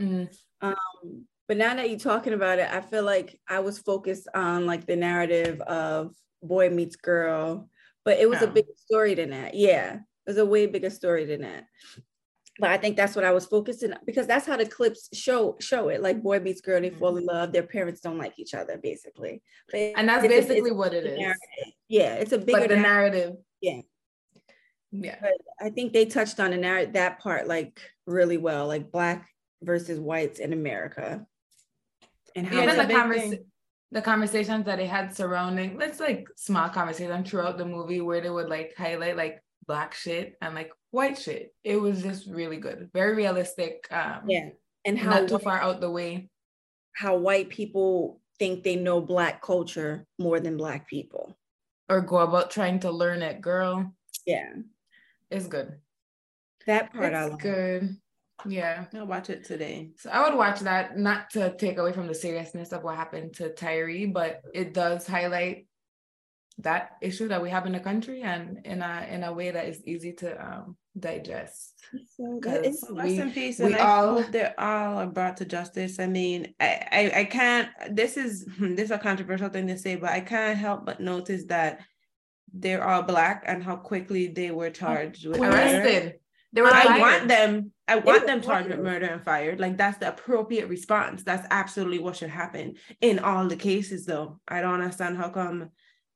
Mm. 0.00 0.28
Um, 0.60 1.24
but 1.48 1.56
now 1.56 1.74
that 1.74 1.88
you're 1.88 1.98
talking 1.98 2.34
about 2.34 2.58
it, 2.58 2.68
I 2.70 2.82
feel 2.82 3.02
like 3.02 3.40
I 3.48 3.60
was 3.60 3.78
focused 3.78 4.28
on 4.34 4.66
like 4.66 4.86
the 4.86 4.96
narrative 4.96 5.60
of 5.62 6.14
boy 6.42 6.70
meets 6.70 6.96
girl, 6.96 7.68
but 8.04 8.18
it 8.18 8.28
was 8.28 8.42
oh. 8.42 8.46
a 8.46 8.50
bigger 8.50 8.68
story 8.76 9.14
than 9.14 9.30
that. 9.30 9.54
Yeah, 9.54 9.94
it 9.94 10.00
was 10.26 10.36
a 10.36 10.46
way 10.46 10.66
bigger 10.66 10.90
story 10.90 11.24
than 11.24 11.40
that 11.40 11.64
but 12.58 12.70
I 12.70 12.76
think 12.76 12.96
that's 12.96 13.14
what 13.14 13.24
I 13.24 13.30
was 13.30 13.46
focusing 13.46 13.92
on 13.92 14.00
because 14.04 14.26
that's 14.26 14.46
how 14.46 14.56
the 14.56 14.66
clips 14.66 15.08
show 15.12 15.56
show 15.60 15.88
it. 15.88 16.02
Like 16.02 16.22
boy 16.22 16.40
meets 16.40 16.60
girl, 16.60 16.80
they 16.80 16.90
fall 16.90 17.16
in 17.16 17.24
mm-hmm. 17.24 17.36
love. 17.36 17.52
Their 17.52 17.62
parents 17.62 18.00
don't 18.00 18.18
like 18.18 18.38
each 18.38 18.54
other, 18.54 18.78
basically. 18.82 19.42
But 19.70 19.78
and 19.96 20.08
that's 20.08 20.26
basically 20.26 20.72
what 20.72 20.92
it 20.92 21.04
is. 21.04 21.18
Narrative. 21.18 21.74
Yeah, 21.88 22.14
it's 22.14 22.32
a 22.32 22.38
bigger 22.38 22.60
but 22.60 22.68
the 22.70 22.76
narrative. 22.76 23.36
Yeah, 23.60 23.80
yeah. 24.90 25.16
But 25.20 25.32
I 25.60 25.70
think 25.70 25.92
they 25.92 26.06
touched 26.06 26.40
on 26.40 26.50
the 26.50 26.56
narrative 26.56 26.94
that 26.94 27.20
part 27.20 27.46
like 27.46 27.80
really 28.06 28.38
well, 28.38 28.66
like 28.66 28.90
black 28.90 29.28
versus 29.62 30.00
whites 30.00 30.40
in 30.40 30.52
America, 30.52 31.24
and 32.34 32.46
how 32.46 32.62
even 32.62 32.76
the 32.76 32.94
conversation. 32.94 33.44
The 33.90 34.02
conversations 34.02 34.66
that 34.66 34.76
they 34.76 34.84
had 34.84 35.16
surrounding, 35.16 35.78
let's 35.78 35.98
like 35.98 36.28
small 36.36 36.68
conversations 36.68 37.30
throughout 37.30 37.56
the 37.56 37.64
movie 37.64 38.02
where 38.02 38.20
they 38.20 38.28
would 38.28 38.50
like 38.50 38.74
highlight 38.76 39.16
like 39.16 39.42
black 39.68 39.94
shit 39.94 40.36
and 40.42 40.56
like 40.56 40.72
white 40.90 41.16
shit. 41.16 41.54
It 41.62 41.76
was 41.76 42.02
just 42.02 42.26
really 42.26 42.56
good, 42.56 42.90
very 42.92 43.14
realistic. 43.14 43.86
Um, 43.92 44.22
yeah, 44.26 44.48
and 44.84 44.98
how 44.98 45.10
not 45.10 45.28
too 45.28 45.38
far 45.38 45.60
out 45.60 45.80
the 45.80 45.90
way. 45.90 46.28
How 46.96 47.16
white 47.16 47.50
people 47.50 48.20
think 48.40 48.64
they 48.64 48.74
know 48.74 49.00
black 49.00 49.40
culture 49.42 50.06
more 50.18 50.40
than 50.40 50.56
black 50.56 50.88
people, 50.88 51.38
or 51.88 52.00
go 52.00 52.16
about 52.18 52.50
trying 52.50 52.80
to 52.80 52.90
learn 52.90 53.22
it. 53.22 53.40
Girl, 53.40 53.94
yeah, 54.26 54.54
it's 55.30 55.46
good. 55.46 55.76
That 56.66 56.92
part 56.92 57.12
it's 57.12 57.16
I 57.16 57.26
love. 57.26 57.38
good. 57.38 57.96
Yeah, 58.46 58.84
I'll 58.94 59.06
watch 59.06 59.30
it 59.30 59.44
today. 59.44 59.90
So 59.96 60.10
I 60.10 60.28
would 60.28 60.38
watch 60.38 60.60
that, 60.60 60.96
not 60.96 61.30
to 61.30 61.56
take 61.56 61.78
away 61.78 61.92
from 61.92 62.06
the 62.06 62.14
seriousness 62.14 62.72
of 62.72 62.84
what 62.84 62.96
happened 62.96 63.34
to 63.34 63.50
Tyree, 63.50 64.06
but 64.06 64.42
it 64.54 64.72
does 64.74 65.06
highlight 65.06 65.66
that 66.60 66.96
issue 67.00 67.28
that 67.28 67.40
we 67.40 67.50
have 67.50 67.66
in 67.66 67.72
the 67.72 67.80
country 67.80 68.22
and 68.22 68.60
in 68.64 68.82
a 68.82 69.06
in 69.10 69.22
a 69.22 69.32
way 69.32 69.50
that 69.50 69.68
is 69.68 69.80
easy 69.86 70.12
to 70.12 70.44
um, 70.44 70.76
digest. 70.98 71.74
So 72.16 72.40
it's 72.44 72.84
rest 72.90 73.14
in 73.14 73.30
peace, 73.30 73.60
and 73.60 73.76
I 73.76 73.78
all, 73.78 74.22
hope 74.22 74.32
they 74.32 74.52
all 74.58 74.98
are 74.98 75.06
brought 75.06 75.36
to 75.38 75.44
justice. 75.44 75.98
I 76.00 76.06
mean, 76.06 76.54
I, 76.60 76.86
I 76.90 77.20
I 77.20 77.24
can't. 77.24 77.68
This 77.90 78.16
is 78.16 78.44
this 78.60 78.86
is 78.86 78.90
a 78.90 78.98
controversial 78.98 79.48
thing 79.48 79.68
to 79.68 79.78
say, 79.78 79.96
but 79.96 80.10
I 80.10 80.20
can't 80.20 80.58
help 80.58 80.84
but 80.84 81.00
notice 81.00 81.44
that 81.44 81.80
they're 82.52 82.86
all 82.86 83.02
black 83.02 83.44
and 83.46 83.62
how 83.62 83.76
quickly 83.76 84.26
they 84.28 84.50
were 84.50 84.70
charged 84.70 85.26
with 85.26 85.40
arrested. 85.40 86.04
Murder. 86.04 86.14
They 86.52 86.62
were. 86.62 86.74
I 86.74 86.84
fired. 86.84 87.00
want 87.00 87.28
them. 87.28 87.72
I 87.86 87.96
want 87.96 88.26
them 88.26 88.42
charged 88.42 88.68
with 88.68 88.80
murder 88.80 89.06
and 89.06 89.22
fired. 89.22 89.60
Like 89.60 89.76
that's 89.76 89.98
the 89.98 90.08
appropriate 90.08 90.68
response. 90.68 91.22
That's 91.22 91.46
absolutely 91.50 92.00
what 92.00 92.16
should 92.16 92.30
happen 92.30 92.74
in 93.00 93.20
all 93.20 93.46
the 93.46 93.56
cases, 93.56 94.06
though. 94.06 94.40
I 94.48 94.60
don't 94.60 94.80
understand 94.80 95.18
how 95.18 95.28
come 95.28 95.70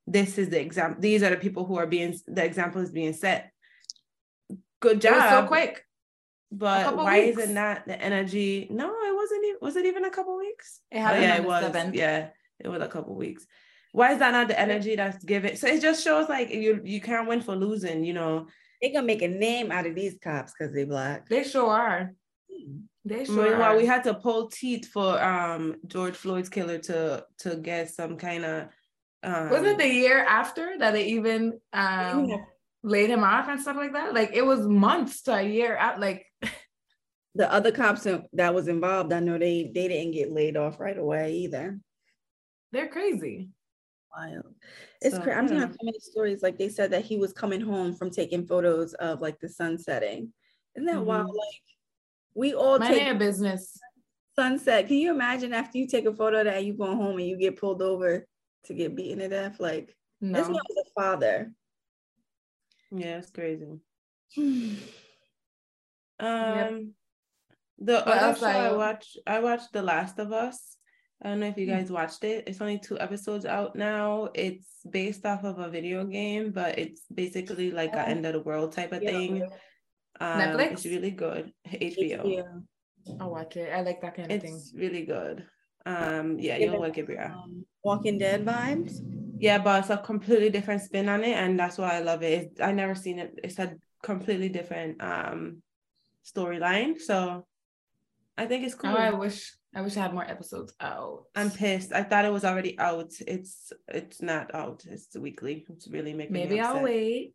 this 0.07 0.39
is 0.39 0.49
the 0.49 0.61
example 0.61 1.01
these 1.01 1.23
are 1.23 1.31
the 1.31 1.37
people 1.37 1.65
who 1.65 1.77
are 1.77 1.87
being 1.87 2.19
the 2.27 2.45
example 2.45 2.81
is 2.81 2.91
being 2.91 3.13
set. 3.13 3.51
Good 4.81 5.01
job 5.01 5.31
so 5.31 5.47
quick. 5.47 5.85
But 6.51 6.97
why 6.97 7.21
weeks. 7.21 7.39
is 7.39 7.51
it 7.51 7.53
not 7.53 7.87
the 7.87 8.01
energy? 8.01 8.67
No 8.71 8.87
it 8.87 9.15
wasn't 9.15 9.45
even 9.45 9.59
was 9.63 9.77
it 9.77 9.87
even 9.87 10.05
a 10.05 10.11
couple 10.11 10.37
weeks? 10.37 10.81
It 10.91 10.99
oh, 10.99 11.15
yeah 11.15 11.37
it 11.37 11.45
was. 11.45 11.63
seventh. 11.63 11.95
yeah 11.95 12.29
it 12.61 12.69
was 12.69 12.83
a 12.83 12.89
couple 12.89 13.15
weeks. 13.15 13.47
Why 13.93 14.13
is 14.13 14.19
that 14.19 14.33
not 14.33 14.49
the 14.49 14.59
energy 14.59 14.97
that's 14.97 15.23
given? 15.25 15.57
So 15.57 15.67
it 15.67 15.81
just 15.81 16.03
shows 16.03 16.29
like 16.29 16.51
you 16.51 16.81
you 16.85 17.01
can't 17.01 17.29
win 17.29 17.41
for 17.41 17.57
losing 17.57 18.05
you 18.05 18.13
know? 18.13 18.49
They 18.81 18.91
gonna 18.91 19.07
make 19.07 19.23
a 19.23 19.29
name 19.29 19.71
out 19.71 19.87
of 19.87 19.95
these 19.95 20.19
cops 20.23 20.53
because 20.53 20.75
they 20.75 20.85
black. 20.85 21.29
They 21.29 21.45
sure 21.45 21.71
are. 21.71 22.13
They 23.05 23.25
sure 23.25 23.51
Meanwhile, 23.51 23.77
we 23.77 23.87
had 23.87 24.05
to 24.05 24.15
pull 24.15 24.49
teeth 24.49 24.89
for 24.89 25.23
um 25.23 25.77
George 25.87 26.17
Floyd's 26.17 26.49
killer 26.49 26.79
to 26.79 27.25
to 27.39 27.57
get 27.57 27.91
some 27.91 28.17
kind 28.17 28.45
of 28.45 28.69
um, 29.23 29.51
Wasn't 29.51 29.69
it 29.69 29.79
the 29.79 29.87
year 29.87 30.25
after 30.25 30.77
that 30.79 30.93
they 30.93 31.07
even 31.07 31.61
um, 31.73 32.27
yeah. 32.27 32.37
laid 32.83 33.11
him 33.11 33.23
off 33.23 33.49
and 33.49 33.61
stuff 33.61 33.77
like 33.77 33.93
that? 33.93 34.15
Like 34.15 34.33
it 34.35 34.45
was 34.45 34.67
months 34.67 35.23
to 35.23 35.35
a 35.35 35.43
year 35.43 35.77
out. 35.77 36.01
Like 36.01 36.27
the 37.35 37.51
other 37.53 37.71
cops 37.71 38.07
that 38.33 38.55
was 38.55 38.69
involved, 38.69 39.13
I 39.13 39.21
know 39.21 39.39
they 39.39 39.71
they 39.73 39.89
didn't 39.89 40.13
get 40.13 40.33
laid 40.33 40.57
off 40.57 40.81
right 40.81 40.99
away 40.99 41.35
either. 41.35 41.79
They're 42.73 42.89
crazy. 42.89 43.51
Wild. 44.17 44.55
It's 45.01 45.17
so, 45.17 45.23
crazy. 45.23 45.39
I'm 45.39 45.49
hearing 45.49 45.71
so 45.71 45.79
many 45.85 45.99
stories. 46.01 46.43
Like 46.43 46.59
they 46.59 46.69
said 46.69 46.91
that 46.91 47.05
he 47.05 47.17
was 47.17 47.33
coming 47.33 47.61
home 47.61 47.95
from 47.95 48.11
taking 48.11 48.47
photos 48.47 48.95
of 48.95 49.21
like 49.21 49.39
the 49.41 49.49
sun 49.49 49.79
setting. 49.79 50.33
Isn't 50.75 50.87
that 50.87 50.97
mm-hmm. 50.97 51.05
wild? 51.05 51.29
Like 51.29 51.63
we 52.35 52.55
all 52.55 52.79
My 52.79 52.89
take 52.89 53.19
business 53.19 53.79
sunset. 54.35 54.89
Can 54.89 54.97
you 54.97 55.13
imagine 55.13 55.53
after 55.53 55.79
you 55.79 55.87
take 55.87 56.07
a 56.07 56.15
photo 56.15 56.43
that 56.45 56.65
you 56.65 56.75
go 56.75 56.97
home 56.97 57.19
and 57.19 57.27
you 57.27 57.37
get 57.37 57.59
pulled 57.59 57.83
over 57.83 58.27
to 58.65 58.75
get 58.75 58.97
beaten 58.97 59.19
to 59.19 59.29
death. 59.29 59.61
Like 59.61 59.95
no. 60.21 60.39
this 60.39 60.49
man 60.49 60.61
was 60.69 60.87
a 60.87 61.01
father. 61.01 61.53
Yeah, 62.91 63.19
it's 63.19 63.31
crazy. 63.31 63.81
um, 64.39 64.79
yep. 66.21 66.81
the 67.79 68.03
but 68.05 68.09
other 68.09 68.39
show 68.39 68.47
I 68.47 68.73
watched, 68.73 69.19
I 69.27 69.41
watched 69.41 69.73
The 69.73 69.83
Last 69.83 70.19
of 70.19 70.33
Us. 70.33 70.77
I 71.23 71.29
don't 71.29 71.41
know 71.41 71.47
if 71.47 71.57
you 71.57 71.67
hmm. 71.67 71.73
guys 71.73 71.91
watched 71.91 72.25
it. 72.25 72.45
It's 72.47 72.61
only 72.61 72.79
two 72.79 72.99
episodes 72.99 73.47
out 73.47 73.77
now. 73.77 74.29
It's 74.35 74.67
based 74.91 75.25
off 75.25 75.45
of 75.45 75.59
a 75.59 75.71
video 75.71 76.05
game, 76.05 76.51
but 76.51 76.79
it's 76.79 77.03
basically 77.15 77.71
like 77.71 77.93
an 77.93 78.07
end 78.07 78.27
of 78.27 78.33
the 78.33 78.41
world 78.41 78.73
type 78.73 78.93
of 78.93 79.03
yeah. 79.03 79.11
thing. 79.11 79.43
Um, 80.21 80.41
Netflix. 80.41 80.73
It's 80.73 80.87
really 80.87 81.11
good. 81.11 81.53
HBO. 81.67 82.25
HBO. 82.25 82.63
I'll 83.21 83.31
watch 83.31 83.57
it. 83.57 83.73
I 83.73 83.83
like 83.83 84.01
that 84.03 84.17
kind 84.17 84.31
of 84.31 84.37
it's 84.37 84.45
thing. 84.45 84.55
It's 84.55 84.73
really 84.75 85.05
good. 85.05 85.47
Um, 85.87 86.39
yeah, 86.39 86.57
you'll 86.59 86.81
like 86.81 86.99
it, 86.99 87.07
Bria. 87.07 87.35
Um, 87.35 87.65
Walking 87.85 88.19
Dead 88.19 88.45
vibes. 88.45 89.01
Yeah, 89.39 89.59
but 89.59 89.81
it's 89.81 89.91
a 89.91 89.97
completely 89.97 90.51
different 90.51 90.83
spin 90.83 91.09
on 91.09 91.25
it, 91.25 91.37
and 91.37 91.59
that's 91.59 91.79
why 91.79 91.97
I 91.97 92.01
love 92.01 92.23
it. 92.23 92.33
It's, 92.33 92.61
I 92.61 92.73
never 92.73 92.95
seen 92.95 93.19
it. 93.19 93.39
It's 93.43 93.59
a 93.59 93.75
completely 94.03 94.49
different 94.49 95.03
um 95.03 95.63
storyline. 96.25 96.99
So 97.01 97.47
I 98.37 98.47
think 98.47 98.65
it's 98.65 98.75
cool. 98.75 98.91
Oh, 98.91 98.97
I 98.97 99.11
wish 99.11 99.53
I 99.75 99.81
wish 99.81 99.97
I 99.97 100.01
had 100.03 100.15
more 100.15 100.25
episodes 100.25 100.75
out. 100.81 101.25
I'm 101.35 101.51
pissed. 101.51 101.93
I 101.93 102.03
thought 102.03 102.25
it 102.25 102.33
was 102.33 102.45
already 102.45 102.79
out. 102.79 103.13
It's 103.27 103.73
it's 103.89 104.23
not 104.23 104.55
out. 104.55 104.85
It's 104.89 105.17
weekly. 105.17 105.67
It's 105.71 105.89
really 105.89 106.15
making 106.15 106.35
maybe 106.35 106.61
I'll 106.61 106.83
wait. 106.83 107.35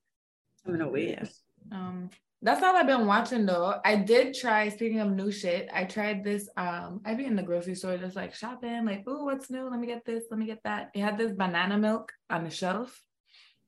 I'm 0.66 0.74
gonna 0.74 0.90
wait. 0.90 1.10
Yeah. 1.10 1.26
Um, 1.72 2.10
that's 2.48 2.64
all 2.64 2.78
I've 2.78 2.88
been 2.88 3.06
watching 3.06 3.46
though. 3.46 3.76
I 3.84 3.98
did 3.98 4.34
try, 4.34 4.70
speaking 4.70 5.02
of 5.02 5.12
new 5.12 5.34
shit, 5.34 5.68
I 5.74 5.84
tried 5.84 6.24
this. 6.24 6.48
Um, 6.56 7.02
I'd 7.04 7.18
be 7.18 7.26
in 7.26 7.36
the 7.36 7.44
grocery 7.44 7.76
store 7.76 7.98
just 7.98 8.16
like 8.16 8.34
shopping, 8.34 8.86
like, 8.86 9.04
oh, 9.06 9.26
what's 9.26 9.50
new? 9.50 9.70
Let 9.70 9.78
me 9.82 9.86
get 9.86 10.06
this, 10.06 10.24
let 10.32 10.40
me 10.40 10.46
get 10.46 10.64
that. 10.64 10.92
It 10.96 11.02
had 11.02 11.18
this 11.18 11.34
banana 11.34 11.78
milk 11.78 12.14
on 12.30 12.46
the 12.46 12.50
shelf. 12.50 12.98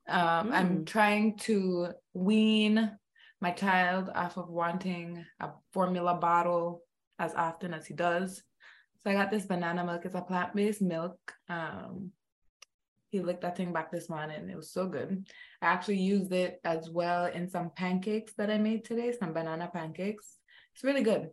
Um, 0.08 0.50
I'm 0.50 0.78
Mm. 0.78 0.86
trying 0.86 1.36
to 1.40 1.88
wean 2.14 2.90
my 3.42 3.50
child 3.50 4.08
off 4.14 4.38
of 4.38 4.48
wanting 4.48 5.26
a 5.40 5.50
formula 5.74 6.14
bottle 6.14 6.80
as 7.18 7.34
often 7.34 7.74
as 7.74 7.86
he 7.86 7.92
does. 7.92 8.42
So 9.02 9.10
I 9.10 9.12
got 9.12 9.30
this 9.30 9.44
banana 9.44 9.84
milk. 9.84 10.06
It's 10.06 10.14
a 10.14 10.22
plant-based 10.22 10.80
milk. 10.80 11.18
Um, 11.50 12.12
he 13.10 13.20
licked 13.20 13.42
that 13.42 13.56
thing 13.56 13.72
back 13.72 13.90
this 13.90 14.08
morning. 14.08 14.48
It 14.48 14.56
was 14.56 14.70
so 14.72 14.86
good. 14.86 15.26
I 15.60 15.66
actually 15.66 15.98
used 15.98 16.32
it 16.32 16.60
as 16.64 16.88
well 16.88 17.26
in 17.26 17.48
some 17.48 17.70
pancakes 17.74 18.32
that 18.38 18.50
I 18.50 18.58
made 18.58 18.84
today, 18.84 19.12
some 19.12 19.32
banana 19.32 19.68
pancakes. 19.72 20.36
It's 20.74 20.84
really 20.84 21.02
good. 21.02 21.30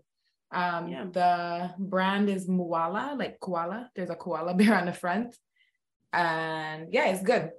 Um, 0.51 0.87
Yeah. 0.89 1.05
the 1.11 1.73
brand 1.77 2.29
is 2.29 2.47
Mooala, 2.47 3.17
like 3.17 3.39
koala. 3.39 3.91
There's 3.95 4.09
a 4.09 4.15
koala 4.15 4.53
bear 4.59 4.75
on 4.75 4.85
the 4.85 4.93
front. 4.93 5.37
And 6.13 6.91
yeah, 6.91 7.09
it's 7.09 7.21
good. 7.23 7.51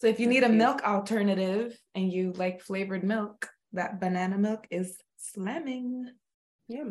So 0.00 0.08
if 0.08 0.18
you 0.18 0.26
need 0.26 0.42
a 0.42 0.48
milk 0.48 0.82
alternative 0.82 1.78
and 1.94 2.12
you 2.12 2.32
like 2.32 2.60
flavored 2.62 3.04
milk, 3.04 3.48
that 3.74 4.00
banana 4.00 4.38
milk 4.38 4.66
is 4.70 4.96
slamming. 5.18 6.10
Yeah. 6.66 6.90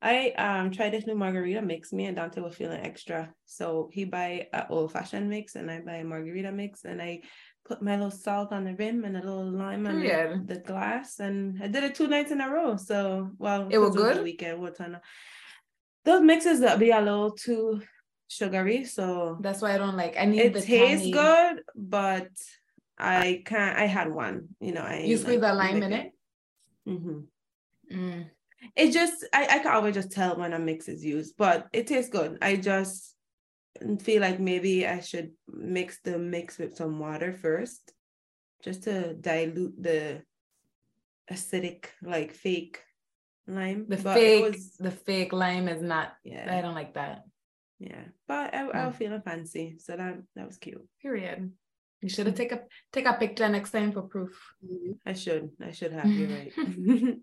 I 0.00 0.30
um 0.38 0.70
tried 0.70 0.90
this 0.92 1.06
new 1.06 1.16
margarita 1.16 1.60
mix. 1.62 1.92
Me 1.92 2.06
and 2.06 2.16
Dante 2.16 2.40
were 2.40 2.50
feeling 2.50 2.80
extra. 2.80 3.34
So 3.46 3.90
he 3.92 4.04
buy 4.04 4.48
an 4.52 4.66
old 4.70 4.92
fashioned 4.92 5.28
mix 5.28 5.56
and 5.56 5.70
I 5.70 5.80
buy 5.80 5.94
a 5.96 6.04
margarita 6.04 6.52
mix 6.52 6.84
and 6.84 7.02
I 7.02 7.22
put 7.64 7.82
my 7.82 7.96
little 7.96 8.10
salt 8.10 8.52
on 8.52 8.64
the 8.64 8.74
rim 8.74 9.04
and 9.04 9.16
a 9.16 9.20
little 9.20 9.50
lime 9.50 9.86
on 9.86 10.00
the, 10.46 10.54
the 10.54 10.60
glass 10.60 11.18
and 11.18 11.60
I 11.62 11.66
did 11.68 11.82
it 11.84 11.94
two 11.96 12.06
nights 12.06 12.30
in 12.30 12.40
a 12.40 12.48
row. 12.48 12.76
So 12.76 13.30
well 13.38 13.68
It 13.70 13.78
was 13.78 13.90
'cause 13.96 14.04
the 14.04 14.14
good? 14.14 14.22
weekend 14.24 14.60
what 14.60 14.76
time 14.76 14.96
those 16.04 16.22
mixes 16.22 16.60
that 16.60 16.78
be 16.78 16.90
a 16.90 17.00
little 17.00 17.32
too 17.32 17.82
sugary. 18.28 18.84
So 18.84 19.36
That's 19.40 19.60
why 19.60 19.74
I 19.74 19.78
don't 19.78 19.96
like. 19.96 20.16
I 20.18 20.24
need 20.26 20.40
it 20.40 20.52
the 20.54 20.60
tastes 20.62 21.06
tangy- 21.06 21.10
good, 21.10 21.62
but 21.74 22.28
I 22.96 23.42
can't 23.44 23.76
I 23.76 23.86
had 23.86 24.12
one, 24.12 24.48
you 24.60 24.72
know. 24.72 24.82
I 24.82 25.00
You 25.00 25.16
squeeze 25.18 25.40
the 25.40 25.52
lime 25.52 25.82
in 25.82 25.92
it. 25.92 26.12
hmm 26.86 27.20
Mm. 27.92 28.30
It 28.76 28.92
just 28.92 29.24
I, 29.32 29.46
I 29.46 29.58
can 29.58 29.72
always 29.72 29.94
just 29.94 30.10
tell 30.12 30.36
when 30.36 30.52
a 30.52 30.58
mix 30.58 30.88
is 30.88 31.04
used, 31.04 31.34
but 31.36 31.66
it 31.72 31.86
tastes 31.86 32.10
good. 32.10 32.38
I 32.42 32.56
just 32.56 33.14
feel 34.00 34.20
like 34.20 34.40
maybe 34.40 34.86
I 34.86 35.00
should 35.00 35.32
mix 35.48 36.00
the 36.02 36.18
mix 36.18 36.58
with 36.58 36.76
some 36.76 36.98
water 36.98 37.32
first, 37.32 37.92
just 38.64 38.84
to 38.84 39.14
dilute 39.14 39.74
the 39.80 40.22
acidic, 41.30 41.86
like 42.02 42.32
fake 42.32 42.82
lime. 43.46 43.86
The 43.88 43.96
But 43.98 44.14
fake, 44.14 44.42
was- 44.44 44.76
the 44.78 44.90
fake 44.90 45.32
lime 45.32 45.68
is 45.68 45.82
not. 45.82 46.14
Yeah, 46.24 46.46
I 46.50 46.60
don't 46.60 46.74
like 46.74 46.94
that. 46.94 47.22
yeah. 47.78 48.04
But 48.26 48.54
I, 48.54 48.66
I 48.66 48.72
Mm. 48.72 48.86
was 48.88 48.96
feeling 48.96 49.22
fancy, 49.22 49.76
so 49.78 49.96
that 49.96 50.16
that 50.34 50.46
was 50.46 50.58
cute. 50.58 50.86
Period. 51.00 51.52
You 52.00 52.08
should 52.08 52.26
have 52.26 52.36
take 52.36 52.52
a 52.52 52.62
take 52.92 53.06
a 53.06 53.14
picture 53.14 53.48
next 53.48 53.70
time 53.72 53.92
for 53.92 54.02
proof. 54.02 54.34
I 55.06 55.12
should, 55.14 55.50
I 55.60 55.72
should 55.72 55.92
have. 55.92 56.06
You're 56.06 56.28
right. 56.38 56.52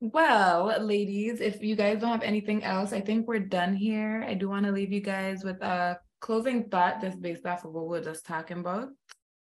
Well, 0.00 0.78
ladies, 0.80 1.40
if 1.40 1.60
you 1.60 1.74
guys 1.74 2.00
don't 2.00 2.12
have 2.12 2.22
anything 2.22 2.62
else, 2.62 2.92
I 2.92 3.00
think 3.00 3.26
we're 3.26 3.40
done 3.40 3.74
here. 3.74 4.24
I 4.26 4.34
do 4.34 4.48
want 4.48 4.64
to 4.66 4.72
leave 4.72 4.92
you 4.92 5.00
guys 5.00 5.42
with 5.42 5.60
a 5.60 5.98
closing 6.20 6.68
thought 6.68 7.00
just 7.00 7.20
based 7.20 7.44
off 7.46 7.64
of 7.64 7.72
what 7.72 7.84
we 7.84 7.98
we're 7.98 8.04
just 8.04 8.24
talking 8.24 8.58
about. 8.58 8.90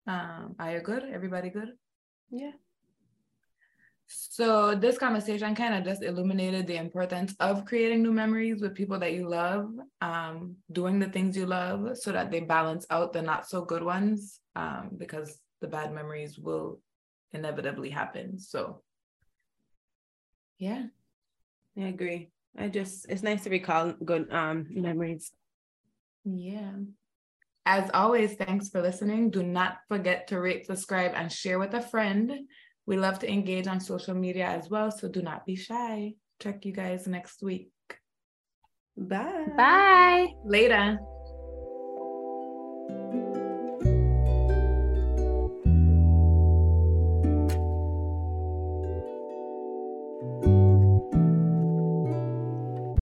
Um, 0.06 0.56
are 0.60 0.74
you 0.74 0.82
good? 0.82 1.04
Everybody 1.12 1.50
good? 1.50 1.70
yeah, 2.30 2.52
So 4.06 4.76
this 4.76 5.00
conversation 5.00 5.56
kind 5.56 5.74
of 5.74 5.84
just 5.84 6.04
illuminated 6.04 6.68
the 6.68 6.76
importance 6.76 7.34
of 7.39 7.66
creating 7.66 8.04
new 8.04 8.14
memories 8.14 8.62
with 8.62 8.76
people 8.76 9.00
that 9.00 9.14
you 9.14 9.28
love, 9.28 9.72
um, 10.02 10.58
doing 10.72 11.00
the 11.00 11.10
things 11.10 11.36
you 11.36 11.48
love 11.48 11.98
so 11.98 12.12
that 12.12 12.30
they 12.30 12.41
balance 12.41 12.86
out 12.91 13.14
the 13.14 13.22
not 13.22 13.48
so 13.48 13.66
good 13.66 13.84
ones, 13.84 14.41
um, 14.56 14.91
because 14.98 15.39
the 15.62 15.68
bad 15.68 15.91
memories 15.91 16.38
will 16.38 16.80
inevitably 17.32 17.89
happen. 17.89 18.38
So 18.38 18.84
yeah. 20.58 20.84
I 21.78 21.82
agree. 21.82 22.30
I 22.58 22.70
just 22.70 23.06
it's 23.10 23.24
nice 23.24 23.43
to 23.43 23.49
recall 23.49 23.93
good 24.03 24.32
um 24.32 24.68
memories. 24.70 25.32
Yeah. 26.24 26.72
As 27.66 27.89
always, 27.93 28.36
thanks 28.36 28.70
for 28.70 28.82
listening. 28.82 29.32
Do 29.32 29.41
not 29.41 29.80
forget 29.88 30.28
to 30.28 30.39
rate, 30.39 30.68
subscribe, 30.68 31.14
and 31.16 31.32
share 31.32 31.58
with 31.58 31.74
a 31.74 31.82
friend. 31.82 32.32
We 32.86 32.97
love 32.97 33.18
to 33.20 33.32
engage 33.32 33.68
on 33.68 33.80
social 33.80 34.14
media 34.14 34.45
as 34.45 34.70
well, 34.70 34.91
so 34.91 35.10
do 35.10 35.24
not 35.24 35.45
be 35.45 35.56
shy. 35.56 36.14
Check 36.39 36.66
you 36.66 36.74
guys 36.74 37.08
next 37.08 37.41
week. 37.41 37.72
Bye. 38.95 39.47
Bye. 39.58 40.28
Later. 40.45 40.99